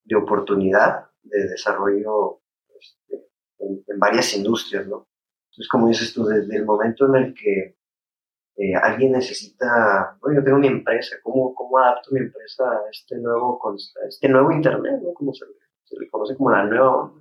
de 0.04 0.16
oportunidad 0.16 1.08
de 1.24 1.50
desarrollo 1.50 2.42
este, 2.80 3.28
en, 3.60 3.84
en, 3.88 4.00
varias 4.00 4.36
industrias, 4.36 4.88
¿no? 4.88 5.08
Entonces, 5.52 5.68
como 5.70 5.88
dices 5.88 6.14
tú, 6.14 6.26
desde 6.26 6.56
el 6.56 6.66
momento 6.66 7.06
en 7.08 7.16
el 7.16 7.34
que 7.34 7.80
eh, 8.62 8.76
alguien 8.76 9.14
necesita, 9.14 10.18
bueno, 10.20 10.42
yo 10.42 10.44
tengo 10.44 10.58
mi 10.58 10.68
empresa, 10.68 11.16
¿cómo, 11.24 11.56
¿cómo 11.56 11.78
adapto 11.78 12.12
mi 12.12 12.20
empresa 12.20 12.70
a 12.70 12.90
este 12.92 13.16
nuevo, 13.16 13.58
este 14.06 14.28
nuevo 14.28 14.52
Internet, 14.52 15.00
¿no? 15.02 15.14
Como 15.14 15.34
se, 15.34 15.46
le 15.98 16.10
conoce 16.10 16.36
como 16.36 16.52
la 16.52 16.66
nueva, 16.66 17.14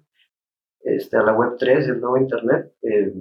este, 0.81 1.17
a 1.17 1.23
la 1.23 1.33
Web 1.33 1.57
3, 1.57 1.89
el 1.91 2.01
nuevo 2.01 2.19
Internet. 2.19 2.75
Eh, 2.83 3.15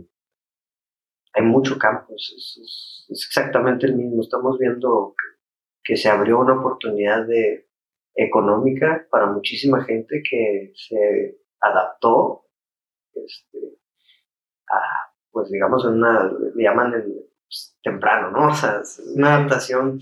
hay 1.34 1.44
mucho 1.44 1.78
campo, 1.78 2.16
es, 2.16 3.06
exactamente 3.08 3.86
el 3.86 3.96
mismo. 3.96 4.24
Estamos 4.24 4.58
viendo 4.58 5.14
que, 5.16 5.37
se 5.96 6.10
abrió 6.10 6.40
una 6.40 6.60
oportunidad 6.60 7.26
de, 7.26 7.68
económica 8.18 9.08
para 9.10 9.28
muchísima 9.28 9.84
gente 9.84 10.22
que 10.28 10.74
se 10.76 11.38
adaptó 11.62 12.46
este, 13.14 13.80
a, 14.72 15.12
pues 15.32 15.50
digamos, 15.52 15.86
en 15.86 15.94
una, 15.94 16.32
le 16.56 16.64
llaman 16.64 16.94
el, 16.96 17.28
pues, 17.46 17.78
temprano, 17.84 18.32
¿no? 18.32 18.48
O 18.48 18.54
sea, 18.54 18.82
una 19.16 19.36
adaptación. 19.36 20.02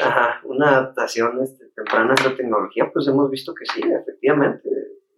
Ajá, 0.00 0.40
una 0.44 0.68
adaptación 0.68 1.40
este, 1.42 1.66
temprana 1.74 2.10
a 2.10 2.14
esta 2.14 2.36
tecnología, 2.36 2.90
pues 2.92 3.06
hemos 3.06 3.30
visto 3.30 3.54
que 3.54 3.64
sí, 3.66 3.80
efectivamente. 3.80 4.68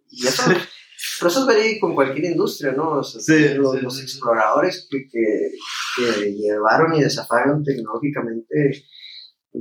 Y 0.09 0.27
eso, 0.27 0.43
pero 0.47 1.29
eso 1.29 1.39
es 1.41 1.47
verídico 1.47 1.89
en 1.89 1.95
cualquier 1.95 2.25
industria, 2.25 2.71
¿no? 2.71 2.99
O 2.99 3.03
sea, 3.03 3.19
sí, 3.19 3.55
los, 3.55 4.01
exploradores 4.01 4.87
que, 4.89 5.07
que, 5.09 6.31
llevaron 6.33 6.93
y 6.93 7.01
desafiaron 7.01 7.63
tecnológicamente 7.63 8.85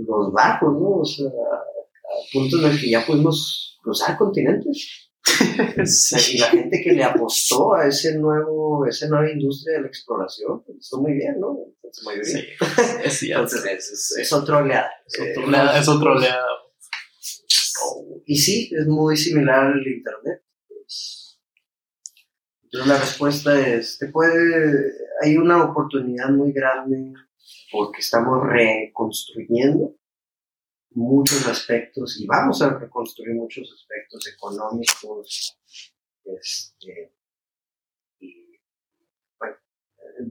los 0.06 0.32
barcos, 0.32 0.72
¿no? 0.72 0.98
O 0.98 1.04
sea, 1.04 1.26
a 1.26 2.32
puntos 2.32 2.62
en 2.62 2.70
el 2.70 2.80
que 2.80 2.90
ya 2.90 3.04
pudimos 3.04 3.78
cruzar 3.82 4.16
continentes. 4.16 5.10
Y 6.32 6.38
la 6.38 6.48
gente 6.48 6.82
que 6.82 6.92
le 6.92 7.02
apostó 7.02 7.74
a 7.74 7.86
ese 7.86 8.18
nuevo, 8.18 8.86
esa 8.86 9.08
nueva 9.08 9.30
industria 9.30 9.76
de 9.76 9.82
la 9.82 9.88
exploración, 9.88 10.62
pues, 10.64 10.78
está 10.80 10.98
muy 10.98 11.14
bien, 11.14 11.40
¿no? 11.40 11.58
Sí, 12.22 12.40
es 13.04 13.22
Entonces, 13.22 14.16
es, 14.18 14.32
otro 14.32 14.58
oleada. 14.58 14.90
Es 15.06 15.88
otro 15.88 16.12
oleada. 16.12 16.44
Y 18.26 18.36
sí, 18.36 18.70
es 18.78 18.86
muy 18.86 19.16
similar 19.16 19.66
al 19.66 19.86
Internet. 19.86 20.42
Entonces 22.64 22.88
la 22.88 22.98
respuesta 22.98 23.68
es, 23.68 23.98
te 23.98 24.08
puede, 24.08 24.92
hay 25.22 25.36
una 25.36 25.62
oportunidad 25.62 26.30
muy 26.30 26.52
grande 26.52 27.12
porque 27.74 28.00
estamos 28.02 28.40
reconstruyendo 28.46 29.96
muchos 30.90 31.44
aspectos 31.48 32.20
y 32.20 32.26
vamos 32.26 32.62
a 32.62 32.78
reconstruir 32.78 33.34
muchos 33.34 33.68
aspectos 33.72 34.28
económicos 34.32 35.58
este, 36.24 37.12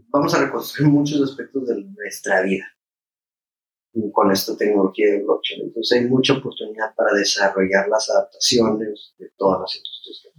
vamos 0.08 0.34
a 0.34 0.46
reconstruir 0.46 0.90
muchos 0.90 1.22
aspectos 1.22 1.68
de 1.68 1.84
nuestra 1.84 2.44
vida 2.44 2.66
con 4.14 4.32
esta 4.32 4.56
tecnología 4.56 5.12
de 5.12 5.24
blockchain. 5.24 5.64
Entonces 5.64 6.00
hay 6.00 6.08
mucha 6.08 6.34
oportunidad 6.34 6.96
para 6.96 7.14
desarrollar 7.14 7.90
las 7.90 8.10
adaptaciones 8.10 9.14
de 9.18 9.30
todas 9.38 9.60
las 9.62 9.76
industrias. 9.76 10.34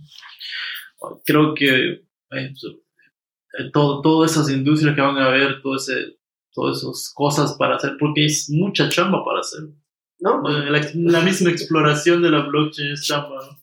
Creo 1.25 1.55
que 1.55 2.07
eh, 2.31 3.71
todo, 3.73 4.01
todas 4.01 4.33
esas 4.33 4.49
industrias 4.49 4.95
que 4.95 5.03
van 5.03 5.19
a 5.19 5.27
haber, 5.27 5.61
todo 5.63 5.77
ese, 5.77 6.17
todas 6.55 6.79
esas 6.79 7.13
cosas 7.15 7.55
para 7.59 7.77
hacer, 7.77 7.97
porque 7.99 8.25
es 8.27 8.49
mucha 8.51 8.89
chamba 8.89 9.25
para 9.25 9.41
hacer. 9.41 9.61
¿No? 10.21 10.41
La, 10.43 11.21
misma 11.21 11.51
exploración 11.51 12.23
de 12.23 12.31
la 12.31 12.47
blockchain 12.47 12.93
es 12.93 13.05
chamba, 13.05 13.59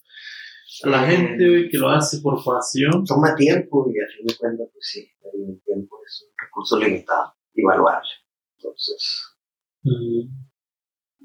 La 0.83 1.07
eh, 1.07 1.15
gente 1.15 1.69
que 1.69 1.77
lo 1.77 1.89
hace 1.89 2.19
por 2.19 2.43
pasión. 2.43 3.05
Toma 3.05 3.33
tiempo 3.35 3.89
y 3.89 3.99
a 3.99 4.07
fin 4.15 4.27
de 4.27 4.35
cuentas, 4.35 4.67
pues 4.71 4.85
sí, 4.91 5.09
el 5.33 5.61
tiempo 5.65 5.97
es 6.05 6.27
un 6.27 6.33
recurso 6.45 6.77
limitado 6.77 7.33
y 7.55 7.63
valuable. 7.63 8.09
Entonces, 8.57 9.23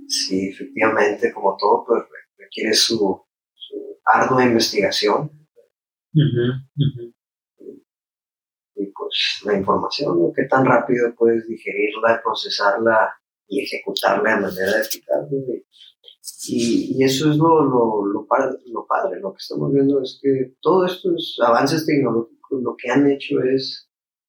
sí, 0.09 0.49
efectivamente, 0.49 1.33
como 1.35 1.57
todo, 1.59 1.85
pues 1.87 2.05
requiere 2.39 2.73
su, 2.73 3.27
ardua 4.07 4.45
investigación. 4.45 5.31
Y 8.77 8.87
pues 8.87 9.41
la 9.45 9.57
información, 9.57 10.33
qué 10.35 10.45
tan 10.45 10.65
rápido 10.67 11.15
puedes 11.17 11.49
digerirla, 11.49 12.21
procesarla 12.23 13.15
y 13.49 13.63
ejecutarla 13.63 14.37
de 14.37 14.41
manera 14.43 14.81
eficaz. 14.81 15.27
Y, 16.49 16.97
y, 16.99 17.05
eso 17.05 17.31
es 17.31 17.37
lo, 17.37 17.65
lo, 17.65 18.05
lo, 18.05 18.27
padre, 18.27 18.59
lo 18.67 18.87
padre, 18.87 19.21
lo 19.21 19.33
que 19.33 19.39
estamos 19.39 19.73
viendo 19.73 20.03
es 20.03 20.19
que 20.21 20.57
todos 20.61 20.93
estos 20.93 21.39
avances 21.45 21.87
tecnológicos 21.87 22.63
lo 22.63 22.77
que 22.77 22.91
han 22.91 23.11
hecho 23.11 23.41
es 23.43 23.89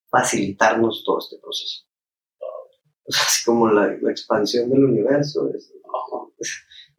facilitarnos 0.10 1.04
todo 1.06 1.20
este 1.20 1.38
proceso. 1.40 1.86
así 3.08 3.46
como 3.46 3.70
la, 3.70 3.94
expansión 4.10 4.70
del 4.70 4.86
universo 4.86 5.50
es, 5.54 5.74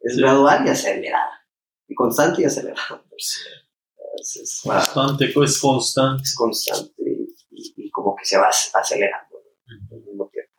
es, 0.01 0.17
gradual 0.17 0.65
y 0.65 0.69
acelerada, 0.69 1.47
y 1.87 1.95
constante 1.95 2.41
y 2.41 2.45
acelerada. 2.45 3.03
Es, 3.17 4.61
constante, 4.63 5.25
es 5.25 5.59
constante. 5.59 6.23
Es 6.23 6.35
constante 6.35 7.08
como 8.03 8.15
que 8.15 8.25
se 8.25 8.37
va 8.37 8.47
acelerando 8.47 9.41
al 9.91 10.01
mismo 10.01 10.29
tiempo. 10.29 10.53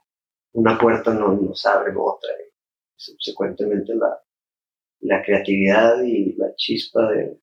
Una 0.53 0.79
puerta 0.79 1.13
no 1.15 1.33
nos 1.33 1.65
abre 1.67 1.93
otra 1.97 2.31
y 2.33 2.53
subsecuentemente 2.97 3.95
la, 3.95 4.21
la 5.01 5.23
creatividad 5.23 6.03
y 6.03 6.35
la 6.37 6.55
chispa 6.57 7.11
de, 7.11 7.39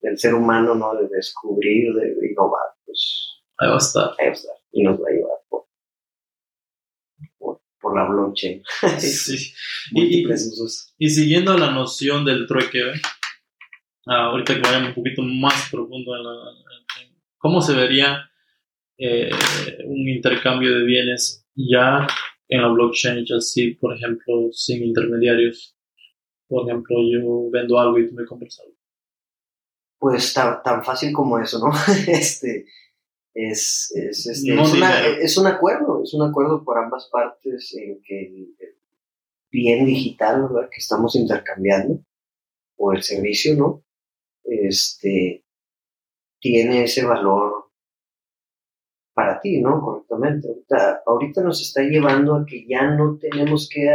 del 0.00 0.18
ser 0.18 0.34
humano, 0.34 0.74
¿no? 0.74 0.94
De 0.94 1.08
descubrir, 1.08 1.94
de, 1.94 2.28
innovar, 2.30 2.74
pues 2.84 3.42
ahí 3.58 3.68
va 3.68 3.74
a 3.74 3.78
estar. 3.78 4.10
Ahí 4.18 4.26
va 4.26 4.30
a 4.30 4.34
estar 4.34 4.56
y 4.72 4.82
nos 4.82 5.00
va 5.00 5.04
a 5.08 5.12
llevar 5.12 5.42
por 7.82 7.96
la 7.96 8.08
blockchain. 8.08 8.62
sí. 8.98 9.52
y, 9.90 10.24
y, 10.98 11.10
siguiendo 11.10 11.58
la 11.58 11.72
noción 11.72 12.24
del 12.24 12.46
trueque, 12.46 12.78
¿eh? 12.78 13.00
ah, 14.06 14.26
ahorita 14.30 14.54
que 14.54 14.60
vayamos 14.60 14.88
un 14.90 14.94
poquito 14.94 15.22
más 15.22 15.68
profundo 15.70 16.16
en, 16.16 16.22
la, 16.22 16.61
cómo 17.42 17.60
se 17.60 17.74
vería 17.74 18.30
eh, 18.96 19.30
un 19.84 20.08
intercambio 20.08 20.78
de 20.78 20.84
bienes 20.84 21.44
ya 21.56 22.06
en 22.48 22.62
la 22.62 22.68
blockchain, 22.68 23.24
ya 23.26 23.36
así, 23.36 23.72
por 23.74 23.94
ejemplo, 23.94 24.48
sin 24.52 24.84
intermediarios. 24.84 25.76
Por 26.46 26.68
ejemplo, 26.68 26.96
yo 27.10 27.50
vendo 27.50 27.78
algo 27.78 27.98
y 27.98 28.08
tú 28.08 28.14
me 28.14 28.24
compras 28.24 28.60
algo. 28.60 28.76
Pues 29.98 30.32
tan, 30.32 30.62
tan 30.62 30.84
fácil 30.84 31.12
como 31.12 31.38
eso, 31.38 31.58
¿no? 31.58 31.72
este, 32.08 32.66
es, 33.34 33.92
es, 33.94 34.26
este, 34.26 34.54
es, 35.24 35.36
un 35.36 35.46
acuerdo, 35.46 36.02
es 36.04 36.14
un 36.14 36.22
acuerdo 36.22 36.62
por 36.64 36.78
ambas 36.78 37.08
partes 37.10 37.74
en 37.74 38.00
que 38.02 38.26
el, 38.26 38.54
bien 39.50 39.84
digital 39.84 40.42
¿verdad? 40.42 40.68
que 40.70 40.78
estamos 40.78 41.16
intercambiando 41.16 42.04
o 42.76 42.92
el 42.92 43.02
servicio, 43.02 43.56
¿no? 43.56 43.84
Este, 44.44 45.41
tiene 46.42 46.84
ese 46.84 47.06
valor 47.06 47.70
para 49.14 49.40
ti, 49.40 49.62
¿no? 49.62 49.80
Correctamente. 49.80 50.48
Ahorita, 50.48 51.02
ahorita 51.06 51.42
nos 51.42 51.62
está 51.62 51.82
llevando 51.82 52.34
a 52.34 52.44
que 52.44 52.66
ya 52.68 52.90
no 52.90 53.16
tenemos 53.18 53.70
que 53.72 53.88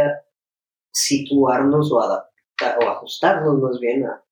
situarnos 0.90 1.92
o 1.92 2.00
adaptar 2.00 2.78
o 2.82 2.88
ajustarnos 2.88 3.60
más 3.60 3.78
bien 3.78 4.04
a, 4.06 4.24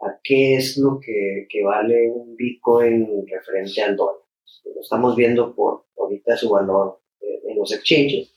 a 0.00 0.18
qué 0.22 0.56
es 0.56 0.76
lo 0.76 0.98
que, 1.00 1.46
que 1.48 1.64
vale 1.64 2.10
un 2.10 2.36
Bitcoin 2.36 3.24
referente 3.26 3.80
al 3.82 3.96
dólar 3.96 4.24
lo 4.72 4.80
estamos 4.80 5.16
viendo 5.16 5.54
por 5.54 5.86
ahorita 5.98 6.36
su 6.36 6.50
valor 6.50 7.00
en 7.20 7.56
los 7.58 7.72
exchanges. 7.72 8.32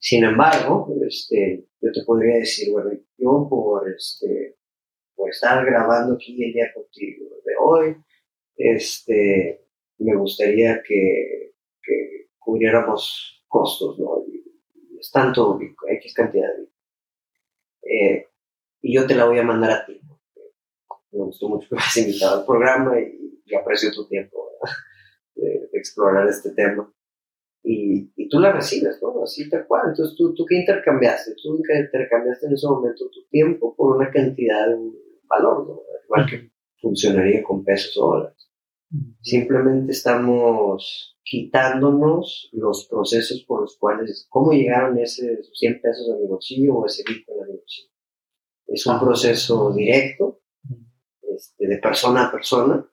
Sin 0.00 0.24
embargo, 0.24 0.94
este, 1.06 1.66
yo 1.80 1.92
te 1.92 2.02
podría 2.04 2.36
decir, 2.36 2.72
bueno, 2.72 2.90
yo 3.18 3.46
por, 3.48 3.88
este, 3.90 4.56
por 5.14 5.30
estar 5.30 5.64
grabando 5.64 6.14
aquí 6.14 6.42
el 6.42 6.52
día 6.52 6.72
contigo 6.74 7.26
de 7.44 7.52
hoy, 7.60 7.96
este, 8.56 9.66
me 9.98 10.16
gustaría 10.16 10.82
que, 10.82 11.54
que 11.82 12.28
cubriéramos 12.38 13.44
costos, 13.48 13.98
¿no? 13.98 14.24
Y, 14.28 14.42
es 14.98 15.10
tanto 15.10 15.58
X 15.60 16.14
cantidad 16.14 16.48
de 16.56 16.68
eh, 17.86 18.28
y 18.80 18.94
yo 18.94 19.06
te 19.06 19.14
la 19.14 19.26
voy 19.26 19.38
a 19.38 19.42
mandar 19.42 19.70
a 19.70 19.86
ti. 19.86 20.00
Me 21.12 21.24
gustó 21.24 21.48
mucho 21.48 21.68
que 21.68 21.74
me 21.74 21.80
has 21.82 21.96
invitado 21.96 22.40
al 22.40 22.46
programa 22.46 22.98
y, 22.98 23.42
y 23.44 23.54
aprecio 23.54 23.92
tu 23.92 24.06
tiempo. 24.08 24.44
de, 25.34 25.68
explorar 25.72 26.28
este 26.28 26.50
tema. 26.50 26.90
Y, 27.62 28.12
y, 28.16 28.28
tú 28.28 28.40
la 28.40 28.52
recibes, 28.52 29.00
¿no? 29.00 29.22
Así 29.22 29.48
tal 29.48 29.66
cual. 29.66 29.88
Entonces, 29.88 30.16
¿tú, 30.16 30.34
¿tú 30.34 30.44
qué 30.44 30.56
intercambiaste? 30.56 31.34
Tú 31.42 31.56
intercambiaste 31.56 32.46
en 32.46 32.52
ese 32.52 32.66
momento 32.66 33.08
tu 33.10 33.26
tiempo 33.28 33.74
por 33.74 33.96
una 33.96 34.10
cantidad 34.10 34.68
de 34.68 34.76
valor, 35.24 35.66
¿no? 35.66 35.82
Igual 36.04 36.26
que 36.28 36.50
funcionaría 36.80 37.42
con 37.42 37.64
pesos 37.64 37.96
o 37.96 38.06
dólares. 38.06 38.43
Simplemente 39.22 39.92
estamos 39.92 41.16
quitándonos 41.22 42.50
los 42.52 42.86
procesos 42.88 43.44
por 43.44 43.62
los 43.62 43.76
cuales, 43.78 44.26
cómo 44.28 44.52
llegaron 44.52 44.98
esos 44.98 45.50
100 45.54 45.80
pesos 45.80 46.10
a 46.10 46.18
mi 46.18 46.26
bolsillo 46.26 46.74
o 46.76 46.86
ese 46.86 47.02
Bitcoin 47.06 47.42
a 47.42 47.46
mi 47.46 47.56
bolsillo. 47.56 47.88
Es 48.66 48.86
un 48.86 49.00
proceso 49.00 49.72
directo, 49.72 50.40
este, 51.22 51.66
de 51.66 51.78
persona 51.78 52.26
a 52.26 52.32
persona, 52.32 52.88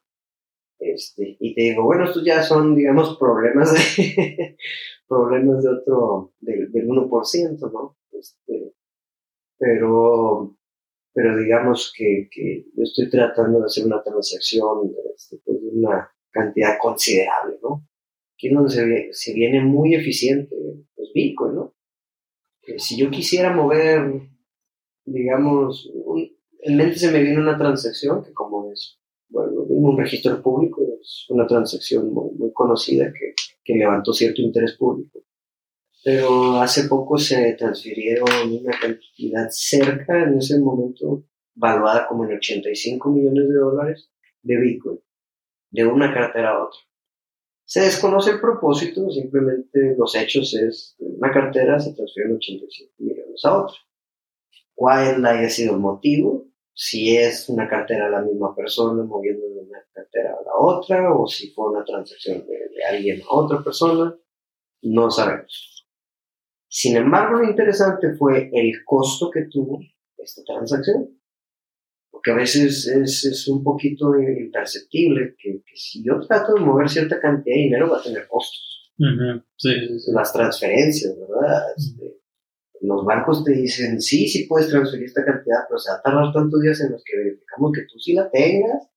este, 0.80 1.38
y 1.40 1.54
te 1.54 1.62
digo, 1.62 1.84
bueno, 1.84 2.06
estos 2.06 2.26
ya 2.26 2.42
son, 2.42 2.76
digamos, 2.76 3.18
problemas 3.18 3.72
de, 3.72 4.58
problemas 5.08 5.64
de 5.64 5.70
otro, 5.70 6.34
del, 6.40 6.72
del 6.72 6.88
1%, 6.88 7.72
¿no? 7.72 7.98
Este, 8.12 8.74
pero, 9.60 10.58
pero 11.14 11.38
digamos 11.38 11.94
que, 11.96 12.30
que, 12.32 12.66
yo 12.76 12.84
estoy 12.84 13.10
tratando 13.10 13.60
de 13.60 13.66
hacer 13.66 13.86
una 13.86 14.02
transacción 14.02 14.94
este, 15.16 15.38
pues, 15.44 15.62
de 15.62 15.70
una 15.70 16.10
cantidad 16.32 16.78
considerable, 16.82 17.58
¿no? 17.62 17.88
Aquí 18.34 18.48
es 18.48 18.54
donde 18.54 19.10
se, 19.12 19.34
viene 19.34 19.62
muy 19.62 19.94
eficiente, 19.96 20.56
pues 20.96 21.10
Bitcoin, 21.14 21.56
¿no? 21.56 21.76
si 22.78 22.98
yo 22.98 23.10
quisiera 23.10 23.54
mover, 23.54 24.30
digamos, 25.06 25.92
en 26.62 26.78
mente 26.78 26.98
se 26.98 27.12
me 27.12 27.22
viene 27.22 27.40
una 27.40 27.58
transacción 27.58 28.24
que 28.24 28.34
como 28.34 28.72
es 28.72 29.00
bueno, 29.30 29.64
un 29.64 29.98
registro 29.98 30.42
público, 30.42 30.82
es 31.02 31.26
una 31.30 31.48
transacción 31.48 32.14
muy, 32.14 32.52
conocida 32.54 33.12
que, 33.12 33.34
que, 33.64 33.76
levantó 33.76 34.14
cierto 34.14 34.42
interés 34.42 34.78
público. 34.78 35.24
Pero 36.04 36.60
hace 36.60 36.88
poco 36.88 37.18
se 37.18 37.54
transfirieron 37.54 38.28
una 38.52 38.78
cantidad 38.80 39.48
cerca, 39.50 40.24
en 40.24 40.38
ese 40.38 40.60
momento, 40.60 41.26
valuada 41.54 42.08
como 42.08 42.26
en 42.26 42.38
85 42.38 43.10
millones 43.12 43.48
de 43.48 43.56
dólares 43.56 44.12
de 44.42 44.60
Bitcoin, 44.60 45.00
de 45.70 45.86
una 45.86 46.14
cartera 46.14 46.52
a 46.52 46.66
otra. 46.66 46.80
Se 47.64 47.82
desconoce 47.82 48.32
el 48.32 48.42
propósito, 48.42 49.10
simplemente 49.12 49.96
los 49.98 50.16
hechos 50.16 50.54
es, 50.56 50.96
una 51.00 51.32
cartera 51.32 51.80
se 51.80 51.94
transfiere 51.94 52.34
85 52.34 52.94
millones 52.98 53.46
a 53.46 53.64
otra. 53.64 53.78
¿Cuál 54.74 55.26
haya 55.26 55.50
sido 55.50 55.76
el 55.76 55.80
motivo? 55.80 56.52
si 56.74 57.16
es 57.16 57.50
una 57.50 57.68
cartera 57.70 58.10
la 58.10 58.22
misma 58.22 58.56
persona 58.56 59.04
moviendo 59.04 59.48
de 59.48 59.60
una 59.60 59.84
cartera 59.94 60.32
a 60.32 60.44
la 60.44 60.56
otra 60.58 61.14
o 61.14 61.28
si 61.28 61.52
fue 61.52 61.72
una 61.72 61.84
transacción 61.84 62.46
de, 62.46 62.84
alguien 62.90 63.22
a 63.22 63.36
otra 63.36 63.64
persona, 63.64 64.18
no 64.82 65.12
sabemos. 65.12 65.81
Sin 66.74 66.96
embargo, 66.96 67.40
lo 67.40 67.50
interesante 67.50 68.14
fue 68.14 68.50
el 68.54 68.86
costo 68.86 69.30
que 69.30 69.42
tuvo 69.52 69.82
esta 70.18 70.42
transacción. 70.46 71.20
Porque 72.10 72.32
a 72.32 72.36
veces 72.36 72.88
es, 72.88 73.26
es 73.26 73.48
un 73.50 73.62
poquito 73.62 74.18
imperceptible 74.18 75.36
que, 75.38 75.64
si 75.76 76.02
yo 76.02 76.22
trato 76.22 76.54
de 76.54 76.62
mover 76.62 76.88
cierta 76.88 77.20
cantidad 77.20 77.56
de 77.56 77.62
dinero 77.64 77.90
va 77.90 77.98
a 77.98 78.04
tener 78.04 78.26
costos. 78.26 78.94
Las 80.14 80.32
transferencias, 80.32 81.14
¿verdad? 81.20 81.62
Este, 81.76 82.22
los 82.80 83.04
bancos 83.04 83.44
te 83.44 83.52
dicen, 83.52 84.00
sí, 84.00 84.30
sí 84.30 84.46
puedes 84.46 84.70
transferir 84.70 85.08
esta 85.08 85.26
cantidad, 85.26 85.66
pero 85.68 85.78
se 85.78 85.92
va 85.92 85.98
a 85.98 86.02
tardar 86.02 86.34
tantos 86.34 86.62
días 86.62 86.80
en 86.80 86.94
los 86.94 87.04
que 87.04 87.18
verificamos 87.18 87.72
que 87.74 87.82
tú 87.82 88.00
sí 88.00 88.14
la 88.14 88.30
tengas 88.30 88.88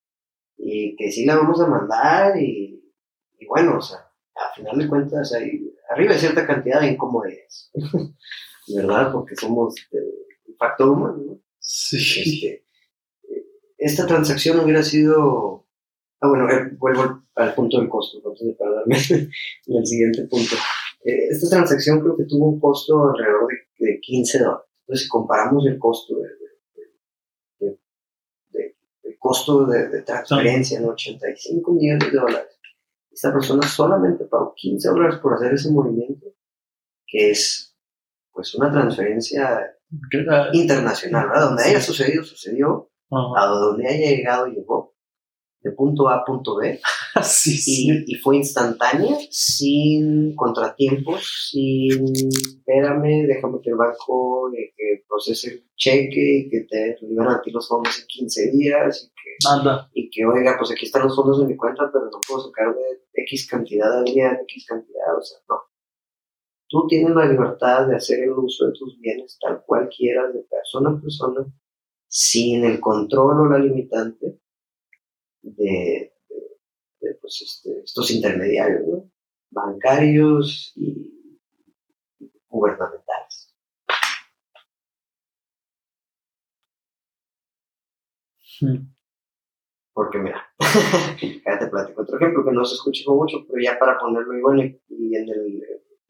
y 0.57 0.95
que 0.95 1.11
sí 1.11 1.27
la 1.27 1.37
vamos 1.37 1.61
a 1.61 1.67
mandar 1.67 2.41
y, 2.41 2.93
y 3.37 3.47
bueno, 3.47 3.79
o 3.79 3.81
sea, 3.81 3.99
a 3.99 4.55
final 4.55 4.79
de 4.79 4.89
cuentas 4.89 5.33
hay, 5.35 5.74
arriba 5.91 6.15
de 6.15 6.19
cierta 6.19 6.47
cantidad 6.47 6.81
de 6.81 6.89
incomodidades, 6.89 7.71
¿verdad? 8.75 9.13
Porque 9.13 9.37
somos 9.37 9.75
un 10.47 10.57
factor 10.57 10.89
humano, 10.89 11.23
¿no? 11.27 11.41
Sí. 11.59 12.47
Este, 12.47 12.65
esta 13.79 14.07
transacción 14.07 14.61
hubiera 14.61 14.83
sido... 14.83 15.67
Ah, 16.21 16.29
bueno, 16.29 16.49
eh, 16.51 16.71
vuelvo 16.79 17.23
al 17.35 17.55
punto 17.55 17.79
del 17.79 17.89
costo, 17.89 18.23
antes 18.27 18.47
de 18.47 18.55
perderme 18.55 18.97
en 19.67 19.77
el 19.77 19.87
siguiente 19.87 20.23
punto. 20.25 20.55
Eh, 21.05 21.29
esta 21.31 21.51
transacción 21.51 22.01
creo 22.01 22.17
que 22.17 22.25
tuvo 22.25 22.49
un 22.49 22.61
costo 22.61 23.11
alrededor 23.11 23.49
de, 23.49 23.87
de 23.87 24.01
15 24.01 24.39
dólares. 24.39 24.65
Entonces, 24.81 25.05
si 25.05 25.09
comparamos 25.09 25.67
el 25.67 25.79
costo 25.79 26.17
de, 26.17 26.29
costo 29.25 29.65
de, 29.65 30.03
transferencia 30.03 30.79
en 30.79 30.85
85 30.85 31.73
millones 31.73 32.13
de 32.13 32.19
dólares. 32.19 32.54
Esta 33.15 33.33
persona 33.33 33.63
solamente 33.63 34.25
pagó 34.25 34.53
15 34.57 34.89
dólares 34.89 35.19
por 35.21 35.35
hacer 35.35 35.55
ese 35.55 35.71
movimiento, 35.71 36.27
que 37.07 37.31
es 37.31 37.77
pues 38.33 38.53
una 38.57 38.73
transferencia 38.73 39.73
internacional, 40.53 41.29
¿verdad? 41.29 41.45
Donde 41.47 41.63
haya 41.63 41.81
sucedido, 41.81 42.25
sucedió, 42.25 42.91
a 43.13 43.47
donde 43.47 43.87
haya 43.87 44.11
llegado, 44.11 44.47
llegó 44.49 44.97
de 45.61 45.71
punto 45.71 46.09
A 46.09 46.17
a 46.17 46.25
punto 46.25 46.57
B. 46.57 46.81
Y, 48.07 48.15
fue 48.17 48.37
instantánea, 48.37 49.17
sin 49.31 50.35
contratiempos, 50.35 51.49
sin 51.51 52.05
espérame, 52.15 53.27
déjame 53.27 53.61
que 53.63 53.71
el 53.71 53.77
banco 53.77 54.51
eh, 54.53 54.73
que 54.77 55.05
procese 55.07 55.53
el 55.53 55.65
cheque 55.77 56.39
y 56.39 56.51
que 56.51 56.67
te 56.69 56.97
liberan 57.07 57.35
a 57.35 57.43
ti 57.43 57.51
los 57.53 57.69
fondos 57.69 58.01
en 58.01 58.07
15 58.07 58.51
días 58.51 59.05
y 59.05 59.09
que, 59.15 60.01
y 60.01 60.11
que, 60.11 60.27
oiga, 60.27 60.57
pues 60.59 60.73
aquí 60.73 60.87
están 60.87 61.03
los 61.03 61.15
fondos 61.15 61.41
de 61.41 61.47
mi 61.47 61.57
cuenta, 61.57 61.89
pero 61.93 62.07
no 62.07 62.19
puedo 62.27 62.47
sacar 62.47 62.75
de 62.75 63.23
X 63.23 63.49
cantidad 63.49 63.99
al 63.99 64.05
día, 64.05 64.31
de 64.31 64.43
X 64.43 64.67
cantidad, 64.67 65.17
o 65.17 65.23
sea, 65.23 65.39
no. 65.49 65.57
Tú 66.69 66.87
tienes 66.89 67.15
la 67.15 67.27
libertad 67.27 67.87
de 67.87 67.97
hacer 67.97 68.25
el 68.25 68.33
uso 68.33 68.67
de 68.67 68.73
tus 68.73 68.99
bienes 68.99 69.39
tal 69.41 69.63
cual 69.65 69.89
quieras, 69.97 70.35
de 70.35 70.41
persona 70.41 70.91
a 70.91 71.01
persona, 71.01 71.47
sin 72.09 72.65
el 72.65 72.81
control 72.81 73.43
o 73.43 73.51
la 73.51 73.59
limitante 73.59 74.41
de, 75.43 76.14
pues, 77.21 77.43
este, 77.43 77.81
estos 77.85 78.11
intermediarios, 78.11 78.83
¿no? 78.87 79.11
bancarios 79.55 80.73
y 80.77 81.39
gubernamentales. 82.49 83.55
Hmm. 88.61 88.95
Porque 89.93 90.19
mira, 90.19 90.43
ya 91.47 91.59
te 91.59 91.67
platico 91.69 92.03
otro 92.03 92.17
ejemplo 92.17 92.45
que 92.45 92.53
no 92.53 92.65
se 92.65 92.75
escucha 92.75 93.05
mucho, 93.07 93.47
pero 93.47 93.63
ya 93.63 93.79
para 93.79 93.99
ponerlo 93.99 94.37
igual 94.37 94.81
y 94.89 95.17
en 95.17 95.29
el, 95.29 95.63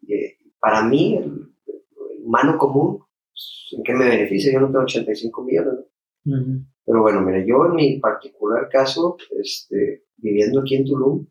eh, 0.08 0.38
para 0.58 0.82
mí, 0.82 1.16
el, 1.16 1.54
humano 2.22 2.56
común, 2.56 3.04
pues, 3.28 3.74
¿en 3.76 3.82
qué 3.82 3.92
me 3.92 4.08
beneficia? 4.08 4.52
Yo 4.52 4.60
no 4.60 4.68
tengo 4.68 4.84
85 4.84 5.44
millones, 5.44 5.74
¿no? 6.24 6.64
Pero 6.86 7.02
bueno, 7.02 7.20
mire, 7.20 7.46
yo 7.46 7.66
en 7.66 7.74
mi 7.74 7.98
particular 7.98 8.68
caso, 8.70 9.18
este, 9.38 10.03
viviendo 10.16 10.60
aquí 10.60 10.76
en 10.76 10.84
Tulum, 10.84 11.26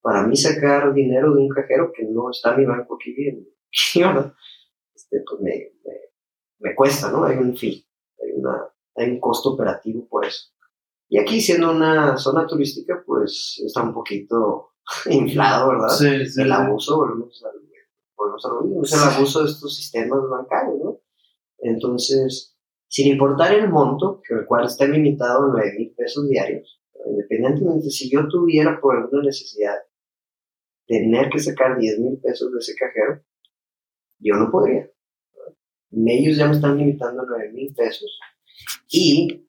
para 0.00 0.26
mí 0.26 0.36
sacar 0.36 0.92
dinero 0.92 1.32
de 1.34 1.40
un 1.40 1.48
cajero 1.48 1.92
que 1.94 2.04
no 2.04 2.30
está 2.30 2.54
en 2.54 2.60
mi 2.60 2.66
banco 2.66 2.96
aquí 2.96 3.12
bien, 3.12 3.48
este, 4.94 5.22
pues 5.28 5.40
me, 5.40 5.72
me, 6.58 6.74
cuesta, 6.74 7.10
¿no? 7.10 7.24
Hay 7.24 7.36
un 7.36 7.56
fee, 7.56 7.86
hay, 8.22 8.32
una, 8.32 8.68
hay 8.96 9.10
un 9.10 9.20
costo 9.20 9.50
operativo 9.50 10.06
por 10.08 10.26
eso. 10.26 10.48
Y 11.08 11.18
aquí 11.18 11.40
siendo 11.40 11.70
una 11.70 12.16
zona 12.16 12.46
turística, 12.46 13.02
pues 13.06 13.62
está 13.64 13.82
un 13.82 13.94
poquito 13.94 14.72
inflado, 15.10 15.70
¿verdad? 15.70 15.88
Sí, 15.88 16.26
sí, 16.26 16.42
el 16.42 16.52
abuso, 16.52 16.96
volvemos, 16.96 17.44
al, 17.44 17.60
volvemos 18.16 18.44
a 18.44 18.48
lo 18.48 18.60
mismo, 18.62 18.82
es 18.82 18.92
el 18.92 19.00
abuso 19.00 19.44
de 19.44 19.50
estos 19.50 19.76
sistemas 19.76 20.20
bancarios, 20.28 20.78
¿no? 20.82 21.00
Entonces, 21.58 22.56
sin 22.88 23.06
importar 23.08 23.54
el 23.54 23.68
monto, 23.70 24.20
que 24.26 24.34
el 24.34 24.46
cual 24.46 24.66
está 24.66 24.84
limitado 24.86 25.44
a 25.44 25.48
9 25.52 25.74
mil 25.78 25.94
pesos 25.96 26.28
diarios, 26.28 26.81
independientemente 27.06 27.90
si 27.90 28.10
yo 28.10 28.28
tuviera 28.28 28.80
por 28.80 28.96
alguna 28.96 29.24
necesidad 29.24 29.76
tener 30.86 31.30
que 31.30 31.38
sacar 31.38 31.78
10 31.78 31.98
mil 32.00 32.18
pesos 32.18 32.52
de 32.52 32.58
ese 32.58 32.74
cajero, 32.74 33.22
yo 34.18 34.34
no 34.34 34.50
podría. 34.50 34.90
Ellos 35.90 36.36
ya 36.36 36.46
me 36.46 36.54
están 36.54 36.78
limitando 36.78 37.22
a 37.22 37.26
9 37.28 37.52
mil 37.52 37.74
pesos 37.74 38.18
y 38.88 39.46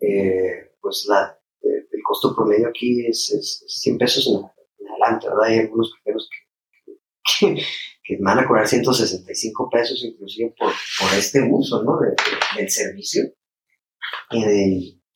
eh, 0.00 0.72
pues 0.80 1.06
la, 1.08 1.38
eh, 1.62 1.86
el 1.90 2.02
costo 2.02 2.34
promedio 2.34 2.68
aquí 2.68 3.06
es, 3.06 3.64
100 3.66 3.98
pesos 3.98 4.26
en, 4.28 4.86
adelante, 4.88 5.28
¿verdad? 5.28 5.44
Hay 5.44 5.58
algunos 5.60 5.94
cajeros 5.94 6.28
que 6.30 7.62
que 8.04 8.18
van 8.20 8.38
a 8.38 8.46
cobrar 8.46 8.66
165 8.66 9.70
pesos 9.70 10.02
inclusive 10.04 10.54
por, 10.58 10.72
por 10.98 11.18
este 11.18 11.40
uso 11.42 11.82
¿no? 11.82 11.98
del 12.56 12.70
servicio. 12.70 13.22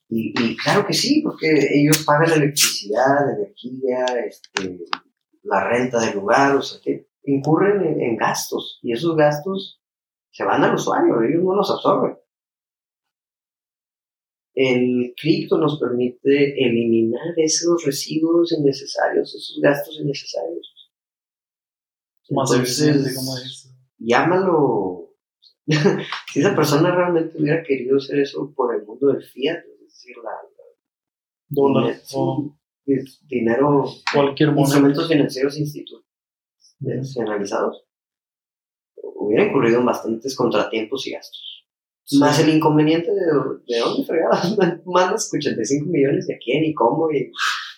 Y, 0.09 0.33
y, 0.41 0.57
claro 0.57 0.87
que 0.87 0.93
sí, 0.93 1.21
porque 1.23 1.51
ellos 1.75 2.05
pagan 2.05 2.31
la 2.31 2.37
electricidad, 2.37 3.27
la 3.27 3.37
energía, 3.37 4.05
este, 4.27 4.79
la 5.43 5.69
renta 5.69 6.01
del 6.01 6.15
lugar, 6.15 6.57
o 6.57 6.63
sea 6.63 6.81
que 6.81 7.09
incurren 7.25 8.01
en, 8.01 8.17
gastos 8.17 8.79
y 8.83 8.93
esos 8.93 9.17
gastos 9.17 9.81
se 10.31 10.45
van 10.45 10.63
al 10.63 10.75
usuario, 10.75 11.23
ellos 11.23 11.43
no 11.43 11.57
los 11.57 11.71
absorben. 11.71 12.17
El 14.55 15.13
cripto 15.21 15.59
nos 15.59 15.79
permite 15.79 16.65
eliminar 16.65 17.35
esos 17.37 17.85
residuos 17.85 18.53
innecesarios, 18.53 19.35
esos 19.35 19.61
gastos 19.61 19.99
innecesarios 20.01 20.77
más 22.31 22.53
eficiente, 22.53 23.15
como 23.15 23.37
es. 23.37 23.71
Llámalo. 23.99 25.15
si 26.33 26.41
esa 26.41 26.55
persona 26.55 26.95
realmente 26.95 27.37
hubiera 27.39 27.63
querido 27.65 27.97
hacer 27.97 28.21
eso 28.21 28.53
por 28.55 28.75
el 28.75 28.85
mundo 28.85 29.09
del 29.09 29.23
fiat, 29.23 29.65
dólar 31.49 32.01
o 32.15 32.57
dinero, 33.29 33.87
cualquier 34.13 34.51
instrumentos 34.51 35.09
financieros 35.09 35.59
institucionalizados, 35.59 37.85
hubiera 39.17 39.47
incurrido 39.47 39.81
en 39.81 39.87
bastantes 39.87 40.37
contratiempos 40.37 41.05
y 41.07 41.13
gastos. 41.13 41.43
Más 42.21 42.39
el 42.39 42.51
inconveniente 42.51 43.11
de, 43.11 43.25
de 43.67 43.81
dónde 43.81 44.07
fregadas 44.07 44.57
mandas 44.87 45.29
85 45.35 45.87
millones 45.87 46.29
de 46.29 46.35
a 46.35 46.39
quién 46.39 46.65
y 46.65 46.73
cómo, 46.73 47.11
y, 47.11 47.33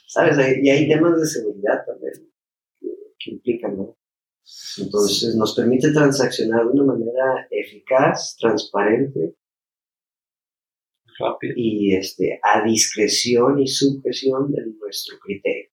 ¿sabes? 0.07 0.37
Y 0.63 0.69
hay 0.69 0.87
temas 0.87 1.19
de 1.19 1.27
seguridad 1.27 1.83
también 1.87 2.13
que, 2.79 2.89
que 3.19 3.31
implican, 3.31 3.79
¿no? 3.79 3.97
Entonces 4.79 5.35
nos 5.35 5.55
permite 5.55 5.93
transaccionar 5.93 6.67
de 6.67 6.81
una 6.81 6.93
manera 6.93 7.49
eficaz, 7.51 8.37
transparente 8.39 9.38
y 11.57 11.95
este, 11.95 12.41
a 12.43 12.65
discreción 12.65 13.59
y 13.61 13.67
sujeción 13.67 14.51
de 14.53 14.67
nuestro 14.79 15.19
criterio. 15.19 15.71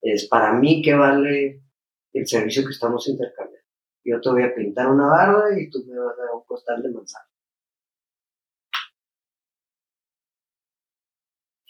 Es 0.00 0.28
para 0.28 0.52
mí 0.54 0.82
que 0.82 0.94
vale 0.94 1.62
el 2.12 2.26
servicio 2.26 2.64
que 2.64 2.72
estamos 2.72 3.08
intercambiando. 3.08 3.66
Yo 4.04 4.20
te 4.20 4.30
voy 4.30 4.42
a 4.42 4.54
pintar 4.54 4.90
una 4.90 5.06
barba 5.06 5.60
y 5.60 5.70
tú 5.70 5.84
me 5.86 5.96
vas 5.96 6.18
a 6.18 6.22
dar 6.22 6.34
un 6.34 6.44
costal 6.44 6.82
de 6.82 6.90
manzana. 6.90 7.28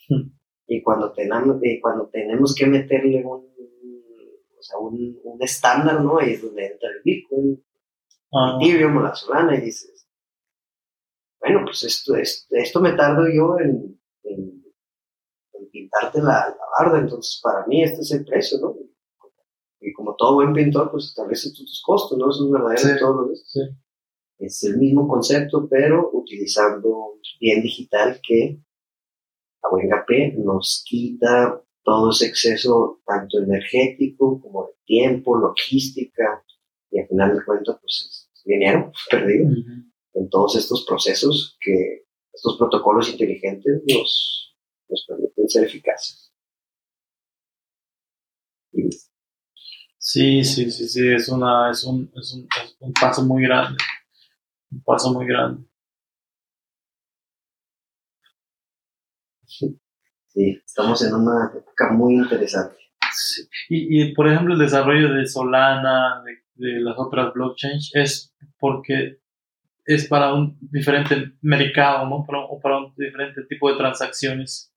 Hmm. 0.09 0.31
Y 0.67 0.83
cuando 0.83 1.13
tenemos, 1.13 1.61
cuando 1.83 2.09
tenemos 2.09 2.55
que 2.55 2.67
meterle 2.67 3.23
un 3.25 3.53
o 4.63 4.65
sea, 4.65 4.79
un, 4.79 5.19
un 5.25 5.43
estándar, 5.43 6.01
¿no? 6.01 6.19
Ahí 6.19 6.35
es 6.35 6.43
donde 6.43 6.67
entra 6.67 6.89
el 6.89 7.03
Bitcoin, 7.03 7.65
ah. 8.33 8.59
Ethereum 8.61 8.97
o 8.97 9.03
la 9.03 9.15
Solana 9.15 9.57
y 9.57 9.63
dices, 9.63 10.02
bueno, 11.43 11.65
pues 11.65 11.83
esto, 11.83 12.15
esto, 12.15 12.55
esto 12.55 12.81
me 12.81 12.93
tardo 12.93 13.25
yo 13.29 13.59
en, 13.59 14.01
en, 14.23 14.63
pintarte 15.73 16.19
la, 16.19 16.49
la, 16.49 16.57
barda, 16.79 17.01
entonces 17.01 17.41
para 17.43 17.67
mí 17.67 17.83
este 17.83 18.03
es 18.03 18.13
el 18.13 18.25
precio, 18.25 18.59
¿no? 18.61 18.77
Y 19.81 19.93
como 19.93 20.15
todo 20.15 20.35
buen 20.35 20.53
pintor, 20.53 20.91
pues 20.91 21.07
establece 21.07 21.51
tus 21.51 21.83
costos, 21.85 22.17
¿no? 22.17 22.31
Eso 22.31 22.45
es 22.45 22.53
verdadero 22.53 22.99
todo 23.01 23.23
lo 23.23 23.35
sí. 23.35 23.61
Es 24.39 24.63
el 24.65 24.79
mismo 24.79 25.09
concepto, 25.09 25.67
pero 25.69 26.11
utilizando 26.13 27.19
bien 27.41 27.63
digital 27.63 28.21
que 28.23 28.61
a 29.63 29.69
buen 29.69 29.89
nos 30.45 30.85
quita 30.87 31.61
todo 31.83 32.11
ese 32.11 32.27
exceso 32.27 33.01
tanto 33.05 33.39
energético 33.39 34.41
como 34.41 34.67
de 34.67 34.73
tiempo, 34.85 35.37
logística, 35.37 36.45
y 36.91 37.01
al 37.01 37.09
final 37.09 37.37
de 37.37 37.45
cuentas, 37.45 37.79
pues 37.81 38.29
es 38.35 38.45
dinero 38.45 38.93
perdido 39.11 39.49
en 40.15 40.29
todos 40.29 40.57
estos 40.57 40.85
procesos 40.87 41.57
que 41.61 42.07
estos 42.33 42.57
protocolos 42.59 43.11
inteligentes 43.11 43.83
nos, 43.87 44.57
nos 44.89 45.05
permiten 45.07 45.49
ser 45.49 45.65
eficaces. 45.65 46.33
Sí, 49.99 50.43
sí, 50.45 50.71
sí, 50.71 50.89
sí, 50.89 51.09
es, 51.13 51.29
una, 51.29 51.71
es, 51.71 51.85
un, 51.85 52.11
es, 52.17 52.35
un, 52.35 52.49
es 52.65 52.77
un 52.81 52.93
paso 52.93 53.25
muy 53.25 53.43
grande, 53.45 53.79
un 54.71 54.83
paso 54.83 55.13
muy 55.13 55.27
grande. 55.27 55.65
Sí. 59.47 59.79
Estamos 60.35 61.03
en 61.03 61.15
una 61.15 61.53
época 61.55 61.93
muy 61.93 62.15
interesante. 62.15 62.77
Y, 63.69 64.03
y, 64.03 64.15
por 64.15 64.27
ejemplo, 64.29 64.55
el 64.55 64.61
desarrollo 64.61 65.13
de 65.13 65.27
Solana, 65.27 66.23
de, 66.25 66.43
de 66.55 66.81
las 66.81 66.99
otras 66.99 67.33
blockchains, 67.35 67.91
es 67.95 68.35
porque 68.59 69.22
es 69.85 70.07
para 70.07 70.35
un 70.35 70.59
diferente 70.61 71.33
mercado, 71.41 72.09
¿no? 72.09 72.25
Para, 72.27 72.47
para 72.63 72.79
un 72.79 72.95
diferente 72.97 73.43
tipo 73.49 73.71
de 73.71 73.77
transacciones. 73.77 74.73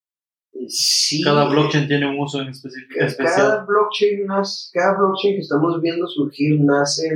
Sí. 0.68 1.22
Cada 1.22 1.50
blockchain 1.50 1.88
tiene 1.88 2.08
un 2.08 2.20
uso 2.20 2.42
en 2.42 2.50
específico. 2.50 2.96
Cada 3.18 3.66
blockchain, 3.66 4.26
cada 4.74 4.98
blockchain 4.98 5.36
que 5.36 5.42
estamos 5.42 5.82
viendo 5.82 6.08
surgir 6.08 6.60
nace, 6.62 7.14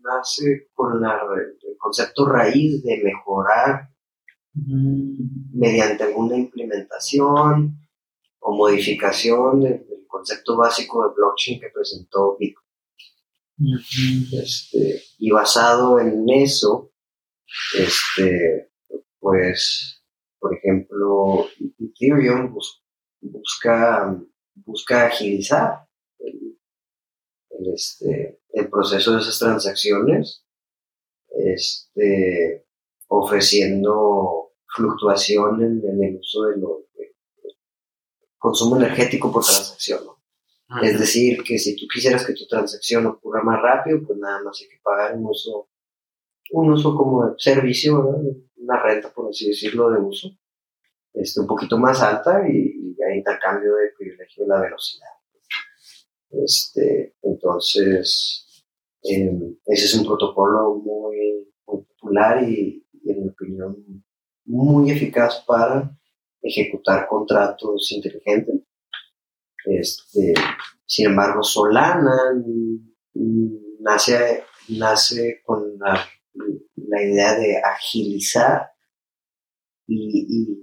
nace 0.00 0.68
con 0.72 1.00
la, 1.00 1.20
el 1.36 1.76
concepto 1.78 2.26
raíz 2.26 2.82
de 2.84 3.02
mejorar 3.02 3.90
mediante 5.52 6.04
alguna 6.04 6.36
implementación 6.36 7.78
o 8.38 8.56
modificación 8.56 9.60
del, 9.60 9.84
concepto 10.08 10.56
básico 10.56 11.06
de 11.06 11.14
blockchain 11.14 11.60
que 11.60 11.68
presentó 11.68 12.38
Bitcoin. 12.38 12.64
este, 14.32 15.02
y 15.18 15.30
basado 15.30 16.00
en 16.00 16.24
eso, 16.30 16.90
este, 17.78 18.70
pues, 19.18 20.02
por 20.38 20.54
ejemplo, 20.54 21.48
Ethereum 21.78 22.54
busca, 23.20 24.16
busca 24.54 25.06
agilizar 25.06 25.86
el, 26.18 26.56
este, 27.74 28.40
el 28.50 28.68
proceso 28.68 29.14
de 29.14 29.20
esas 29.20 29.38
transacciones, 29.38 30.44
este, 31.28 32.66
ofreciendo 33.08 34.52
fluctuación 34.74 35.62
en, 35.62 36.02
el 36.02 36.16
uso 36.18 36.44
de 36.44 36.56
lo 36.58 36.86
consumo 38.38 38.76
energético 38.76 39.32
por 39.32 39.44
transacción. 39.44 40.00
Es 40.82 40.98
decir, 40.98 41.42
que 41.42 41.58
si 41.58 41.74
tú 41.74 41.86
quisieras 41.92 42.24
que 42.24 42.34
tu 42.34 42.46
transacción 42.46 43.06
ocurra 43.06 43.42
más 43.42 43.60
rápido, 43.60 44.00
pues 44.06 44.18
nada 44.18 44.42
más 44.42 44.60
hay 44.60 44.68
que 44.68 44.80
pagar 44.82 45.16
un 45.16 45.26
uso 45.26 45.68
un 46.52 46.72
uso 46.72 46.94
como 46.96 47.26
de 47.26 47.34
servicio, 47.38 48.00
una 48.56 48.82
renta, 48.82 49.12
por 49.12 49.28
así 49.30 49.48
decirlo, 49.48 49.90
de 49.90 50.00
uso, 50.00 50.28
este, 51.12 51.40
un 51.40 51.46
poquito 51.46 51.78
más 51.78 52.02
alta 52.02 52.48
y, 52.48 52.84
hay 53.08 53.18
intercambio 53.18 53.74
de 53.76 53.90
privilegio 53.96 54.44
de 54.44 54.48
la 54.48 54.60
velocidad. 54.60 55.10
Este, 56.30 57.14
entonces, 57.22 58.64
em, 59.02 59.56
ese 59.64 59.84
es 59.84 59.94
un 59.94 60.06
protocolo 60.06 60.74
muy, 60.76 61.52
popular 61.64 62.42
y, 62.42 62.84
en 63.04 63.22
mi 63.22 63.28
opinión, 63.28 64.04
muy 64.46 64.90
eficaz 64.90 65.44
para 65.46 65.96
ejecutar 66.42 67.06
contratos 67.06 67.92
inteligentes. 67.92 68.62
Este, 69.64 70.34
sin 70.84 71.06
embargo, 71.06 71.42
Solana 71.42 72.34
nace, 73.80 74.44
nace 74.68 75.42
con 75.44 75.78
la 75.78 76.06
la 76.76 77.02
idea 77.02 77.38
de 77.38 77.58
agilizar 77.58 78.70
y, 79.86 80.62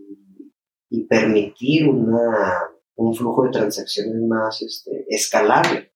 permitir 1.09 1.87
una, 1.89 2.59
un 2.95 3.15
flujo 3.15 3.45
de 3.45 3.51
transacciones 3.51 4.21
más 4.27 4.61
este, 4.61 5.05
escalable 5.09 5.91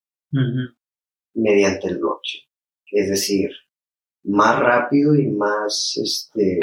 mediante 1.34 1.88
el 1.88 2.00
blockchain. 2.00 2.44
Es 2.92 3.10
decir, 3.10 3.50
más 4.24 4.60
rápido 4.60 5.16
y 5.16 5.28
más, 5.28 6.00
este, 6.04 6.60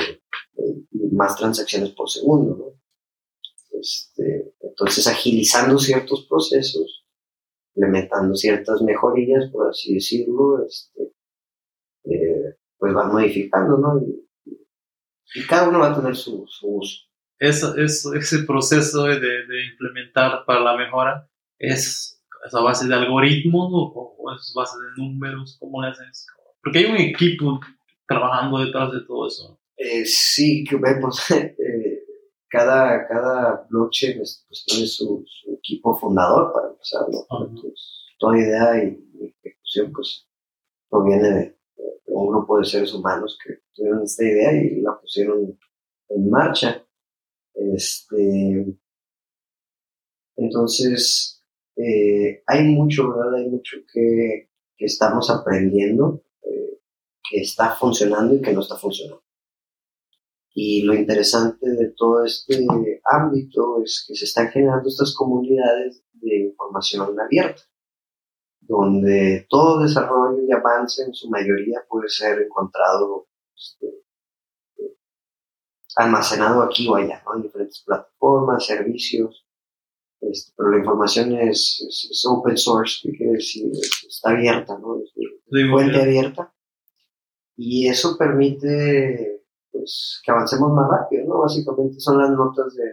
más 1.13 1.37
transacciones 1.37 1.91
por 1.91 2.11
segundo. 2.11 2.77
Este, 3.71 4.55
entonces, 4.61 5.07
agilizando 5.07 5.79
ciertos 5.79 6.27
procesos, 6.29 7.05
implementando 7.75 8.35
ciertas 8.35 8.83
mejorías, 8.83 9.51
por 9.51 9.71
así 9.71 9.95
decirlo, 9.95 10.65
este, 10.67 11.03
eh, 11.03 11.14
pues 12.79 12.93
van 12.93 13.13
modificando, 13.13 13.79
¿no? 13.79 14.01
Y, 14.01 15.47
cada 15.49 15.69
uno 15.69 15.81
va 15.81 15.91
a 15.91 15.97
tener 15.97 16.15
su, 16.15 16.43
uso. 16.43 16.69
Eso, 17.39 17.75
ese 17.77 18.45
proceso 18.45 19.05
de, 19.05 19.19
de, 19.19 19.67
implementar 19.73 20.45
para 20.47 20.61
la 20.61 20.77
mejora 20.77 21.29
es, 21.59 22.23
a 22.53 22.61
base 22.61 22.87
de 22.87 22.95
algoritmos 22.95 23.69
o, 23.73 24.17
es 24.33 24.55
a 24.55 24.61
base 24.61 24.77
de 24.79 25.03
números, 25.03 25.57
¿cómo 25.59 25.83
le 25.83 25.89
haces? 25.89 26.27
Porque 26.63 26.79
hay 26.81 26.85
un 26.85 26.97
equipo 26.97 27.61
trabajando 28.07 28.59
detrás 28.59 28.93
de 28.93 29.01
todo 29.01 29.27
eso. 29.27 29.59
Eh, 29.77 30.05
sí, 30.05 30.65
que 30.65 30.79
pues, 30.79 31.31
eh, 31.33 32.05
cada, 32.49 33.09
cada 33.09 33.67
blockchain 33.69 34.19
pues, 34.19 34.45
pues 34.47 34.65
tiene 34.67 34.87
su, 34.87 35.25
equipo 35.59 35.97
fundador 35.97 36.53
para 36.53 36.69
empezar, 36.69 37.03
¿no? 37.11 37.27
toda 38.19 38.39
idea 38.39 38.85
y, 38.85 38.99
y 39.19 39.35
ejecución 39.43 39.93
pues 39.93 40.29
proviene 40.89 41.31
de, 41.31 41.59
un 42.25 42.33
grupo 42.33 42.59
de 42.59 42.65
seres 42.65 42.93
humanos 42.95 43.39
que 43.43 43.55
tuvieron 43.75 44.03
esta 44.03 44.25
idea 44.25 44.53
y 44.53 44.81
la 44.81 44.99
pusieron 45.01 45.59
en 46.09 46.31
marcha. 46.31 46.85
Este, 47.55 48.77
entonces, 50.37 51.43
eh, 51.77 52.43
hay 52.47 52.65
mucho, 52.65 53.11
¿verdad? 53.11 53.35
Hay 53.35 53.49
mucho 53.49 53.79
que, 53.93 54.51
que 54.77 54.85
estamos 54.85 55.31
aprendiendo, 55.31 56.25
eh, 56.43 56.81
que 57.29 57.41
está 57.41 57.75
funcionando 57.77 58.35
y 58.35 58.41
que 58.41 58.53
no 58.53 58.61
está 58.61 58.77
funcionando. 58.77 59.23
Y 60.57 60.83
lo 60.83 60.95
interesante 60.95 61.69
de 61.69 61.93
todo 61.97 62.25
este 62.25 62.65
ámbito 63.05 63.83
es 63.83 64.05
que 64.07 64.15
se 64.15 64.25
están 64.25 64.49
generando 64.51 64.89
estas 64.89 65.15
comunidades 65.15 66.05
de 66.13 66.45
información 66.47 67.19
abierta 67.19 67.63
donde 68.67 69.47
todo 69.49 69.81
desarrollo 69.81 70.43
y 70.43 70.53
avance 70.53 71.03
en 71.03 71.13
su 71.13 71.29
mayoría 71.29 71.85
puede 71.89 72.09
ser 72.09 72.41
encontrado 72.41 73.27
este, 73.55 73.87
almacenado 75.97 76.63
aquí 76.63 76.89
o 76.89 76.97
allá, 76.97 77.23
¿no? 77.25 77.37
en 77.37 77.43
diferentes 77.43 77.83
plataformas, 77.85 78.67
servicios, 78.67 79.47
este, 80.21 80.53
pero 80.57 80.71
la 80.71 80.79
información 80.79 81.33
es, 81.35 82.25
open 82.27 82.57
source, 82.57 83.01
que 83.03 83.17
quiere 83.17 83.33
decir, 83.33 83.71
está 84.09 84.31
abierta, 84.31 84.79
¿no? 84.79 84.97
de 84.97 85.71
fuente 85.71 86.01
abierta, 86.01 86.53
y 87.57 87.87
eso 87.87 88.17
permite 88.17 89.43
pues, 89.71 90.21
que 90.25 90.33
avancemos 90.33 90.73
más 90.73 90.89
rápido, 90.91 91.27
¿no? 91.27 91.41
básicamente 91.41 92.01
son 92.01 92.19
las 92.19 92.31
notas 92.31 92.75
de, 92.75 92.85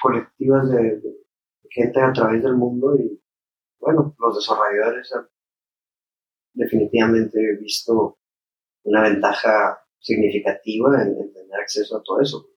colectivas 0.00 0.70
de 0.70 1.02
gente 1.70 2.00
a 2.00 2.12
través 2.12 2.42
del 2.42 2.54
mundo 2.54 2.96
y 2.96 3.20
bueno, 3.88 4.14
los 4.18 4.36
desarrolladores 4.36 5.14
han 5.14 5.26
definitivamente 6.52 7.56
visto 7.58 8.18
una 8.82 9.02
ventaja 9.02 9.78
significativa 9.98 11.02
en, 11.02 11.32
tener 11.32 11.60
acceso 11.60 11.96
a 11.96 12.02
todo 12.02 12.20
eso. 12.20 12.50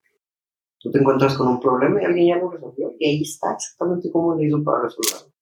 Tú 0.78 0.90
te 0.90 0.98
encuentras 0.98 1.36
con 1.38 1.48
un 1.48 1.60
problema 1.60 2.02
y 2.02 2.04
alguien 2.04 2.26
ya 2.28 2.36
lo 2.36 2.50
resolvió 2.50 2.92
y 2.98 3.06
ahí 3.06 3.22
está 3.22 3.54
exactamente 3.54 4.10
cómo 4.10 4.34
le 4.34 4.46
hizo 4.46 4.62
para 4.62 4.82
resolverlo. 4.82 5.32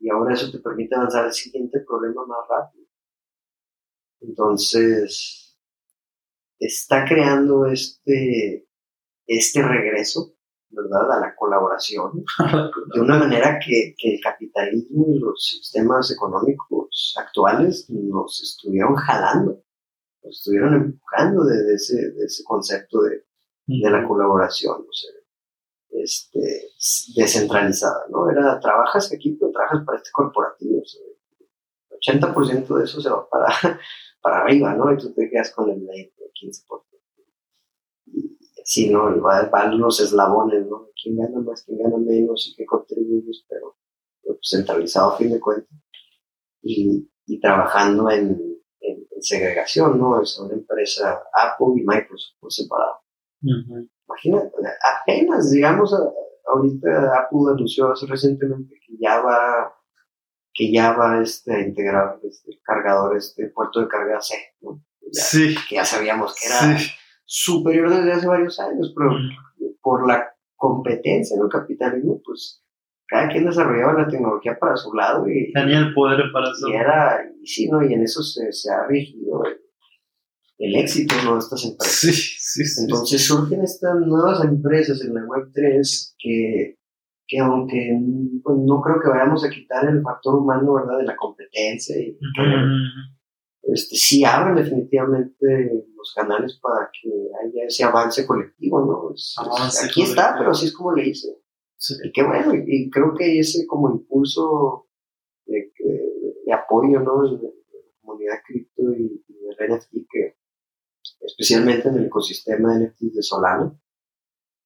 Y 0.00 0.10
ahora 0.10 0.34
eso 0.34 0.50
te 0.50 0.58
permite 0.58 0.96
avanzar 0.96 1.26
al 1.26 1.32
siguiente 1.32 1.80
problema 1.86 2.26
más 2.26 2.48
rápido. 2.48 2.86
Entonces, 4.20 5.56
está 6.58 7.04
creando 7.04 7.66
este, 7.66 8.66
este 9.26 9.62
regreso 9.62 10.35
¿verdad? 10.70 11.10
A 11.16 11.20
la 11.20 11.34
colaboración, 11.34 12.24
de 12.94 13.00
una 13.00 13.18
manera 13.18 13.58
que, 13.58 13.94
que, 13.96 14.14
el 14.14 14.20
capitalismo 14.20 15.06
y 15.08 15.18
los 15.18 15.44
sistemas 15.44 16.10
económicos 16.10 17.14
actuales 17.18 17.88
nos 17.90 18.42
estuvieron 18.42 18.94
jalando, 18.96 19.62
nos 20.22 20.38
estuvieron 20.38 20.74
empujando 20.74 21.44
de, 21.44 21.74
ese, 21.74 22.10
de 22.12 22.24
ese, 22.24 22.44
concepto 22.44 23.02
de, 23.02 23.24
de, 23.66 23.90
la 23.90 24.06
colaboración, 24.06 24.80
o 24.80 24.92
sea, 24.92 25.10
este, 25.90 26.68
descentralizada, 27.14 28.04
¿no? 28.10 28.30
Era, 28.30 28.60
trabajas 28.60 29.12
aquí, 29.12 29.36
pero 29.38 29.52
trabajas 29.52 29.84
para 29.84 29.98
este 29.98 30.10
corporativo, 30.12 30.78
o 30.78 31.96
80% 31.98 32.78
de 32.78 32.84
eso 32.84 33.00
se 33.00 33.08
va 33.08 33.28
para, 33.28 33.46
para 34.20 34.42
arriba, 34.42 34.74
¿no? 34.74 34.92
Y 34.92 34.98
tú 34.98 35.12
te 35.14 35.30
quedas 35.30 35.52
con 35.52 35.70
el 35.70 35.80
15% 35.80 36.86
sí, 38.66 38.90
¿no? 38.90 39.20
Van 39.20 39.78
los 39.78 40.00
eslabones, 40.00 40.66
¿no? 40.66 40.88
¿Quién 41.00 41.16
gana 41.16 41.38
más, 41.38 41.62
quién 41.62 41.78
gana 41.78 41.96
menos 41.98 42.48
y 42.48 42.56
qué 42.56 42.66
contribuyes, 42.66 43.44
pero, 43.48 43.76
pues, 44.22 44.38
centralizado 44.42 45.12
a 45.12 45.16
fin 45.16 45.30
de 45.30 45.40
cuentas. 45.40 45.78
Y, 46.62 47.08
y 47.26 47.40
trabajando 47.40 48.10
en, 48.10 48.40
en, 48.80 49.06
segregación, 49.20 49.98
¿no? 49.98 50.20
Es 50.20 50.38
una 50.38 50.54
empresa 50.54 51.22
Apple 51.32 51.80
y 51.80 51.84
Microsoft 51.86 52.36
por 52.40 52.52
separado. 52.52 53.00
Imagínate, 53.40 54.50
apenas, 55.00 55.50
digamos, 55.52 55.94
ahorita 56.46 57.20
Apple 57.20 57.52
anunció 57.52 57.92
hace 57.92 58.06
recientemente 58.06 58.74
que 58.84 58.96
ya 58.98 59.20
va 59.20 59.72
que 60.52 60.72
ya 60.72 60.92
va 60.92 61.22
este, 61.22 61.54
a 61.54 61.60
integrar 61.60 62.18
este 62.22 62.58
cargador, 62.62 63.16
este 63.16 63.48
puerto 63.48 63.80
de 63.80 63.88
carga 63.88 64.20
C, 64.22 64.34
¿no? 64.62 64.82
sí. 65.12 65.54
Que 65.68 65.76
ya 65.76 65.84
sabíamos 65.84 66.34
que 66.34 66.46
era 66.46 66.78
superior 67.26 67.90
desde 67.90 68.12
hace 68.12 68.26
varios 68.26 68.58
años, 68.60 68.94
pero 68.96 69.10
por 69.82 70.06
la 70.06 70.32
competencia, 70.54 71.36
¿no? 71.38 71.48
Capitalismo, 71.48 72.20
pues 72.24 72.62
cada 73.06 73.28
quien 73.28 73.44
desarrollaba 73.44 74.02
la 74.02 74.08
tecnología 74.08 74.58
para 74.58 74.76
su 74.76 74.92
lado 74.92 75.28
y 75.28 75.52
tenía 75.52 75.78
el 75.78 75.94
poder 75.94 76.24
para. 76.32 76.48
Y 76.68 76.72
era, 76.72 77.20
y 77.40 77.46
sí, 77.46 77.68
¿no? 77.68 77.84
Y 77.84 77.92
en 77.92 78.02
eso 78.02 78.22
se, 78.22 78.52
se 78.52 78.72
ha 78.72 78.86
regido 78.86 79.42
el, 80.58 80.76
éxito 80.76 81.14
¿no? 81.24 81.34
de 81.34 81.38
estas 81.38 81.64
empresas. 81.64 81.94
Sí, 82.00 82.12
sí, 82.12 82.64
sí. 82.64 82.82
Entonces 82.82 83.24
surgen 83.24 83.62
estas 83.62 83.94
nuevas 84.00 84.42
empresas 84.44 85.00
en 85.02 85.14
la 85.14 85.24
web 85.24 85.50
3 85.52 86.16
que, 86.18 86.78
que 87.28 87.38
aunque 87.38 87.96
pues, 88.42 88.56
no 88.58 88.80
creo 88.80 89.00
que 89.00 89.08
vayamos 89.08 89.44
a 89.44 89.50
quitar 89.50 89.88
el 89.88 90.02
factor 90.02 90.36
humano, 90.36 90.74
¿verdad? 90.74 90.98
De 90.98 91.04
la 91.04 91.16
competencia 91.16 91.96
y 91.96 92.18
este, 93.62 93.96
sí 93.96 94.24
abren 94.24 94.54
definitivamente 94.54 95.84
los 95.96 96.12
canales 96.14 96.58
para 96.62 96.88
que 96.92 97.08
haya 97.08 97.66
ese 97.66 97.84
avance 97.84 98.26
colectivo, 98.26 98.80
¿no? 98.80 99.14
aquí 99.84 100.02
está, 100.02 100.36
pero 100.38 100.52
así 100.52 100.66
es 100.66 100.72
como 100.72 100.92
le 100.92 101.08
hice. 101.08 101.28
Y 102.04 102.12
qué 102.12 102.22
bueno, 102.22 102.54
y, 102.66 102.88
creo 102.90 103.14
que 103.14 103.38
ese 103.38 103.66
como 103.66 103.90
impulso 103.90 104.86
de, 105.46 105.72
apoyo, 106.52 107.00
¿no? 107.00 107.22
De, 107.22 107.42
la 107.42 107.50
comunidad 108.00 108.36
cripto 108.46 108.82
y, 108.92 109.24
de 109.28 109.68
NFT, 109.68 109.92
que 110.10 110.36
especialmente 111.20 111.88
en 111.88 111.96
el 111.96 112.06
ecosistema 112.06 112.78
de 112.78 112.86
NFT 112.86 113.14
de 113.14 113.22
Solana, 113.22 113.78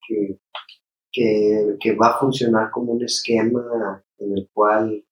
que, 0.07 0.41
que, 1.11 1.77
que 1.81 1.95
va 1.95 2.09
a 2.09 2.19
funcionar 2.19 2.71
como 2.71 2.93
un 2.93 3.05
esquema 3.05 4.05
en 4.19 4.37
el 4.37 4.51
cual 4.53 5.05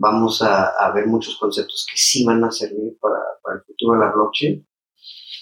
vamos 0.00 0.40
a, 0.42 0.90
ver 0.94 1.06
muchos 1.06 1.36
conceptos 1.38 1.86
que 1.88 1.96
sí 1.96 2.24
van 2.24 2.42
a 2.42 2.50
servir 2.50 2.98
para, 2.98 3.20
el 3.54 3.62
futuro 3.62 3.94
de 3.94 4.06
la 4.06 4.12
blockchain, 4.12 4.66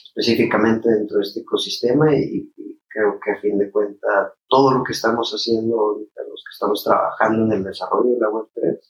específicamente 0.09 0.89
dentro 0.90 1.18
de 1.18 1.22
este 1.22 1.40
ecosistema 1.40 2.14
y, 2.14 2.52
creo 2.90 3.20
que 3.22 3.30
a 3.30 3.40
fin 3.40 3.59
de 3.59 3.70
cuentas 3.70 4.32
todo 4.48 4.72
lo 4.72 4.82
que 4.82 4.93
estamos 4.93 5.30
haciendo 5.30 5.78
ahorita, 5.78 6.22
los 6.22 6.43
que 6.43 6.52
estamos 6.52 6.82
trabajando 6.82 7.44
en 7.44 7.52
el 7.52 7.64
desarrollo 7.64 8.14
de 8.14 8.18
la 8.18 8.28
Web3, 8.28 8.80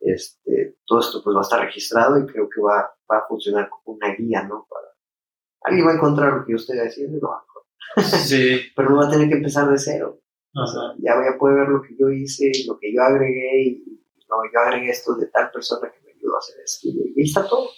este, 0.00 0.78
todo 0.86 1.00
esto 1.00 1.22
pues 1.22 1.36
va 1.36 1.40
a 1.40 1.42
estar 1.42 1.60
registrado 1.60 2.18
y 2.18 2.26
creo 2.26 2.48
que 2.48 2.60
va, 2.60 2.90
va 3.10 3.18
a 3.18 3.28
funcionar 3.28 3.68
como 3.68 3.98
una 3.98 4.12
guía, 4.14 4.42
¿no? 4.42 4.66
Para, 4.68 4.88
alguien 5.64 5.86
va 5.86 5.92
a 5.92 5.96
encontrar 5.96 6.32
lo 6.32 6.44
que 6.44 6.52
yo 6.52 6.56
estoy 6.56 6.78
haciendo 6.78 7.18
y 7.18 7.20
lo 7.20 7.28
va 7.28 7.36
a 7.36 7.44
encontrar. 7.44 8.20
Sí. 8.20 8.60
Pero 8.74 8.90
no 8.90 8.96
va 8.96 9.06
a 9.06 9.10
tener 9.10 9.28
que 9.28 9.36
empezar 9.36 9.70
de 9.70 9.78
cero. 9.78 10.18
ya, 10.98 11.12
ya 11.14 11.38
puede 11.38 11.56
ver 11.56 11.68
lo 11.68 11.82
que 11.82 11.94
yo 11.96 12.10
hice, 12.10 12.50
lo 12.66 12.78
que 12.78 12.92
yo 12.92 13.02
agregué 13.02 13.62
y, 13.66 14.03
no, 14.28 14.36
yo 14.52 14.60
agregué 14.60 14.90
esto 14.90 15.14
de 15.16 15.26
tal 15.28 15.50
persona 15.50 15.90
que 15.92 16.00
me 16.04 16.12
ayudó 16.12 16.36
a 16.36 16.38
hacer 16.38 16.56
esto. 16.64 16.88
Y 17.16 17.22
está 17.22 17.46
todo. 17.46 17.68